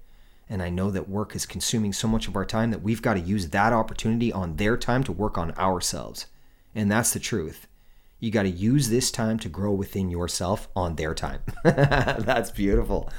And 0.48 0.62
I 0.62 0.70
know 0.70 0.90
that 0.90 1.10
work 1.10 1.36
is 1.36 1.44
consuming 1.46 1.92
so 1.92 2.08
much 2.08 2.26
of 2.26 2.34
our 2.34 2.46
time 2.46 2.70
that 2.70 2.82
we've 2.82 3.02
got 3.02 3.14
to 3.14 3.20
use 3.20 3.50
that 3.50 3.72
opportunity 3.72 4.32
on 4.32 4.56
their 4.56 4.76
time 4.76 5.04
to 5.04 5.12
work 5.12 5.36
on 5.36 5.52
ourselves. 5.52 6.26
And 6.74 6.90
that's 6.90 7.12
the 7.12 7.20
truth. 7.20 7.66
You 8.18 8.30
got 8.30 8.42
to 8.44 8.48
use 8.48 8.88
this 8.88 9.10
time 9.10 9.38
to 9.40 9.48
grow 9.48 9.72
within 9.72 10.10
yourself 10.10 10.68
on 10.74 10.96
their 10.96 11.14
time. 11.14 11.42
that's 11.62 12.50
beautiful. 12.50 13.10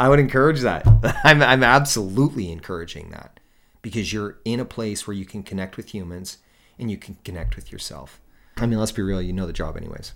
I 0.00 0.08
would 0.08 0.18
encourage 0.18 0.60
that. 0.60 0.86
I'm, 1.24 1.42
I'm 1.42 1.62
absolutely 1.62 2.50
encouraging 2.50 3.10
that 3.10 3.38
because 3.82 4.14
you're 4.14 4.38
in 4.46 4.58
a 4.58 4.64
place 4.64 5.06
where 5.06 5.14
you 5.14 5.26
can 5.26 5.42
connect 5.42 5.76
with 5.76 5.92
humans 5.92 6.38
and 6.78 6.90
you 6.90 6.96
can 6.96 7.18
connect 7.22 7.54
with 7.54 7.70
yourself. 7.70 8.18
I 8.56 8.64
mean, 8.64 8.78
let's 8.78 8.92
be 8.92 9.02
real, 9.02 9.20
you 9.20 9.34
know 9.34 9.46
the 9.46 9.52
job 9.52 9.76
anyways. 9.76 10.14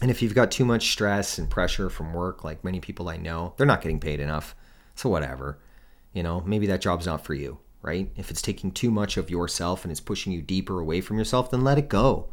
And 0.00 0.08
if 0.08 0.22
you've 0.22 0.36
got 0.36 0.52
too 0.52 0.64
much 0.64 0.92
stress 0.92 1.36
and 1.36 1.50
pressure 1.50 1.90
from 1.90 2.14
work, 2.14 2.44
like 2.44 2.62
many 2.62 2.78
people 2.78 3.08
I 3.08 3.16
know, 3.16 3.54
they're 3.56 3.66
not 3.66 3.82
getting 3.82 3.98
paid 3.98 4.20
enough. 4.20 4.54
So, 4.94 5.10
whatever. 5.10 5.58
You 6.12 6.22
know, 6.22 6.40
maybe 6.46 6.68
that 6.68 6.80
job's 6.80 7.06
not 7.06 7.24
for 7.24 7.34
you, 7.34 7.58
right? 7.82 8.08
If 8.16 8.30
it's 8.30 8.42
taking 8.42 8.70
too 8.70 8.92
much 8.92 9.16
of 9.16 9.30
yourself 9.30 9.84
and 9.84 9.90
it's 9.90 10.00
pushing 10.00 10.32
you 10.32 10.42
deeper 10.42 10.78
away 10.78 11.00
from 11.00 11.18
yourself, 11.18 11.50
then 11.50 11.64
let 11.64 11.78
it 11.78 11.88
go. 11.88 12.28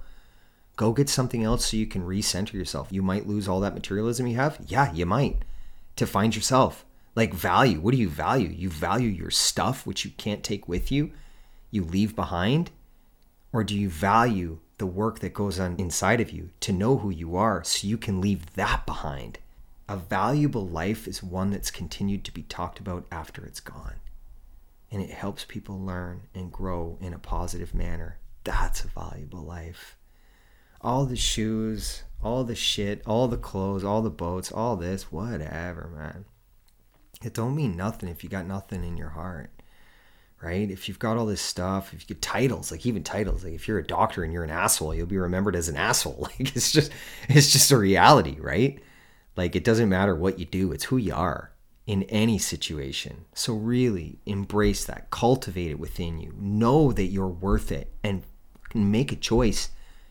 Go 0.75 0.93
get 0.93 1.09
something 1.09 1.43
else 1.43 1.65
so 1.65 1.77
you 1.77 1.87
can 1.87 2.05
recenter 2.05 2.53
yourself. 2.53 2.91
You 2.91 3.01
might 3.01 3.27
lose 3.27 3.47
all 3.47 3.59
that 3.61 3.73
materialism 3.73 4.27
you 4.27 4.35
have. 4.35 4.59
Yeah, 4.67 4.93
you 4.93 5.07
might 5.07 5.43
to 5.99 6.07
find 6.07 6.35
yourself. 6.35 6.85
Like 7.15 7.33
value. 7.33 7.79
What 7.79 7.91
do 7.91 7.97
you 7.97 8.09
value? 8.09 8.49
You 8.49 8.69
value 8.69 9.09
your 9.09 9.31
stuff, 9.31 9.85
which 9.85 10.03
you 10.05 10.11
can't 10.11 10.43
take 10.43 10.67
with 10.67 10.91
you, 10.91 11.11
you 11.71 11.83
leave 11.83 12.15
behind? 12.15 12.71
Or 13.51 13.63
do 13.63 13.77
you 13.77 13.89
value 13.89 14.59
the 14.77 14.85
work 14.85 15.19
that 15.19 15.33
goes 15.33 15.59
on 15.59 15.75
inside 15.77 16.21
of 16.21 16.31
you 16.31 16.51
to 16.61 16.71
know 16.71 16.97
who 16.97 17.09
you 17.09 17.35
are 17.35 17.63
so 17.63 17.87
you 17.87 17.97
can 17.97 18.21
leave 18.21 18.53
that 18.55 18.85
behind? 18.85 19.39
A 19.87 19.97
valuable 19.97 20.67
life 20.67 21.07
is 21.07 21.23
one 21.23 21.49
that's 21.49 21.71
continued 21.71 22.23
to 22.25 22.31
be 22.31 22.43
talked 22.43 22.79
about 22.79 23.05
after 23.11 23.43
it's 23.43 23.59
gone. 23.59 23.95
And 24.91 25.01
it 25.01 25.09
helps 25.09 25.45
people 25.45 25.79
learn 25.79 26.21
and 26.33 26.51
grow 26.51 26.97
in 27.01 27.13
a 27.13 27.19
positive 27.19 27.73
manner. 27.73 28.17
That's 28.43 28.83
a 28.83 28.87
valuable 28.87 29.41
life. 29.41 29.95
All 30.81 31.05
the 31.05 31.15
shoes, 31.15 32.03
all 32.21 32.43
the 32.43 32.55
shit, 32.55 33.01
all 33.05 33.27
the 33.27 33.37
clothes, 33.37 33.83
all 33.83 34.01
the 34.01 34.09
boats, 34.09 34.51
all 34.51 34.75
this, 34.75 35.11
whatever, 35.11 35.89
man. 35.95 36.25
It 37.23 37.33
don't 37.33 37.55
mean 37.55 37.75
nothing 37.75 38.09
if 38.09 38.23
you 38.23 38.29
got 38.29 38.45
nothing 38.45 38.83
in 38.83 38.97
your 38.97 39.09
heart, 39.09 39.51
right? 40.41 40.69
If 40.69 40.87
you've 40.87 40.99
got 40.99 41.17
all 41.17 41.25
this 41.25 41.41
stuff, 41.41 41.93
if 41.93 42.01
you 42.01 42.07
get 42.07 42.21
titles, 42.21 42.71
like 42.71 42.85
even 42.85 43.03
titles, 43.03 43.43
like 43.43 43.53
if 43.53 43.67
you're 43.67 43.79
a 43.79 43.87
doctor 43.87 44.23
and 44.23 44.31
you're 44.31 44.43
an 44.43 44.49
asshole, 44.49 44.95
you'll 44.95 45.07
be 45.07 45.17
remembered 45.17 45.55
as 45.55 45.69
an 45.69 45.77
asshole. 45.77 46.29
Like 46.39 46.55
it's 46.55 46.71
just 46.71 46.91
it's 47.27 47.51
just 47.51 47.71
a 47.71 47.77
reality, 47.77 48.37
right? 48.39 48.81
Like 49.35 49.55
it 49.55 49.63
doesn't 49.63 49.89
matter 49.89 50.15
what 50.15 50.39
you 50.39 50.45
do, 50.45 50.71
it's 50.71 50.85
who 50.85 50.97
you 50.97 51.13
are 51.13 51.51
in 51.85 52.03
any 52.03 52.37
situation. 52.37 53.25
So 53.33 53.53
really 53.53 54.19
embrace 54.25 54.85
that, 54.85 55.09
cultivate 55.09 55.71
it 55.71 55.79
within 55.79 56.19
you. 56.19 56.33
Know 56.37 56.91
that 56.91 57.05
you're 57.05 57.27
worth 57.27 57.71
it 57.71 57.91
and 58.03 58.23
make 58.75 59.11
a 59.11 59.15
choice 59.15 59.69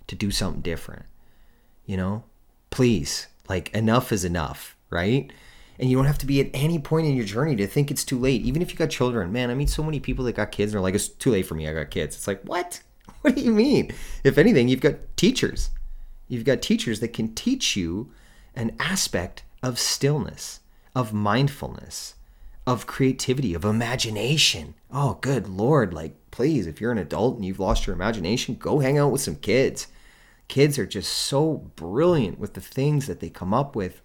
to 0.09 0.17
do 0.17 0.31
something 0.31 0.63
different. 0.63 1.07
You 1.89 1.97
know? 1.97 2.23
Please, 2.71 3.27
like 3.49 3.75
enough 3.75 4.13
is 4.13 4.25
enough, 4.25 4.77
right? 4.91 5.33
and 5.79 5.89
you 5.89 5.97
don't 5.97 6.07
have 6.07 6.19
to 6.19 6.27
be 6.27 6.41
at 6.41 6.51
any 6.53 6.79
point 6.79 7.07
in 7.07 7.15
your 7.15 7.25
journey 7.25 7.55
to 7.57 7.67
think 7.67 7.91
it's 7.91 8.05
too 8.05 8.19
late. 8.19 8.43
Even 8.43 8.63
if 8.63 8.73
you 8.73 8.77
got 8.77 8.91
children, 8.91 9.33
man, 9.33 9.51
I 9.51 9.55
meet 9.55 9.71
so 9.71 9.83
many 9.83 10.01
people 10.01 10.25
that 10.25 10.35
got 10.35 10.51
kids 10.51 10.73
and 10.73 10.79
are 10.79 10.83
like, 10.83 10.95
it's 10.95 11.09
too 11.09 11.31
late 11.31 11.47
for 11.47 11.55
me. 11.55 11.69
I 11.69 11.73
got 11.73 11.91
kids. 11.91 12.17
It's 12.17 12.27
like, 12.27 12.43
what? 12.43 12.83
What 13.23 13.35
do 13.35 13.41
you 13.41 13.51
mean? 13.51 13.91
If 14.23 14.39
anything, 14.39 14.69
you've 14.69 14.81
got 14.81 14.95
teachers. 15.17 15.71
You've 16.29 16.45
got 16.45 16.63
teachers 16.63 17.01
that 17.01 17.13
can 17.13 17.35
teach 17.35 17.75
you 17.75 18.13
an 18.55 18.77
aspect 18.79 19.43
of 19.61 19.79
stillness, 19.79 20.61
of 20.95 21.13
mindfulness, 21.13 22.15
of 22.65 22.87
creativity, 22.87 23.55
of 23.55 23.65
imagination. 23.65 24.75
Oh, 24.93 25.19
good 25.21 25.49
Lord. 25.49 25.93
Like, 25.93 26.15
please, 26.31 26.69
if 26.69 26.81
you're 26.81 26.93
an 26.93 26.99
adult 26.99 27.37
and 27.37 27.45
you've 27.45 27.59
lost 27.59 27.89
your 27.89 27.97
imagination, 27.97 28.55
go 28.55 28.79
hang 28.79 28.99
out 28.99 29.11
with 29.11 29.21
some 29.21 29.37
kids. 29.37 29.89
Kids 30.49 30.79
are 30.79 30.87
just 30.87 31.13
so 31.13 31.71
brilliant 31.77 32.39
with 32.39 32.55
the 32.55 32.61
things 32.61 33.07
that 33.07 33.21
they 33.21 33.29
come 33.29 33.53
up 33.53 33.77
with 33.77 34.01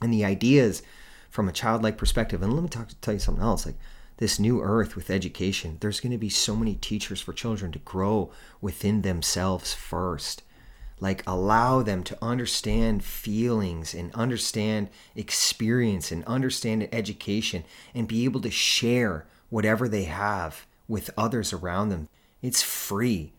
and 0.00 0.12
the 0.12 0.24
ideas 0.24 0.82
from 1.28 1.48
a 1.48 1.52
childlike 1.52 1.98
perspective. 1.98 2.42
And 2.42 2.54
let 2.54 2.62
me 2.62 2.68
talk, 2.68 2.88
tell 3.00 3.14
you 3.14 3.20
something 3.20 3.44
else. 3.44 3.66
Like 3.66 3.76
this 4.16 4.38
new 4.38 4.62
earth 4.62 4.96
with 4.96 5.10
education, 5.10 5.76
there's 5.80 6.00
going 6.00 6.12
to 6.12 6.18
be 6.18 6.30
so 6.30 6.56
many 6.56 6.74
teachers 6.74 7.20
for 7.20 7.32
children 7.32 7.70
to 7.72 7.78
grow 7.80 8.30
within 8.60 9.02
themselves 9.02 9.74
first. 9.74 10.42
Like 11.00 11.22
allow 11.26 11.82
them 11.82 12.02
to 12.04 12.18
understand 12.20 13.04
feelings 13.04 13.94
and 13.94 14.12
understand 14.14 14.88
experience 15.14 16.10
and 16.10 16.24
understand 16.24 16.88
education 16.90 17.64
and 17.94 18.08
be 18.08 18.24
able 18.24 18.40
to 18.40 18.50
share 18.50 19.26
whatever 19.50 19.88
they 19.88 20.04
have 20.04 20.66
with 20.88 21.10
others 21.16 21.52
around 21.52 21.90
them. 21.90 22.08
It's 22.42 22.62
free 22.62 23.32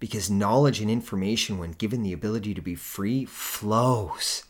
because 0.00 0.28
knowledge 0.30 0.80
and 0.80 0.90
information, 0.90 1.58
when 1.58 1.72
given 1.72 2.02
the 2.02 2.12
ability 2.12 2.54
to 2.54 2.62
be 2.62 2.74
free, 2.74 3.24
flows 3.24 4.44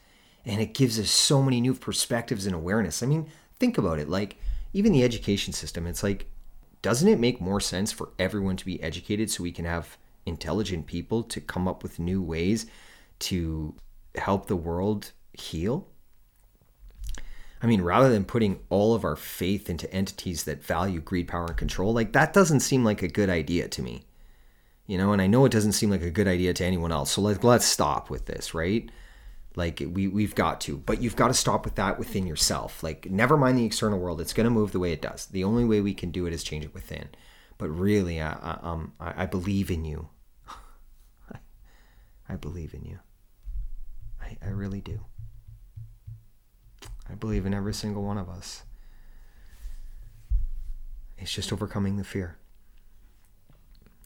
and 0.47 0.61
it 0.61 0.73
gives 0.73 0.99
us 0.99 1.11
so 1.11 1.43
many 1.43 1.61
new 1.61 1.75
perspectives 1.75 2.47
and 2.47 2.55
awareness. 2.55 3.03
I 3.03 3.07
mean, 3.07 3.27
think 3.59 3.77
about 3.77 3.99
it. 3.99 4.09
Like, 4.09 4.39
even 4.73 4.93
the 4.93 5.05
education 5.05 5.53
system, 5.53 5.87
it's 5.87 6.03
like, 6.03 6.31
doesn't 6.83 7.09
it 7.09 7.21
make 7.21 7.41
more 7.41 7.61
sense 7.61 7.93
for 7.93 8.11
everyone 8.19 8.57
to 8.57 8.65
be 8.65 8.83
educated 8.83 9.31
so 9.31 9.43
we 9.43 9.53
can 9.53 9.67
have 9.67 9.99
intelligent 10.25 10.87
people 10.87 11.23
to 11.25 11.41
come 11.41 11.69
up 11.69 11.83
with 11.83 11.99
new 11.99 12.23
ways 12.23 12.67
to 13.19 13.75
help 14.15 14.47
the 14.47 14.57
world 14.57 15.13
heal? 15.33 15.89
I 17.63 17.67
mean, 17.67 17.83
rather 17.83 18.09
than 18.09 18.25
putting 18.25 18.61
all 18.71 18.95
of 18.95 19.05
our 19.05 19.17
faith 19.17 19.69
into 19.69 19.93
entities 19.93 20.45
that 20.45 20.65
value 20.65 21.01
greed, 21.01 21.29
power, 21.29 21.47
and 21.47 21.57
control, 21.57 21.93
like 21.93 22.13
that 22.13 22.33
doesn't 22.33 22.61
seem 22.61 22.85
like 22.85 23.03
a 23.03 23.09
good 23.09 23.29
idea 23.29 23.69
to 23.69 23.83
me. 23.83 24.05
You 24.91 24.99
know, 24.99 25.13
and 25.13 25.23
I 25.23 25.29
know 25.29 25.45
it 25.45 25.53
doesn't 25.53 25.75
seem 25.75 25.89
like 25.89 26.03
a 26.03 26.11
good 26.11 26.27
idea 26.27 26.53
to 26.53 26.65
anyone 26.65 26.91
else. 26.91 27.13
So 27.13 27.21
let's 27.21 27.45
let's 27.45 27.65
stop 27.65 28.11
with 28.11 28.27
this, 28.27 28.55
right? 28.55 28.91
Like 29.55 29.81
we 29.89 30.09
we've 30.09 30.35
got 30.35 30.61
to, 30.63 30.79
but 30.79 31.01
you've 31.01 31.15
got 31.15 31.29
to 31.29 31.35
stop 31.35 31.65
with 31.65 31.77
that 31.77 31.97
within 31.97 32.27
yourself. 32.27 32.83
Like 32.83 33.09
never 33.09 33.37
mind 33.37 33.57
the 33.57 33.65
external 33.65 34.01
world; 34.01 34.21
it's 34.21 34.33
going 34.33 34.47
to 34.47 34.51
move 34.51 34.73
the 34.73 34.81
way 34.81 34.91
it 34.91 35.01
does. 35.01 35.27
The 35.27 35.45
only 35.45 35.65
way 35.65 35.81
we 35.81 35.95
can 35.95 36.11
do 36.11 36.27
it 36.27 36.33
is 36.33 36.43
change 36.43 36.65
it 36.65 36.75
within. 36.75 37.09
But 37.57 37.69
really, 37.69 38.21
I, 38.21 38.33
I 38.33 38.59
um 38.63 38.95
I, 38.99 39.23
I 39.23 39.27
believe 39.27 39.71
in 39.71 39.85
you. 39.85 40.09
I 42.29 42.35
believe 42.35 42.75
in 42.75 42.85
you. 42.85 42.99
I, 44.21 44.39
I 44.45 44.49
really 44.49 44.81
do. 44.81 45.05
I 47.09 47.15
believe 47.15 47.47
in 47.47 47.55
every 47.55 47.75
single 47.75 48.03
one 48.03 48.19
of 48.19 48.29
us. 48.29 48.65
It's 51.17 51.33
just 51.33 51.53
overcoming 51.53 51.97
the 51.97 52.03
fear 52.03 52.40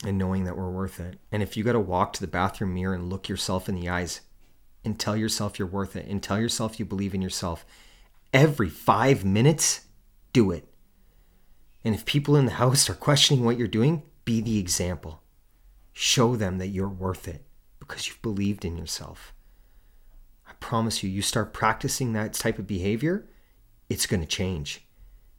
and 0.05 0.19
knowing 0.19 0.45
that 0.45 0.57
we're 0.57 0.71
worth 0.71 1.01
it. 1.01 1.19
And 1.33 1.43
if 1.43 1.57
you 1.57 1.65
got 1.65 1.73
to 1.73 1.81
walk 1.81 2.13
to 2.15 2.21
the 2.21 2.27
bathroom 2.27 2.75
mirror 2.75 2.95
and 2.95 3.11
look 3.11 3.29
yourself 3.29 3.69
in 3.69 3.75
the 3.75 3.89
eyes 3.89 4.21
and 4.85 4.99
tell 4.99 5.17
yourself 5.17 5.59
you're 5.59 5.69
worth 5.69 5.97
it 5.97 6.07
and 6.07 6.23
tell 6.23 6.39
yourself 6.39 6.79
you 6.79 6.85
believe 6.85 7.15
in 7.15 7.23
yourself 7.23 7.65
every 8.33 8.69
five 8.69 9.25
minutes, 9.25 9.87
do 10.33 10.51
it. 10.51 10.69
And 11.85 11.95
if 11.95 12.05
people 12.05 12.37
in 12.37 12.47
the 12.47 12.53
house 12.53 12.91
are 12.91 12.95
questioning 12.95 13.45
what 13.45 13.57
you're 13.57 13.69
doing, 13.69 14.03
be 14.25 14.41
the 14.41 14.59
example. 14.59 15.23
Show 15.93 16.37
them 16.37 16.59
that 16.59 16.69
you're 16.69 16.89
worth 16.89 17.29
it 17.29 17.45
because 17.79 18.09
you've 18.09 18.23
believed 18.23 18.65
in 18.65 18.77
yourself. 18.77 19.33
I 20.47 20.53
promise 20.61 21.03
you, 21.03 21.11
you 21.11 21.23
start 21.23 21.53
practicing 21.53 22.13
that 22.13 22.33
type 22.33 22.59
of 22.59 22.67
behavior, 22.67 23.29
it's 23.89 24.07
going 24.07 24.21
to 24.21 24.27
change. 24.27 24.87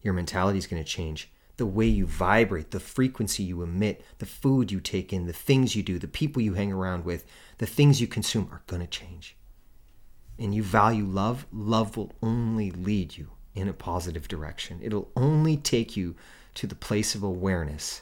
Your 0.02 0.14
mentality 0.14 0.58
is 0.58 0.68
going 0.68 0.84
to 0.84 0.90
change. 0.90 1.32
The 1.58 1.66
way 1.66 1.86
you 1.86 2.06
vibrate, 2.06 2.72
the 2.72 2.80
frequency 2.80 3.44
you 3.44 3.62
emit, 3.62 4.04
the 4.18 4.26
food 4.26 4.72
you 4.72 4.80
take 4.80 5.14
in, 5.14 5.26
the 5.26 5.34
things 5.34 5.76
you 5.76 5.84
do, 5.84 5.98
the 5.98 6.08
people 6.08 6.42
you 6.42 6.54
hang 6.54 6.72
around 6.72 7.06
with, 7.06 7.26
the 7.60 7.66
things 7.66 8.02
you 8.02 8.08
consume 8.08 8.50
are 8.52 8.62
going 8.68 8.82
to 8.82 8.88
change. 8.88 9.38
And 10.38 10.54
you 10.54 10.64
value 10.64 11.06
love, 11.06 11.46
love 11.54 11.96
will 11.96 12.12
only 12.22 12.72
lead 12.72 13.18
you 13.18 13.32
in 13.54 13.70
a 13.70 13.74
positive 13.74 14.28
direction. 14.28 14.80
It'll 14.84 15.10
only 15.16 15.56
take 15.56 15.96
you 15.96 16.16
to 16.56 16.68
the 16.68 16.76
place 16.76 17.16
of 17.16 17.24
awareness 17.24 18.02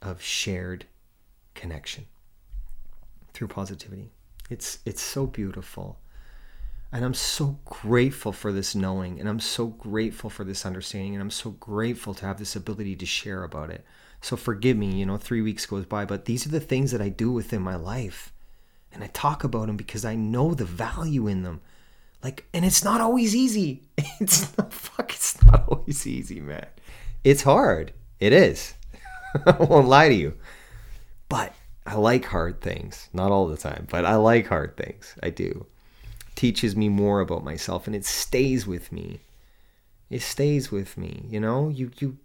of 0.00 0.22
shared 0.22 0.86
connection 1.54 2.06
through 3.34 3.48
positivity. 3.48 4.12
It's 4.48 4.78
it's 4.86 5.02
so 5.02 5.26
beautiful. 5.26 5.98
And 6.90 7.04
I'm 7.04 7.14
so 7.14 7.58
grateful 7.64 8.32
for 8.32 8.50
this 8.50 8.74
knowing 8.74 9.20
and 9.20 9.28
I'm 9.28 9.40
so 9.40 9.66
grateful 9.66 10.30
for 10.30 10.44
this 10.44 10.64
understanding 10.64 11.14
and 11.14 11.22
I'm 11.22 11.30
so 11.30 11.50
grateful 11.50 12.14
to 12.14 12.26
have 12.26 12.38
this 12.38 12.56
ability 12.56 12.96
to 12.96 13.06
share 13.06 13.44
about 13.44 13.70
it. 13.70 13.84
So 14.22 14.36
forgive 14.36 14.76
me, 14.76 14.94
you 14.94 15.06
know, 15.06 15.18
3 15.18 15.42
weeks 15.42 15.66
goes 15.66 15.84
by, 15.84 16.06
but 16.06 16.24
these 16.24 16.46
are 16.46 16.50
the 16.50 16.60
things 16.60 16.90
that 16.92 17.02
I 17.02 17.10
do 17.10 17.30
within 17.30 17.60
my 17.60 17.76
life 17.76 18.32
and 18.92 19.04
I 19.04 19.08
talk 19.08 19.44
about 19.44 19.66
them 19.66 19.76
because 19.76 20.04
I 20.04 20.14
know 20.14 20.54
the 20.54 20.64
value 20.64 21.26
in 21.26 21.42
them. 21.42 21.60
Like, 22.22 22.46
and 22.52 22.64
it's 22.64 22.82
not 22.82 23.00
always 23.00 23.34
easy. 23.34 23.82
It's 24.20 24.56
not, 24.58 24.72
fuck, 24.72 25.14
it's 25.14 25.44
not 25.44 25.68
always 25.68 26.06
easy, 26.06 26.40
man. 26.40 26.66
It's 27.22 27.42
hard. 27.42 27.92
It 28.18 28.32
is. 28.32 28.74
I 29.46 29.52
won't 29.52 29.86
lie 29.86 30.08
to 30.08 30.14
you. 30.14 30.34
But 31.28 31.54
I 31.86 31.94
like 31.94 32.24
hard 32.24 32.60
things. 32.60 33.08
Not 33.12 33.30
all 33.30 33.46
the 33.46 33.56
time, 33.56 33.86
but 33.88 34.04
I 34.04 34.16
like 34.16 34.48
hard 34.48 34.76
things. 34.76 35.14
I 35.22 35.30
do. 35.30 35.66
Teaches 36.38 36.76
me 36.76 36.88
more 36.88 37.18
about 37.18 37.42
myself 37.42 37.88
and 37.88 37.96
it 37.96 38.04
stays 38.04 38.64
with 38.64 38.92
me. 38.92 39.18
It 40.08 40.22
stays 40.22 40.70
with 40.70 40.96
me, 40.96 41.26
you 41.28 41.40
know? 41.40 41.68
You 41.68 41.90
you 41.98 42.18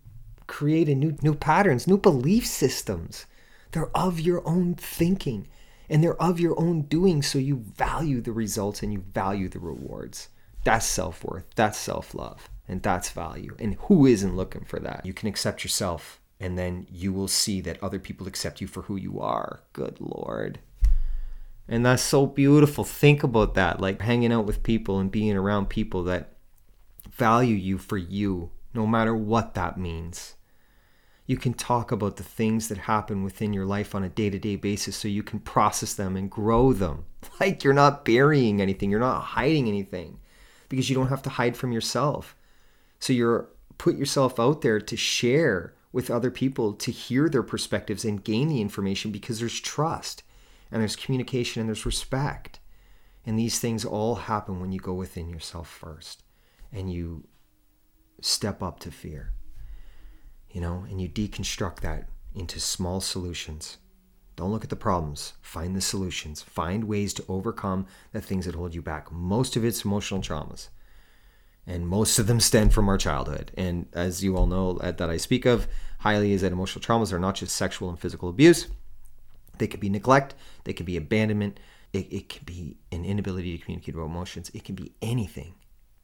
create 0.46 0.88
a 0.88 0.94
new 0.94 1.18
new 1.24 1.34
patterns, 1.34 1.88
new 1.88 1.98
belief 1.98 2.46
systems. 2.46 3.26
They're 3.72 3.90
of 3.98 4.20
your 4.20 4.48
own 4.48 4.76
thinking 4.76 5.48
and 5.90 6.04
they're 6.04 6.22
of 6.22 6.40
your 6.40 6.54
own 6.62 6.84
doing. 6.84 7.24
So 7.24 7.40
you 7.40 7.56
value 7.56 8.22
the 8.22 8.32
results 8.32 8.84
and 8.84 8.94
you 8.94 9.00
value 9.00 9.50
the 9.50 9.58
rewards. 9.58 10.30
That's 10.64 10.86
self 10.86 11.24
worth, 11.24 11.46
that's 11.56 11.80
self 11.80 12.14
love, 12.14 12.48
and 12.68 12.84
that's 12.84 13.10
value. 13.10 13.56
And 13.58 13.78
who 13.88 14.06
isn't 14.06 14.36
looking 14.36 14.64
for 14.64 14.80
that? 14.82 15.08
You 15.08 15.14
can 15.14 15.28
accept 15.28 15.64
yourself, 15.64 16.20
and 16.40 16.56
then 16.56 16.86
you 16.92 17.12
will 17.14 17.28
see 17.28 17.62
that 17.62 17.82
other 17.82 17.98
people 17.98 18.28
accept 18.28 18.62
you 18.62 18.68
for 18.68 18.84
who 18.84 18.96
you 18.96 19.20
are. 19.20 19.62
Good 19.74 19.98
Lord. 20.00 20.60
And 21.68 21.86
that's 21.86 22.04
so 22.04 22.26
beautiful. 22.26 22.84
Think 22.84 23.24
about 23.24 23.54
that 23.56 23.80
like 23.80 24.02
hanging 24.02 24.34
out 24.34 24.46
with 24.46 24.64
people 24.64 25.00
and 25.00 25.12
being 25.12 25.36
around 25.36 25.70
people 25.70 26.04
that 26.04 26.34
value 27.10 27.56
you 27.56 27.78
for 27.78 27.98
you, 27.98 28.52
no 28.74 28.86
matter 28.86 29.16
what 29.16 29.54
that 29.54 29.78
means 29.78 30.36
you 31.26 31.38
can 31.38 31.54
talk 31.54 31.92
about 31.92 32.18
the 32.18 32.24
things 32.24 32.68
that 32.68 32.78
happen 32.80 33.24
within 33.24 33.54
your 33.54 33.66
life 33.66 33.96
on 33.96 34.04
a 34.04 34.10
day 34.10 34.30
to 34.30 34.38
day 34.38 34.56
basis 34.56 34.96
so 34.96 35.08
you 35.08 35.24
can 35.24 35.40
process 35.40 35.94
them 35.94 36.16
and 36.16 36.30
grow 36.30 36.74
them. 36.74 37.06
Like 37.40 37.64
you're 37.64 37.74
not 37.74 38.06
burying 38.06 38.62
anything, 38.62 38.92
you're 38.92 39.00
not 39.00 39.22
hiding 39.22 39.68
anything 39.68 40.20
because 40.68 40.90
you 40.90 40.96
don't 40.96 41.08
have 41.08 41.24
to 41.24 41.30
hide 41.30 41.56
from 41.56 41.72
yourself. 41.72 42.36
So 43.00 43.14
you're 43.14 43.50
put 43.78 43.96
yourself 43.96 44.40
out 44.40 44.62
there 44.62 44.80
to 44.80 44.98
share 44.98 45.74
with 45.92 46.12
other 46.12 46.30
people 46.30 46.74
to 46.74 46.92
hear 46.92 47.30
their 47.30 47.44
perspectives 47.44 48.04
and 48.06 48.24
gain 48.24 48.50
the 48.50 48.62
information 48.62 49.12
because 49.12 49.40
there's 49.40 49.60
trust 49.60 50.24
and 50.74 50.82
there's 50.82 50.98
communication 50.98 51.62
and 51.62 51.70
there's 51.70 51.86
respect. 51.86 52.60
And 53.26 53.40
these 53.40 53.60
things 53.60 53.86
all 53.86 54.16
happen 54.16 54.60
when 54.60 54.74
you 54.74 54.80
go 54.80 54.94
within 54.94 55.30
yourself 55.30 55.70
first 55.70 56.24
and 56.74 56.92
you 56.92 57.26
step 58.20 58.62
up 58.62 58.82
to 58.82 58.92
fear 58.92 59.32
you 60.54 60.62
know, 60.62 60.86
and 60.90 61.02
you 61.02 61.10
deconstruct 61.10 61.82
that 61.82 62.08
into 62.34 62.60
small 62.60 63.02
solutions. 63.02 63.80
Don't 64.36 64.52
look 64.52 64.64
at 64.64 64.70
the 64.70 64.76
problems, 64.76 65.34
find 65.42 65.76
the 65.76 65.82
solutions, 65.82 66.42
find 66.42 66.86
ways 66.86 67.14
to 67.16 67.26
overcome 67.28 67.86
the 68.14 68.22
things 68.22 68.46
that 68.46 68.56
hold 68.56 68.74
you 68.74 68.82
back. 68.82 69.12
Most 69.12 69.56
of 69.56 69.66
it's 69.66 69.84
emotional 69.84 70.22
traumas. 70.22 70.70
And 71.66 71.88
most 71.88 72.20
of 72.20 72.28
them 72.28 72.40
stem 72.40 72.70
from 72.70 72.90
our 72.90 72.98
childhood. 72.98 73.52
And 73.58 73.88
as 73.94 74.24
you 74.24 74.36
all 74.36 74.48
know, 74.48 74.78
uh, 74.78 74.92
that 74.92 75.10
I 75.10 75.18
speak 75.18 75.46
of, 75.46 75.68
highly 76.00 76.34
is 76.34 76.42
that 76.42 76.52
emotional 76.52 76.84
traumas 76.84 77.14
are 77.14 77.20
not 77.20 77.36
just 77.36 77.56
sexual 77.56 77.90
and 77.90 78.00
physical 78.00 78.30
abuse. 78.30 78.68
They 79.58 79.68
could 79.68 79.80
be 79.80 79.90
neglect, 79.90 80.36
they 80.64 80.74
could 80.74 80.86
be 80.86 80.98
abandonment, 80.98 81.60
it, 81.92 82.12
it 82.12 82.30
can 82.30 82.44
be 82.46 82.78
an 82.92 83.06
inability 83.06 83.58
to 83.58 83.64
communicate 83.64 83.96
about 83.96 84.06
emotions, 84.06 84.52
it 84.54 84.64
can 84.64 84.76
be 84.76 84.94
anything 85.02 85.54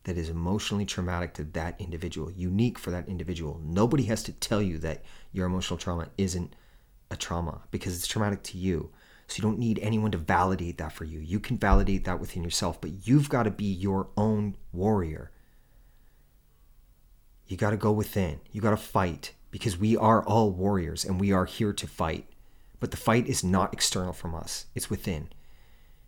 that 0.03 0.17
is 0.17 0.29
emotionally 0.29 0.85
traumatic 0.85 1.33
to 1.35 1.43
that 1.43 1.79
individual, 1.79 2.31
unique 2.31 2.79
for 2.79 2.91
that 2.91 3.07
individual. 3.07 3.59
Nobody 3.63 4.03
has 4.03 4.23
to 4.23 4.31
tell 4.31 4.61
you 4.61 4.77
that 4.79 5.03
your 5.31 5.45
emotional 5.45 5.77
trauma 5.77 6.07
isn't 6.17 6.55
a 7.11 7.15
trauma 7.15 7.61
because 7.71 7.95
it's 7.95 8.07
traumatic 8.07 8.43
to 8.43 8.57
you. 8.57 8.91
So 9.27 9.35
you 9.37 9.43
don't 9.43 9.59
need 9.59 9.77
anyone 9.79 10.09
to 10.11 10.17
validate 10.17 10.79
that 10.79 10.91
for 10.91 11.03
you. 11.03 11.19
You 11.19 11.39
can 11.39 11.57
validate 11.57 12.05
that 12.05 12.19
within 12.19 12.43
yourself, 12.43 12.81
but 12.81 13.07
you've 13.07 13.29
got 13.29 13.43
to 13.43 13.51
be 13.51 13.65
your 13.65 14.09
own 14.17 14.55
warrior. 14.73 15.31
You 17.45 17.57
got 17.57 17.71
to 17.71 17.77
go 17.77 17.91
within. 17.91 18.39
You 18.51 18.61
got 18.61 18.71
to 18.71 18.77
fight 18.77 19.33
because 19.51 19.77
we 19.77 19.95
are 19.95 20.23
all 20.23 20.51
warriors 20.51 21.05
and 21.05 21.19
we 21.19 21.31
are 21.31 21.45
here 21.45 21.73
to 21.73 21.87
fight. 21.87 22.27
But 22.79 22.91
the 22.91 22.97
fight 22.97 23.27
is 23.27 23.43
not 23.43 23.73
external 23.73 24.13
from 24.13 24.35
us, 24.35 24.65
it's 24.75 24.89
within. 24.89 25.29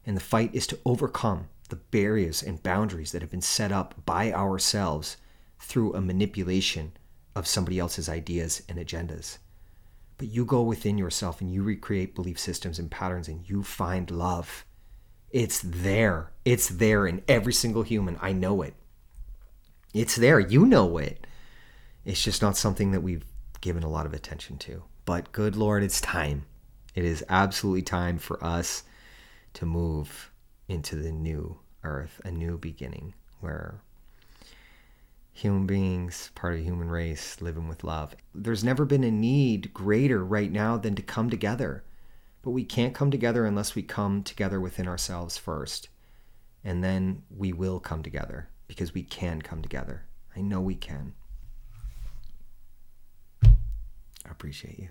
And 0.06 0.16
the 0.16 0.22
fight 0.22 0.54
is 0.54 0.66
to 0.68 0.80
overcome 0.86 1.50
the 1.70 1.76
barriers 1.76 2.42
and 2.44 2.64
boundaries 2.64 3.12
that 3.12 3.22
have 3.22 3.32
been 3.32 3.42
set 3.42 3.72
up 3.72 4.06
by 4.06 4.32
ourselves 4.32 5.18
through 5.60 5.94
a 5.94 6.02
manipulation 6.02 6.94
of 7.36 7.48
somebody 7.48 7.80
else's 7.80 8.10
ideas 8.10 8.62
and 8.68 8.78
agendas. 8.78 9.38
But 10.18 10.30
you 10.30 10.46
go 10.46 10.62
within 10.62 10.98
yourself 10.98 11.42
and 11.42 11.52
you 11.52 11.64
recreate 11.64 12.14
belief 12.14 12.38
systems 12.40 12.78
and 12.78 12.92
patterns 12.92 13.28
and 13.28 13.48
you 13.50 13.64
find 13.64 14.12
love. 14.12 14.66
It's 15.32 15.62
there. 15.64 16.32
It's 16.46 16.68
there 16.68 17.08
in 17.08 17.24
every 17.28 17.54
single 17.54 17.84
human. 17.84 18.18
I 18.22 18.34
know 18.34 18.62
it. 18.62 18.76
It's 19.94 20.16
there. 20.16 20.40
You 20.40 20.66
know 20.66 20.98
it. 20.98 21.26
It's 22.06 22.22
just 22.22 22.42
not 22.42 22.58
something 22.58 22.92
that 22.92 23.02
we've 23.02 23.26
given 23.62 23.84
a 23.84 23.90
lot 23.90 24.06
of 24.06 24.14
attention 24.14 24.58
to. 24.60 24.84
But 25.06 25.32
good 25.32 25.56
Lord, 25.56 25.84
it's 25.84 26.02
time. 26.02 26.46
It 26.94 27.06
is 27.06 27.24
absolutely 27.30 27.84
time 27.84 28.18
for 28.18 28.44
us 28.44 28.84
to 29.54 29.66
move 29.66 30.32
into 30.68 30.96
the 30.96 31.12
new 31.12 31.60
earth, 31.84 32.22
a 32.24 32.32
new 32.32 32.58
beginning 32.58 33.14
where 33.40 33.82
human 35.34 35.66
beings, 35.66 36.32
part 36.36 36.54
of 36.54 36.60
the 36.60 36.66
human 36.66 36.90
race, 36.90 37.42
living 37.42 37.68
with 37.68 37.84
love. 37.84 38.16
There's 38.36 38.64
never 38.64 38.86
been 38.86 39.04
a 39.04 39.12
need 39.12 39.74
greater 39.74 40.24
right 40.24 40.52
now 40.52 40.78
than 40.78 40.96
to 40.96 41.02
come 41.02 41.30
together. 41.30 41.84
But 42.44 42.52
we 42.52 42.64
can't 42.64 42.96
come 42.96 43.12
together 43.12 43.46
unless 43.46 43.76
we 43.76 43.84
come 43.84 44.24
together 44.24 44.60
within 44.60 44.88
ourselves 44.88 45.38
first. 45.38 45.90
And 46.64 46.84
then 46.84 47.24
we 47.36 47.54
will 47.54 47.80
come 47.80 48.04
together 48.04 48.50
because 48.68 48.94
we 48.94 49.04
can 49.04 49.42
come 49.42 49.62
together. 49.62 50.06
I 50.36 50.42
know 50.42 50.62
we 50.62 50.76
can. 50.76 51.14
I 53.44 54.30
appreciate 54.30 54.80
you. 54.80 54.90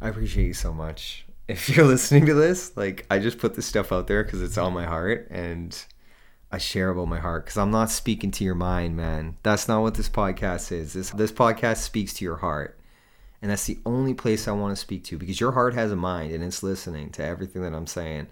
I 0.00 0.08
appreciate 0.08 0.46
you 0.46 0.54
so 0.54 0.72
much 0.72 1.26
if 1.48 1.70
you're 1.70 1.86
listening 1.86 2.26
to 2.26 2.34
this, 2.34 2.76
like 2.76 3.06
I 3.10 3.18
just 3.18 3.38
put 3.38 3.54
this 3.54 3.66
stuff 3.66 3.90
out 3.90 4.06
there 4.06 4.22
because 4.22 4.42
it's 4.42 4.58
on 4.58 4.74
my 4.74 4.84
heart 4.84 5.28
and 5.30 5.76
I 6.52 6.58
share 6.58 6.90
about 6.90 7.08
my 7.08 7.18
heart 7.18 7.46
because 7.46 7.56
I'm 7.56 7.70
not 7.70 7.90
speaking 7.90 8.30
to 8.32 8.44
your 8.44 8.54
mind, 8.54 8.96
man. 8.96 9.38
That's 9.42 9.66
not 9.66 9.80
what 9.80 9.94
this 9.94 10.10
podcast 10.10 10.70
is. 10.70 10.92
This 10.92 11.10
this 11.10 11.32
podcast 11.32 11.78
speaks 11.78 12.12
to 12.14 12.24
your 12.24 12.36
heart. 12.36 12.78
And 13.40 13.50
that's 13.50 13.66
the 13.66 13.78
only 13.86 14.14
place 14.14 14.46
I 14.46 14.52
want 14.52 14.72
to 14.72 14.80
speak 14.80 15.04
to 15.04 15.18
because 15.18 15.40
your 15.40 15.52
heart 15.52 15.72
has 15.74 15.92
a 15.92 15.96
mind 15.96 16.32
and 16.32 16.44
it's 16.44 16.62
listening 16.62 17.10
to 17.10 17.24
everything 17.24 17.62
that 17.62 17.74
I'm 17.74 17.86
saying. 17.86 18.26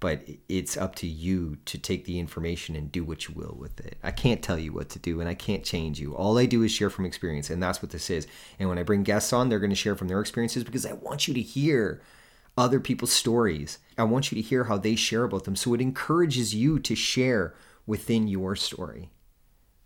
But 0.00 0.22
it's 0.48 0.76
up 0.76 0.94
to 0.96 1.06
you 1.08 1.58
to 1.64 1.76
take 1.76 2.04
the 2.04 2.20
information 2.20 2.76
and 2.76 2.92
do 2.92 3.02
what 3.02 3.26
you 3.26 3.34
will 3.34 3.56
with 3.58 3.80
it. 3.80 3.98
I 4.02 4.12
can't 4.12 4.42
tell 4.42 4.58
you 4.58 4.72
what 4.72 4.90
to 4.90 4.98
do 5.00 5.20
and 5.20 5.28
I 5.28 5.34
can't 5.34 5.64
change 5.64 5.98
you. 5.98 6.14
All 6.14 6.38
I 6.38 6.46
do 6.46 6.62
is 6.62 6.70
share 6.70 6.90
from 6.90 7.04
experience, 7.04 7.50
and 7.50 7.60
that's 7.60 7.82
what 7.82 7.90
this 7.90 8.08
is. 8.08 8.28
And 8.60 8.68
when 8.68 8.78
I 8.78 8.84
bring 8.84 9.02
guests 9.02 9.32
on, 9.32 9.48
they're 9.48 9.58
going 9.58 9.70
to 9.70 9.76
share 9.76 9.96
from 9.96 10.06
their 10.06 10.20
experiences 10.20 10.62
because 10.62 10.86
I 10.86 10.92
want 10.92 11.26
you 11.26 11.34
to 11.34 11.42
hear 11.42 12.00
other 12.56 12.78
people's 12.78 13.12
stories. 13.12 13.78
I 13.96 14.04
want 14.04 14.30
you 14.30 14.40
to 14.40 14.48
hear 14.48 14.64
how 14.64 14.78
they 14.78 14.94
share 14.94 15.24
about 15.24 15.44
them. 15.44 15.56
So 15.56 15.74
it 15.74 15.80
encourages 15.80 16.54
you 16.54 16.78
to 16.78 16.94
share 16.94 17.54
within 17.86 18.28
your 18.28 18.54
story 18.54 19.10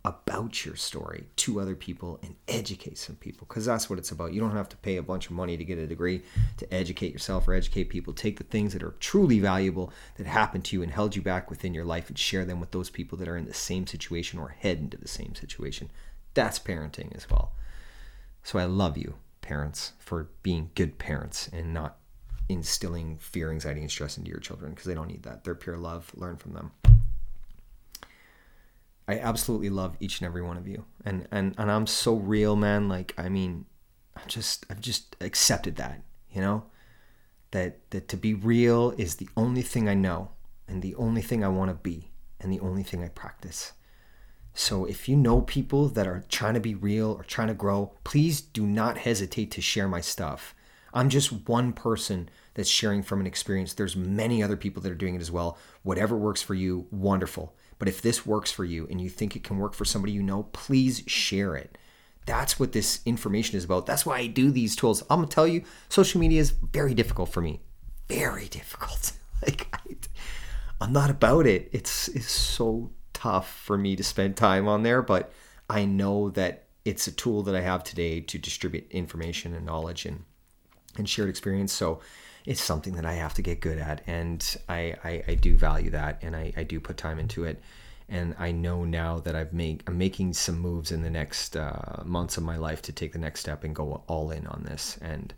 about 0.04 0.64
your 0.64 0.74
story 0.74 1.26
to 1.36 1.60
other 1.60 1.76
people 1.76 2.18
and 2.22 2.34
educate 2.48 2.98
some 2.98 3.14
people 3.16 3.46
because 3.48 3.64
that's 3.64 3.88
what 3.88 3.98
it's 3.98 4.10
about. 4.10 4.32
You 4.32 4.40
don't 4.40 4.56
have 4.56 4.68
to 4.70 4.76
pay 4.78 4.96
a 4.96 5.02
bunch 5.02 5.26
of 5.26 5.32
money 5.32 5.56
to 5.56 5.64
get 5.64 5.78
a 5.78 5.86
degree 5.86 6.22
to 6.56 6.74
educate 6.74 7.12
yourself 7.12 7.46
or 7.46 7.54
educate 7.54 7.84
people. 7.84 8.12
Take 8.12 8.38
the 8.38 8.44
things 8.44 8.72
that 8.72 8.82
are 8.82 8.94
truly 8.98 9.38
valuable 9.38 9.92
that 10.16 10.26
happened 10.26 10.64
to 10.66 10.76
you 10.76 10.82
and 10.82 10.90
held 10.90 11.14
you 11.14 11.22
back 11.22 11.50
within 11.50 11.72
your 11.72 11.84
life 11.84 12.08
and 12.08 12.18
share 12.18 12.44
them 12.44 12.58
with 12.58 12.72
those 12.72 12.90
people 12.90 13.16
that 13.18 13.28
are 13.28 13.36
in 13.36 13.44
the 13.44 13.54
same 13.54 13.86
situation 13.86 14.40
or 14.40 14.48
head 14.48 14.78
into 14.78 14.96
the 14.96 15.08
same 15.08 15.36
situation. 15.36 15.88
That's 16.34 16.58
parenting 16.58 17.14
as 17.14 17.30
well. 17.30 17.52
So 18.42 18.58
I 18.58 18.64
love 18.64 18.98
you, 18.98 19.14
parents, 19.40 19.92
for 20.00 20.30
being 20.42 20.70
good 20.74 20.98
parents 20.98 21.48
and 21.52 21.72
not 21.72 21.98
instilling 22.48 23.18
fear, 23.18 23.50
anxiety, 23.50 23.80
and 23.80 23.90
stress 23.90 24.18
into 24.18 24.30
your 24.30 24.40
children 24.40 24.72
because 24.72 24.86
they 24.86 24.94
don't 24.94 25.08
need 25.08 25.22
that. 25.22 25.44
They're 25.44 25.54
pure 25.54 25.76
love. 25.76 26.10
Learn 26.16 26.36
from 26.36 26.54
them. 26.54 26.72
I 29.12 29.18
absolutely 29.18 29.68
love 29.68 29.96
each 30.00 30.20
and 30.20 30.26
every 30.26 30.42
one 30.42 30.56
of 30.56 30.66
you, 30.66 30.86
and 31.04 31.28
and 31.30 31.54
and 31.58 31.70
I'm 31.70 31.86
so 31.86 32.14
real, 32.14 32.56
man. 32.56 32.88
Like 32.88 33.14
I 33.18 33.28
mean, 33.28 33.66
I'm 34.16 34.26
just 34.26 34.64
I've 34.70 34.80
just 34.80 35.16
accepted 35.20 35.76
that, 35.76 36.00
you 36.30 36.40
know, 36.40 36.64
that 37.50 37.90
that 37.90 38.08
to 38.08 38.16
be 38.16 38.32
real 38.32 38.94
is 38.96 39.16
the 39.16 39.28
only 39.36 39.62
thing 39.62 39.86
I 39.88 39.94
know, 39.94 40.30
and 40.66 40.80
the 40.80 40.94
only 40.94 41.20
thing 41.20 41.44
I 41.44 41.48
want 41.48 41.70
to 41.70 41.74
be, 41.74 42.10
and 42.40 42.50
the 42.50 42.60
only 42.60 42.82
thing 42.82 43.04
I 43.04 43.08
practice. 43.08 43.72
So 44.54 44.86
if 44.86 45.08
you 45.08 45.16
know 45.16 45.42
people 45.42 45.88
that 45.88 46.06
are 46.06 46.24
trying 46.28 46.54
to 46.54 46.60
be 46.60 46.74
real 46.74 47.12
or 47.12 47.24
trying 47.24 47.48
to 47.48 47.54
grow, 47.54 47.92
please 48.04 48.40
do 48.40 48.66
not 48.66 48.98
hesitate 48.98 49.50
to 49.52 49.60
share 49.60 49.88
my 49.88 50.00
stuff. 50.00 50.54
I'm 50.94 51.08
just 51.08 51.48
one 51.48 51.72
person 51.72 52.28
that's 52.54 52.68
sharing 52.68 53.02
from 53.02 53.20
an 53.20 53.26
experience. 53.26 53.72
There's 53.74 53.96
many 53.96 54.42
other 54.42 54.56
people 54.56 54.82
that 54.82 54.92
are 54.92 54.94
doing 54.94 55.14
it 55.14 55.22
as 55.22 55.30
well. 55.30 55.58
Whatever 55.82 56.16
works 56.16 56.42
for 56.42 56.54
you, 56.54 56.86
wonderful. 56.90 57.54
But 57.82 57.88
if 57.88 58.00
this 58.00 58.24
works 58.24 58.52
for 58.52 58.64
you 58.64 58.86
and 58.92 59.00
you 59.00 59.10
think 59.10 59.34
it 59.34 59.42
can 59.42 59.58
work 59.58 59.74
for 59.74 59.84
somebody 59.84 60.12
you 60.12 60.22
know, 60.22 60.44
please 60.44 61.02
share 61.08 61.56
it. 61.56 61.76
That's 62.26 62.60
what 62.60 62.70
this 62.70 63.00
information 63.04 63.56
is 63.56 63.64
about. 63.64 63.86
That's 63.86 64.06
why 64.06 64.18
I 64.18 64.28
do 64.28 64.52
these 64.52 64.76
tools. 64.76 65.02
I'm 65.10 65.18
gonna 65.18 65.26
tell 65.26 65.48
you, 65.48 65.64
social 65.88 66.20
media 66.20 66.40
is 66.40 66.50
very 66.50 66.94
difficult 66.94 67.30
for 67.30 67.40
me. 67.40 67.60
Very 68.06 68.46
difficult. 68.46 69.14
like 69.42 69.66
I, 69.72 70.84
am 70.84 70.92
not 70.92 71.10
about 71.10 71.44
it. 71.44 71.70
It's 71.72 72.06
it's 72.06 72.30
so 72.30 72.92
tough 73.14 73.52
for 73.52 73.76
me 73.76 73.96
to 73.96 74.04
spend 74.04 74.36
time 74.36 74.68
on 74.68 74.84
there, 74.84 75.02
but 75.02 75.32
I 75.68 75.84
know 75.84 76.30
that 76.30 76.66
it's 76.84 77.08
a 77.08 77.12
tool 77.12 77.42
that 77.42 77.56
I 77.56 77.62
have 77.62 77.82
today 77.82 78.20
to 78.20 78.38
distribute 78.38 78.92
information 78.92 79.54
and 79.54 79.66
knowledge 79.66 80.06
and 80.06 80.22
and 80.96 81.08
shared 81.08 81.30
experience. 81.30 81.72
So 81.72 81.98
it's 82.44 82.62
something 82.62 82.94
that 82.94 83.06
I 83.06 83.14
have 83.14 83.34
to 83.34 83.42
get 83.42 83.60
good 83.60 83.78
at, 83.78 84.02
and 84.06 84.56
I 84.68 84.94
I, 85.04 85.24
I 85.28 85.34
do 85.34 85.56
value 85.56 85.90
that, 85.90 86.18
and 86.22 86.34
I, 86.36 86.52
I 86.56 86.62
do 86.64 86.80
put 86.80 86.96
time 86.96 87.18
into 87.18 87.44
it. 87.44 87.60
And 88.08 88.34
I 88.38 88.52
know 88.52 88.84
now 88.84 89.20
that 89.20 89.34
I've 89.34 89.52
made 89.52 89.82
I'm 89.86 89.96
making 89.96 90.34
some 90.34 90.58
moves 90.58 90.92
in 90.92 91.02
the 91.02 91.10
next 91.10 91.56
uh, 91.56 92.02
months 92.04 92.36
of 92.36 92.42
my 92.42 92.56
life 92.56 92.82
to 92.82 92.92
take 92.92 93.12
the 93.12 93.18
next 93.18 93.40
step 93.40 93.64
and 93.64 93.74
go 93.74 94.02
all 94.06 94.30
in 94.30 94.46
on 94.46 94.64
this. 94.64 94.98
And 95.00 95.32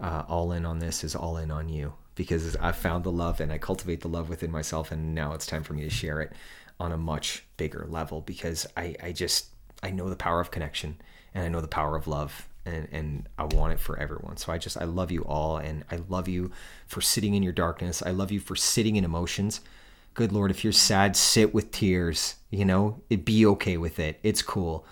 uh, 0.00 0.24
all 0.28 0.52
in 0.52 0.66
on 0.66 0.78
this 0.78 1.04
is 1.04 1.16
all 1.16 1.36
in 1.36 1.50
on 1.50 1.68
you 1.68 1.94
because 2.14 2.56
I 2.56 2.72
found 2.72 3.04
the 3.04 3.12
love 3.12 3.40
and 3.40 3.52
I 3.52 3.58
cultivate 3.58 4.00
the 4.02 4.08
love 4.08 4.28
within 4.28 4.50
myself, 4.50 4.92
and 4.92 5.14
now 5.14 5.32
it's 5.32 5.46
time 5.46 5.62
for 5.62 5.72
me 5.72 5.82
to 5.82 5.90
share 5.90 6.20
it 6.20 6.32
on 6.78 6.92
a 6.92 6.98
much 6.98 7.44
bigger 7.56 7.86
level 7.88 8.20
because 8.20 8.66
I 8.76 8.94
I 9.02 9.12
just 9.12 9.46
I 9.82 9.90
know 9.90 10.08
the 10.08 10.16
power 10.16 10.40
of 10.40 10.50
connection 10.50 11.00
and 11.34 11.44
I 11.44 11.48
know 11.48 11.60
the 11.60 11.68
power 11.68 11.96
of 11.96 12.06
love 12.06 12.48
and 12.64 12.88
and 12.92 13.28
I 13.38 13.44
want 13.44 13.72
it 13.72 13.80
for 13.80 13.98
everyone. 13.98 14.36
So 14.36 14.52
I 14.52 14.58
just 14.58 14.76
I 14.76 14.84
love 14.84 15.10
you 15.10 15.22
all 15.22 15.56
and 15.56 15.84
I 15.90 15.96
love 16.08 16.28
you 16.28 16.50
for 16.86 17.00
sitting 17.00 17.34
in 17.34 17.42
your 17.42 17.52
darkness. 17.52 18.02
I 18.02 18.10
love 18.10 18.30
you 18.30 18.40
for 18.40 18.56
sitting 18.56 18.96
in 18.96 19.04
emotions. 19.04 19.60
Good 20.14 20.32
Lord, 20.32 20.50
if 20.50 20.62
you're 20.62 20.72
sad, 20.72 21.16
sit 21.16 21.54
with 21.54 21.70
tears. 21.70 22.36
You 22.50 22.64
know, 22.64 23.02
it 23.08 23.24
be 23.24 23.46
okay 23.46 23.76
with 23.76 23.98
it. 23.98 24.20
It's 24.22 24.42
cool. 24.42 24.86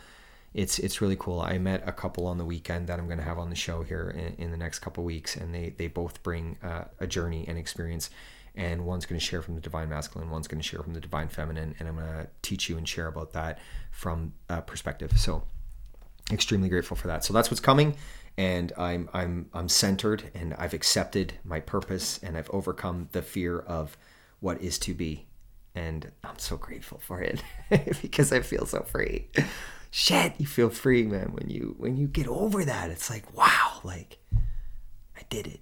It's 0.52 0.78
it's 0.78 1.00
really 1.00 1.16
cool. 1.16 1.40
I 1.40 1.58
met 1.58 1.86
a 1.86 1.92
couple 1.92 2.26
on 2.26 2.38
the 2.38 2.44
weekend 2.44 2.88
that 2.88 2.98
I'm 2.98 3.06
going 3.06 3.18
to 3.18 3.24
have 3.24 3.38
on 3.38 3.50
the 3.50 3.56
show 3.56 3.82
here 3.82 4.10
in, 4.10 4.44
in 4.44 4.50
the 4.50 4.56
next 4.56 4.80
couple 4.80 5.04
weeks, 5.04 5.36
and 5.36 5.54
they 5.54 5.74
they 5.76 5.86
both 5.86 6.22
bring 6.22 6.56
uh, 6.62 6.84
a 6.98 7.06
journey 7.06 7.44
and 7.46 7.58
experience. 7.58 8.10
And 8.56 8.84
one's 8.84 9.06
going 9.06 9.18
to 9.18 9.24
share 9.24 9.42
from 9.42 9.54
the 9.54 9.60
divine 9.60 9.88
masculine, 9.88 10.28
one's 10.28 10.48
going 10.48 10.60
to 10.60 10.66
share 10.66 10.82
from 10.82 10.92
the 10.92 11.00
divine 11.00 11.28
feminine, 11.28 11.76
and 11.78 11.88
I'm 11.88 11.94
going 11.94 12.06
to 12.08 12.28
teach 12.42 12.68
you 12.68 12.76
and 12.76 12.88
share 12.88 13.06
about 13.06 13.32
that 13.34 13.60
from 13.92 14.32
a 14.48 14.60
perspective. 14.60 15.12
So 15.16 15.44
extremely 16.32 16.68
grateful 16.68 16.96
for 16.96 17.08
that. 17.08 17.24
So 17.24 17.32
that's 17.32 17.50
what's 17.50 17.60
coming, 17.60 17.96
and 18.36 18.72
I'm 18.76 19.08
I'm 19.12 19.46
I'm 19.52 19.68
centered, 19.68 20.30
and 20.34 20.54
I've 20.54 20.74
accepted 20.74 21.34
my 21.44 21.60
purpose, 21.60 22.18
and 22.22 22.36
I've 22.36 22.50
overcome 22.50 23.08
the 23.12 23.22
fear 23.22 23.58
of 23.60 23.96
what 24.40 24.60
is 24.60 24.78
to 24.80 24.94
be, 24.94 25.26
and 25.74 26.10
I'm 26.24 26.38
so 26.38 26.56
grateful 26.56 26.98
for 26.98 27.20
it 27.22 27.42
because 28.02 28.32
I 28.32 28.40
feel 28.40 28.66
so 28.66 28.82
free. 28.82 29.28
Shit, 29.90 30.34
you 30.38 30.46
feel 30.46 30.70
free, 30.70 31.02
man, 31.04 31.32
when 31.32 31.50
you 31.50 31.74
when 31.78 31.96
you 31.96 32.06
get 32.06 32.28
over 32.28 32.64
that. 32.64 32.90
It's 32.90 33.10
like 33.10 33.36
wow, 33.36 33.80
like 33.84 34.18
I 35.16 35.22
did 35.28 35.46
it. 35.46 35.60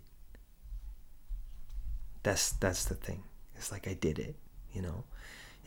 That's 2.23 2.53
that's 2.53 2.85
the 2.85 2.95
thing. 2.95 3.23
It's 3.57 3.73
like 3.73 3.89
I 3.89 3.95
did 3.95 4.19
it, 4.19 4.37
you 4.73 4.83
know 4.83 5.05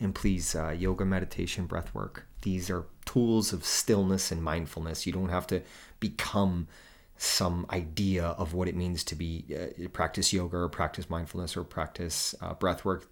And 0.00 0.14
please, 0.14 0.54
uh, 0.54 0.70
yoga, 0.70 1.04
meditation, 1.04 1.66
breath 1.66 1.94
work. 1.94 2.26
These 2.42 2.70
are 2.70 2.86
tools 3.12 3.52
of 3.52 3.64
stillness 3.64 4.32
and 4.32 4.42
mindfulness. 4.42 5.06
You 5.06 5.12
don't 5.12 5.28
have 5.28 5.46
to 5.48 5.62
become 6.00 6.66
some 7.16 7.66
idea 7.70 8.24
of 8.24 8.54
what 8.54 8.68
it 8.68 8.74
means 8.74 9.04
to 9.04 9.14
be 9.14 9.44
uh, 9.54 9.88
practice 9.88 10.32
yoga 10.32 10.56
or 10.56 10.68
practice 10.68 11.08
mindfulness 11.10 11.56
or 11.56 11.62
practice 11.62 12.34
uh, 12.40 12.54
breath 12.54 12.84
work. 12.84 13.08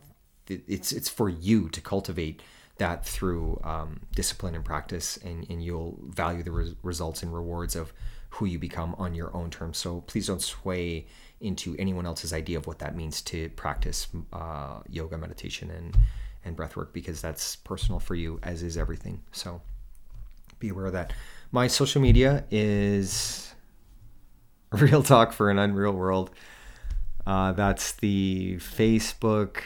It's 0.49 0.91
it's 0.91 1.09
for 1.09 1.29
you 1.29 1.69
to 1.69 1.81
cultivate 1.81 2.43
that 2.79 3.05
through 3.05 3.61
um, 3.63 4.01
discipline 4.15 4.55
and 4.55 4.65
practice, 4.65 5.19
and, 5.19 5.47
and 5.51 5.63
you'll 5.63 5.99
value 6.09 6.43
the 6.43 6.51
res- 6.51 6.75
results 6.83 7.23
and 7.23 7.33
rewards 7.33 7.77
of 7.77 7.93
who 8.31 8.47
you 8.47 8.59
become 8.59 8.95
on 8.99 9.15
your 9.15 9.37
own 9.37 9.51
terms. 9.51 9.77
So 9.79 10.01
please 10.07 10.27
don't 10.27 10.43
sway 10.43 11.07
into 11.41 11.77
anyone 11.79 12.07
else's 12.07 12.33
idea 12.33 12.57
of 12.59 12.67
what 12.67 12.79
that 12.79 12.97
means 12.97 13.21
to 13.23 13.51
practice 13.51 14.09
uh, 14.33 14.81
yoga, 14.89 15.19
meditation, 15.19 15.71
and 15.71 15.97
and 16.45 16.57
breath 16.57 16.75
work 16.75 16.93
because 16.93 17.21
that's 17.21 17.57
personal 17.57 18.01
for 18.01 18.15
you, 18.15 18.41
as 18.43 18.63
is 18.63 18.77
everything. 18.79 19.21
So 19.31 19.61
be 20.61 20.69
aware 20.69 20.87
of 20.87 20.93
that. 20.93 21.13
My 21.51 21.67
social 21.67 22.01
media 22.01 22.45
is 22.51 23.53
Real 24.73 25.03
Talk 25.03 25.33
for 25.33 25.51
an 25.51 25.59
Unreal 25.59 25.93
World. 25.93 26.31
Uh, 27.27 27.53
that's 27.53 27.93
the 27.93 28.57
Facebook, 28.59 29.63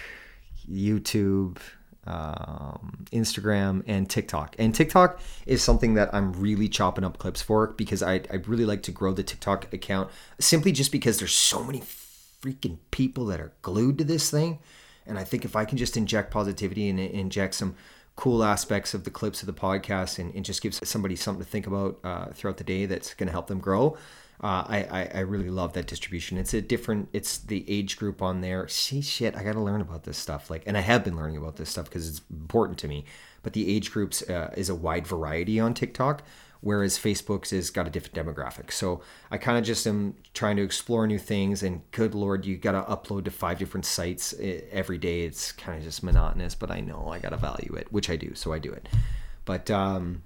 YouTube, 0.71 1.59
um, 2.07 3.07
Instagram, 3.13 3.83
and 3.87 4.09
TikTok. 4.09 4.57
And 4.59 4.75
TikTok 4.75 5.21
is 5.47 5.63
something 5.63 5.95
that 5.95 6.15
I'm 6.15 6.33
really 6.33 6.69
chopping 6.69 7.05
up 7.05 7.19
clips 7.19 7.43
for 7.43 7.69
because 7.69 8.03
I, 8.03 8.23
I 8.31 8.37
really 8.47 8.65
like 8.65 8.83
to 8.85 8.93
grow 8.93 9.13
the 9.13 9.23
TikTok 9.23 9.73
account 9.73 10.11
simply 10.39 10.73
just 10.73 10.93
because 10.93 11.19
there's 11.19 11.35
so 11.35 11.63
many 11.63 11.81
freaking 11.81 12.79
people 12.91 13.27
that 13.27 13.41
are 13.41 13.53
glued 13.63 13.99
to 13.99 14.05
this 14.05 14.31
thing. 14.31 14.59
And 15.07 15.19
I 15.19 15.25
think 15.25 15.45
if 15.45 15.55
I 15.55 15.65
can 15.65 15.77
just 15.79 15.97
inject 15.97 16.31
positivity 16.31 16.89
and 16.89 16.99
inject 16.99 17.55
some 17.55 17.77
cool 18.17 18.45
aspects 18.45 18.95
of 18.95 19.05
the 19.05 19.11
clips 19.11 19.43
of 19.43 19.47
the 19.47 19.53
podcast 19.53 20.19
and, 20.19 20.35
and 20.35 20.45
just 20.45 20.63
gives 20.63 20.87
somebody 20.89 21.17
something 21.17 21.45
to 21.45 21.51
think 21.51 21.67
about 21.67 21.99
uh, 22.05 22.27
throughout 22.27 22.59
the 22.59 22.65
day 22.65 22.87
that's 22.87 23.15
going 23.15 23.27
to 23.27 23.33
help 23.33 23.49
them 23.49 23.59
grow, 23.59 23.97
uh, 24.41 24.65
I, 24.67 24.87
I, 24.91 25.11
I 25.15 25.21
really 25.21 25.49
love 25.49 25.73
that 25.73 25.87
distribution. 25.87 26.39
It's 26.39 26.55
a 26.55 26.61
different. 26.61 27.09
It's 27.13 27.39
the 27.39 27.65
age 27.69 27.97
group 27.97 28.21
on 28.21 28.41
there. 28.41 28.69
See, 28.69 29.01
shit, 29.01 29.35
I 29.37 29.43
got 29.43 29.53
to 29.53 29.61
learn 29.61 29.81
about 29.81 30.05
this 30.05 30.19
stuff. 30.19 30.51
Like, 30.51 30.65
and 30.67 30.77
I 30.77 30.81
have 30.81 31.05
been 31.05 31.17
learning 31.17 31.39
about 31.39 31.57
this 31.57 31.71
stuff 31.71 31.87
because 31.87 32.09
it's 32.09 32.21
important 32.31 32.79
to 32.81 32.89
me. 32.89 33.05
But 33.43 33.53
the 33.53 33.75
age 33.75 33.91
groups 33.93 34.23
uh, 34.29 34.53
is 34.57 34.69
a 34.69 34.75
wide 34.75 35.07
variety 35.07 35.61
on 35.61 35.73
TikTok, 35.73 36.23
whereas 36.65 36.99
Facebook's 36.99 37.51
has 37.51 37.69
got 37.69 37.87
a 37.87 37.91
different 37.91 38.15
demographic. 38.15 38.73
So 38.73 39.03
I 39.31 39.37
kind 39.37 39.59
of 39.59 39.65
just 39.65 39.87
am 39.87 40.15
trying 40.33 40.57
to 40.57 40.63
explore 40.63 41.07
new 41.07 41.19
things. 41.19 41.63
And 41.63 41.83
good 41.93 42.15
lord, 42.15 42.47
you 42.47 42.57
got 42.57 42.73
to 42.73 42.81
upload 42.91 43.27
to 43.27 43.31
five 43.31 43.59
different 43.59 43.85
sites 43.85 44.35
every 44.73 44.97
day. 44.97 45.25
It's 45.25 45.53
kind 45.53 45.79
of 45.79 45.85
just 45.85 46.03
monotonous. 46.03 46.55
But 46.55 46.71
I 46.71 46.81
know 46.81 47.09
I 47.09 47.19
got 47.19 47.31
to 47.31 47.37
value 47.37 47.75
it, 47.75 47.93
which 47.93 48.09
I 48.09 48.17
do. 48.17 48.35
So 48.35 48.53
I 48.53 48.59
do 48.59 48.73
it. 48.73 48.89
But 49.45 49.71
um, 49.71 50.23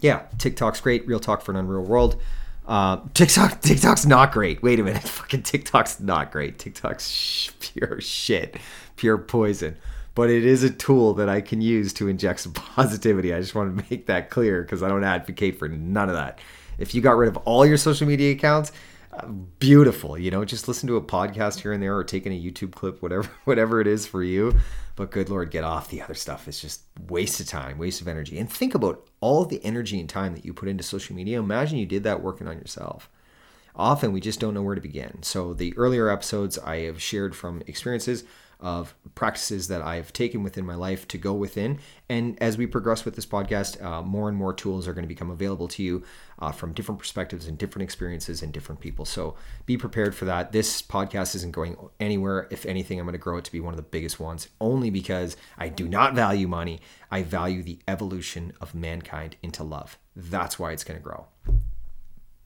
yeah, 0.00 0.22
TikTok's 0.38 0.80
great. 0.80 1.06
Real 1.06 1.20
talk 1.20 1.42
for 1.42 1.52
an 1.52 1.58
unreal 1.58 1.82
world. 1.82 2.20
Uh, 2.66 3.00
TikTok, 3.12 3.60
TikTok's 3.62 4.06
not 4.06 4.32
great. 4.32 4.62
Wait 4.62 4.80
a 4.80 4.82
minute, 4.82 5.02
fucking 5.08 5.42
TikTok's 5.42 6.00
not 6.00 6.32
great. 6.32 6.58
TikTok's 6.58 7.08
sh- 7.08 7.50
pure 7.60 8.00
shit, 8.00 8.56
pure 8.96 9.18
poison. 9.18 9.76
But 10.16 10.30
it 10.30 10.46
is 10.46 10.64
a 10.64 10.70
tool 10.70 11.14
that 11.14 11.28
I 11.28 11.42
can 11.42 11.60
use 11.60 11.92
to 11.92 12.08
inject 12.08 12.40
some 12.40 12.52
positivity. 12.54 13.32
I 13.32 13.38
just 13.38 13.54
want 13.54 13.78
to 13.78 13.84
make 13.90 14.06
that 14.06 14.30
clear 14.30 14.62
because 14.62 14.82
I 14.82 14.88
don't 14.88 15.04
advocate 15.04 15.58
for 15.58 15.68
none 15.68 16.08
of 16.08 16.16
that. 16.16 16.40
If 16.78 16.94
you 16.94 17.00
got 17.00 17.16
rid 17.16 17.28
of 17.28 17.36
all 17.38 17.64
your 17.64 17.76
social 17.76 18.08
media 18.08 18.32
accounts, 18.32 18.72
beautiful. 19.58 20.18
You 20.18 20.30
know, 20.30 20.44
just 20.44 20.68
listen 20.68 20.86
to 20.88 20.96
a 20.96 21.02
podcast 21.02 21.60
here 21.60 21.72
and 21.72 21.82
there, 21.82 21.96
or 21.96 22.02
taking 22.04 22.32
a 22.32 22.42
YouTube 22.42 22.72
clip, 22.72 23.02
whatever, 23.02 23.28
whatever 23.44 23.80
it 23.80 23.86
is 23.86 24.06
for 24.06 24.22
you. 24.22 24.54
But 24.94 25.10
good 25.10 25.28
lord, 25.28 25.50
get 25.50 25.64
off 25.64 25.90
the 25.90 26.00
other 26.00 26.14
stuff. 26.14 26.48
It's 26.48 26.60
just 26.60 26.82
waste 27.08 27.38
of 27.40 27.46
time, 27.46 27.76
waste 27.76 28.00
of 28.00 28.08
energy. 28.08 28.38
And 28.38 28.50
think 28.50 28.74
about 28.74 29.06
all 29.20 29.44
the 29.44 29.62
energy 29.62 30.00
and 30.00 30.08
time 30.08 30.34
that 30.34 30.46
you 30.46 30.54
put 30.54 30.68
into 30.68 30.82
social 30.82 31.14
media. 31.14 31.38
Imagine 31.38 31.78
you 31.78 31.86
did 31.86 32.04
that 32.04 32.22
working 32.22 32.48
on 32.48 32.56
yourself. 32.56 33.10
Often 33.74 34.12
we 34.12 34.20
just 34.22 34.40
don't 34.40 34.54
know 34.54 34.62
where 34.62 34.74
to 34.74 34.80
begin. 34.80 35.22
So 35.22 35.52
the 35.52 35.76
earlier 35.76 36.08
episodes 36.08 36.58
I 36.58 36.78
have 36.80 37.02
shared 37.02 37.36
from 37.36 37.62
experiences 37.66 38.24
of 38.58 38.94
practices 39.14 39.68
that 39.68 39.82
I've 39.82 40.12
taken 40.12 40.42
within 40.42 40.64
my 40.64 40.74
life 40.74 41.06
to 41.08 41.18
go 41.18 41.34
within. 41.34 41.78
And 42.08 42.40
as 42.42 42.56
we 42.56 42.66
progress 42.66 43.04
with 43.04 43.14
this 43.14 43.26
podcast, 43.26 43.82
uh, 43.84 44.02
more 44.02 44.28
and 44.28 44.36
more 44.36 44.54
tools 44.54 44.88
are 44.88 44.94
going 44.94 45.04
to 45.04 45.08
become 45.08 45.30
available 45.30 45.68
to 45.68 45.82
you 45.82 46.04
uh, 46.38 46.52
from 46.52 46.72
different 46.72 46.98
perspectives 46.98 47.46
and 47.46 47.58
different 47.58 47.82
experiences 47.82 48.42
and 48.42 48.52
different 48.52 48.80
people. 48.80 49.04
So 49.04 49.36
be 49.66 49.76
prepared 49.76 50.14
for 50.14 50.24
that. 50.24 50.52
This 50.52 50.80
podcast 50.80 51.34
isn't 51.34 51.52
going 51.52 51.76
anywhere. 52.00 52.48
If 52.50 52.64
anything, 52.64 52.98
I'm 52.98 53.06
going 53.06 53.12
to 53.12 53.18
grow 53.18 53.36
it 53.36 53.44
to 53.44 53.52
be 53.52 53.60
one 53.60 53.74
of 53.74 53.78
the 53.78 53.82
biggest 53.82 54.18
ones 54.18 54.48
only 54.60 54.90
because 54.90 55.36
I 55.58 55.68
do 55.68 55.86
not 55.86 56.14
value 56.14 56.48
money. 56.48 56.80
I 57.10 57.22
value 57.22 57.62
the 57.62 57.78
evolution 57.86 58.52
of 58.60 58.74
mankind 58.74 59.36
into 59.42 59.64
love. 59.64 59.98
That's 60.14 60.58
why 60.58 60.72
it's 60.72 60.84
going 60.84 60.98
to 60.98 61.04
grow. 61.04 61.26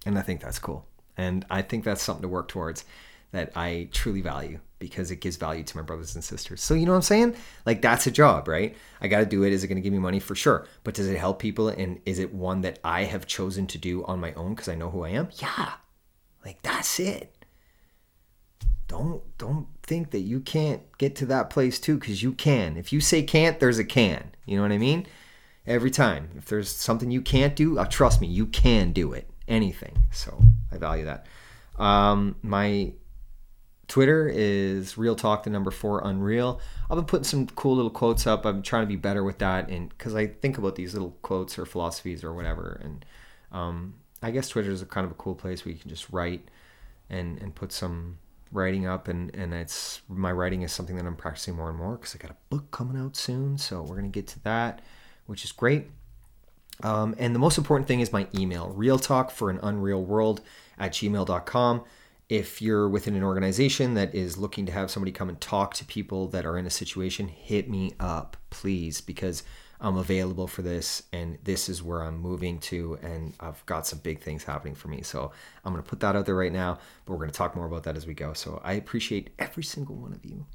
And 0.07 0.19
I 0.19 0.23
think 0.23 0.41
that's 0.41 0.59
cool. 0.59 0.87
And 1.17 1.45
I 1.51 1.63
think 1.63 1.85
that's 1.85 2.03
something 2.03 2.23
to 2.23 2.29
work 2.29 2.49
towards 2.49 2.85
that 3.33 3.53
I 3.57 3.89
truly 3.93 4.21
value 4.21 4.61
because 4.81 5.11
it 5.11 5.17
gives 5.17 5.37
value 5.37 5.63
to 5.63 5.77
my 5.77 5.83
brothers 5.83 6.15
and 6.15 6.25
sisters. 6.25 6.61
So 6.61 6.75
you 6.75 6.87
know 6.87 6.93
what 6.93 6.97
I'm 6.97 7.03
saying? 7.03 7.37
Like 7.67 7.83
that's 7.83 8.07
a 8.07 8.11
job, 8.11 8.49
right? 8.49 8.75
I 9.01 9.09
got 9.09 9.21
to 9.21 9.27
do 9.27 9.45
it. 9.45 9.53
Is 9.53 9.63
it 9.63 9.69
going 9.69 9.77
to 9.77 9.83
give 9.83 9.93
me 9.93 9.99
money 9.99 10.19
for 10.19 10.35
sure? 10.35 10.67
But 10.83 10.95
does 10.95 11.07
it 11.07 11.19
help 11.19 11.39
people 11.39 11.69
and 11.69 12.01
is 12.07 12.19
it 12.19 12.35
one 12.35 12.63
that 12.63 12.81
I 12.83 13.05
have 13.05 13.27
chosen 13.27 13.67
to 13.69 13.79
do 13.79 14.05
on 14.05 14.21
my 14.21 14.33
own 14.35 14.55
because 14.55 14.69
I 14.69 14.75
know 14.75 14.91
who 14.91 15.05
I 15.05 15.11
am? 15.11 15.29
Yeah. 15.37 15.73
Like 16.45 16.63
that's 16.63 16.99
it. 16.99 17.37
Don't 18.89 19.23
don't 19.39 19.69
think 19.83 20.11
that 20.11 20.21
you 20.21 20.41
can't 20.41 20.83
get 20.99 21.15
to 21.17 21.27
that 21.27 21.51
place 21.51 21.79
too 21.79 21.99
cuz 21.99 22.23
you 22.23 22.33
can. 22.33 22.77
If 22.77 22.93
you 22.93 23.01
say 23.01 23.23
can't, 23.23 23.61
there's 23.61 23.79
a 23.79 23.85
can. 23.85 24.31
You 24.47 24.57
know 24.57 24.63
what 24.63 24.73
I 24.73 24.79
mean? 24.79 25.07
Every 25.67 25.91
time. 25.91 26.31
If 26.37 26.47
there's 26.47 26.71
something 26.71 27.11
you 27.11 27.21
can't 27.21 27.55
do, 27.55 27.79
uh, 27.79 27.85
trust 27.85 28.21
me, 28.21 28.27
you 28.27 28.47
can 28.47 28.93
do 28.93 29.13
it. 29.13 29.29
Anything. 29.47 30.05
So, 30.11 30.43
I 30.73 30.79
value 30.79 31.05
that. 31.05 31.27
Um, 31.79 32.37
my 32.43 32.93
Twitter 33.91 34.31
is 34.33 34.97
Real 34.97 35.17
Talk, 35.17 35.43
the 35.43 35.51
number 35.51 35.73
four 35.73 36.01
Unreal. 36.05 36.61
I've 36.89 36.97
been 36.97 37.07
putting 37.07 37.25
some 37.25 37.49
cool 37.49 37.75
little 37.75 37.91
quotes 37.91 38.25
up. 38.25 38.47
I'm 38.47 38.63
trying 38.63 38.85
to 38.85 38.87
be 38.87 38.95
better 38.95 39.25
with 39.25 39.39
that, 39.39 39.69
and 39.69 39.89
because 39.89 40.15
I 40.15 40.29
think 40.29 40.59
about 40.59 40.77
these 40.77 40.93
little 40.95 41.17
quotes 41.23 41.59
or 41.59 41.67
philosophies 41.67 42.23
or 42.23 42.33
whatever, 42.33 42.81
and 42.85 43.05
um, 43.51 43.95
I 44.23 44.31
guess 44.31 44.49
Twitter 44.49 44.71
is 44.71 44.81
a 44.81 44.87
kind 44.87 45.05
of 45.05 45.11
a 45.11 45.17
cool 45.17 45.35
place 45.35 45.65
where 45.65 45.73
you 45.73 45.79
can 45.79 45.91
just 45.91 46.09
write 46.13 46.47
and 47.11 47.43
and 47.43 47.53
put 47.53 47.73
some 47.73 48.19
writing 48.53 48.87
up, 48.87 49.09
and 49.09 49.35
and 49.35 49.53
it's 49.53 50.03
my 50.09 50.31
writing 50.31 50.63
is 50.63 50.71
something 50.71 50.95
that 50.95 51.05
I'm 51.05 51.17
practicing 51.17 51.57
more 51.57 51.69
and 51.69 51.77
more 51.77 51.97
because 51.97 52.15
I 52.15 52.19
got 52.19 52.31
a 52.31 52.37
book 52.49 52.71
coming 52.71 52.97
out 52.97 53.17
soon, 53.17 53.59
so 53.59 53.83
we're 53.83 53.97
gonna 53.97 54.07
get 54.07 54.29
to 54.29 54.45
that, 54.45 54.83
which 55.27 55.45
is 55.45 55.51
great. 55.51 55.91
Um, 56.85 57.17
and 57.19 57.35
the 57.35 57.41
most 57.41 57.59
important 57.59 57.89
thing 57.89 57.99
is 57.99 58.13
my 58.13 58.29
email, 58.33 58.69
real 58.69 59.01
talk 59.01 59.33
for 59.33 59.51
an 59.51 59.59
unreal 59.65 60.01
world 60.01 60.43
at 60.79 60.93
gmail.com 60.93 61.83
if 62.31 62.63
you're 62.63 62.89
within 62.89 63.17
an 63.17 63.25
organization 63.25 63.95
that 63.95 64.15
is 64.15 64.39
looking 64.39 64.65
to 64.65 64.71
have 64.71 64.89
somebody 64.89 65.11
come 65.11 65.29
and 65.29 65.41
talk 65.41 65.75
to 65.75 65.85
people 65.85 66.29
that 66.29 66.47
are 66.47 66.57
in 66.57 66.65
a 66.65 66.71
situation, 66.71 67.27
hit 67.27 67.69
me 67.69 67.93
up, 67.99 68.37
please, 68.51 69.01
because 69.01 69.43
I'm 69.81 69.97
available 69.97 70.47
for 70.47 70.63
this 70.63 71.03
and 71.13 71.39
this 71.43 71.69
is 71.69 71.83
where 71.83 72.03
I'm 72.03 72.21
moving 72.21 72.61
to. 72.61 72.97
And 73.03 73.35
I've 73.41 73.67
got 73.67 73.85
some 73.85 73.99
big 73.99 74.21
things 74.21 74.45
happening 74.45 74.77
for 74.77 74.87
me. 74.87 75.03
So 75.03 75.33
I'm 75.65 75.73
going 75.73 75.83
to 75.83 75.91
put 75.91 75.99
that 76.01 76.15
out 76.15 76.25
there 76.25 76.37
right 76.37 76.53
now, 76.53 76.79
but 77.05 77.15
we're 77.15 77.19
going 77.19 77.33
to 77.33 77.37
talk 77.37 77.57
more 77.57 77.67
about 77.67 77.83
that 77.83 77.97
as 77.97 78.07
we 78.07 78.15
go. 78.15 78.33
So 78.33 78.61
I 78.63 78.75
appreciate 78.75 79.31
every 79.41 79.65
single 79.65 79.97
one 79.97 80.13
of 80.13 80.25
you 80.25 80.47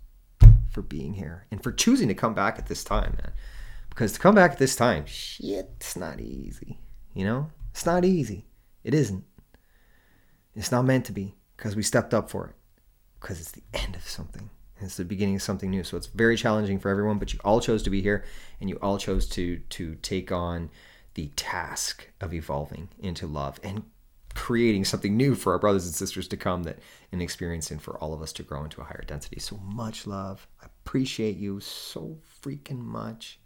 for 0.69 0.81
being 0.81 1.13
here 1.13 1.45
and 1.51 1.61
for 1.61 1.73
choosing 1.73 2.07
to 2.07 2.13
come 2.13 2.33
back 2.33 2.57
at 2.57 2.67
this 2.67 2.85
time, 2.85 3.17
man. 3.21 3.33
Because 3.89 4.13
to 4.13 4.19
come 4.19 4.35
back 4.35 4.53
at 4.53 4.59
this 4.59 4.77
time, 4.77 5.05
shit, 5.05 5.71
it's 5.75 5.97
not 5.97 6.21
easy. 6.21 6.79
You 7.13 7.25
know, 7.25 7.49
it's 7.71 7.85
not 7.85 8.05
easy. 8.05 8.45
It 8.85 8.93
isn't. 8.93 9.25
It's 10.55 10.71
not 10.71 10.85
meant 10.85 11.03
to 11.07 11.11
be 11.11 11.35
because 11.57 11.75
we 11.75 11.83
stepped 11.83 12.13
up 12.13 12.29
for 12.29 12.47
it. 12.47 12.55
Because 13.19 13.39
it's 13.39 13.51
the 13.51 13.63
end 13.73 13.95
of 13.95 14.07
something. 14.07 14.49
It's 14.81 14.97
the 14.97 15.05
beginning 15.05 15.35
of 15.35 15.41
something 15.41 15.69
new. 15.69 15.83
So 15.83 15.97
it's 15.97 16.07
very 16.07 16.35
challenging 16.37 16.79
for 16.79 16.89
everyone 16.89 17.17
but 17.17 17.33
you 17.33 17.39
all 17.43 17.61
chose 17.61 17.83
to 17.83 17.89
be 17.89 18.01
here 18.01 18.23
and 18.59 18.69
you 18.69 18.77
all 18.81 18.97
chose 18.97 19.27
to 19.29 19.59
to 19.69 19.95
take 19.95 20.31
on 20.31 20.69
the 21.13 21.27
task 21.35 22.09
of 22.19 22.33
evolving 22.33 22.89
into 22.99 23.25
love 23.25 23.59
and 23.63 23.83
creating 24.33 24.83
something 24.83 25.15
new 25.15 25.33
for 25.33 25.53
our 25.53 25.59
brothers 25.59 25.85
and 25.85 25.95
sisters 25.95 26.27
to 26.27 26.35
come 26.35 26.63
that 26.63 26.77
an 27.13 27.21
experience 27.21 27.71
and 27.71 27.81
for 27.81 27.97
all 27.99 28.13
of 28.13 28.21
us 28.21 28.33
to 28.33 28.43
grow 28.43 28.65
into 28.65 28.81
a 28.81 28.83
higher 28.83 29.05
density. 29.07 29.39
So 29.39 29.55
much 29.57 30.05
love. 30.05 30.45
I 30.61 30.65
appreciate 30.65 31.37
you 31.37 31.61
so 31.61 32.17
freaking 32.43 32.79
much. 32.79 33.39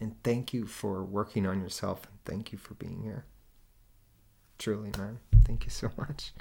And 0.00 0.20
thank 0.24 0.52
you 0.52 0.66
for 0.66 1.04
working 1.04 1.46
on 1.46 1.60
yourself 1.60 2.04
and 2.04 2.18
thank 2.24 2.50
you 2.50 2.58
for 2.58 2.74
being 2.74 3.02
here. 3.02 3.26
Truly 4.58 4.90
man 4.98 5.18
thank 5.44 5.64
you 5.64 5.70
so 5.70 5.90
much 5.96 6.32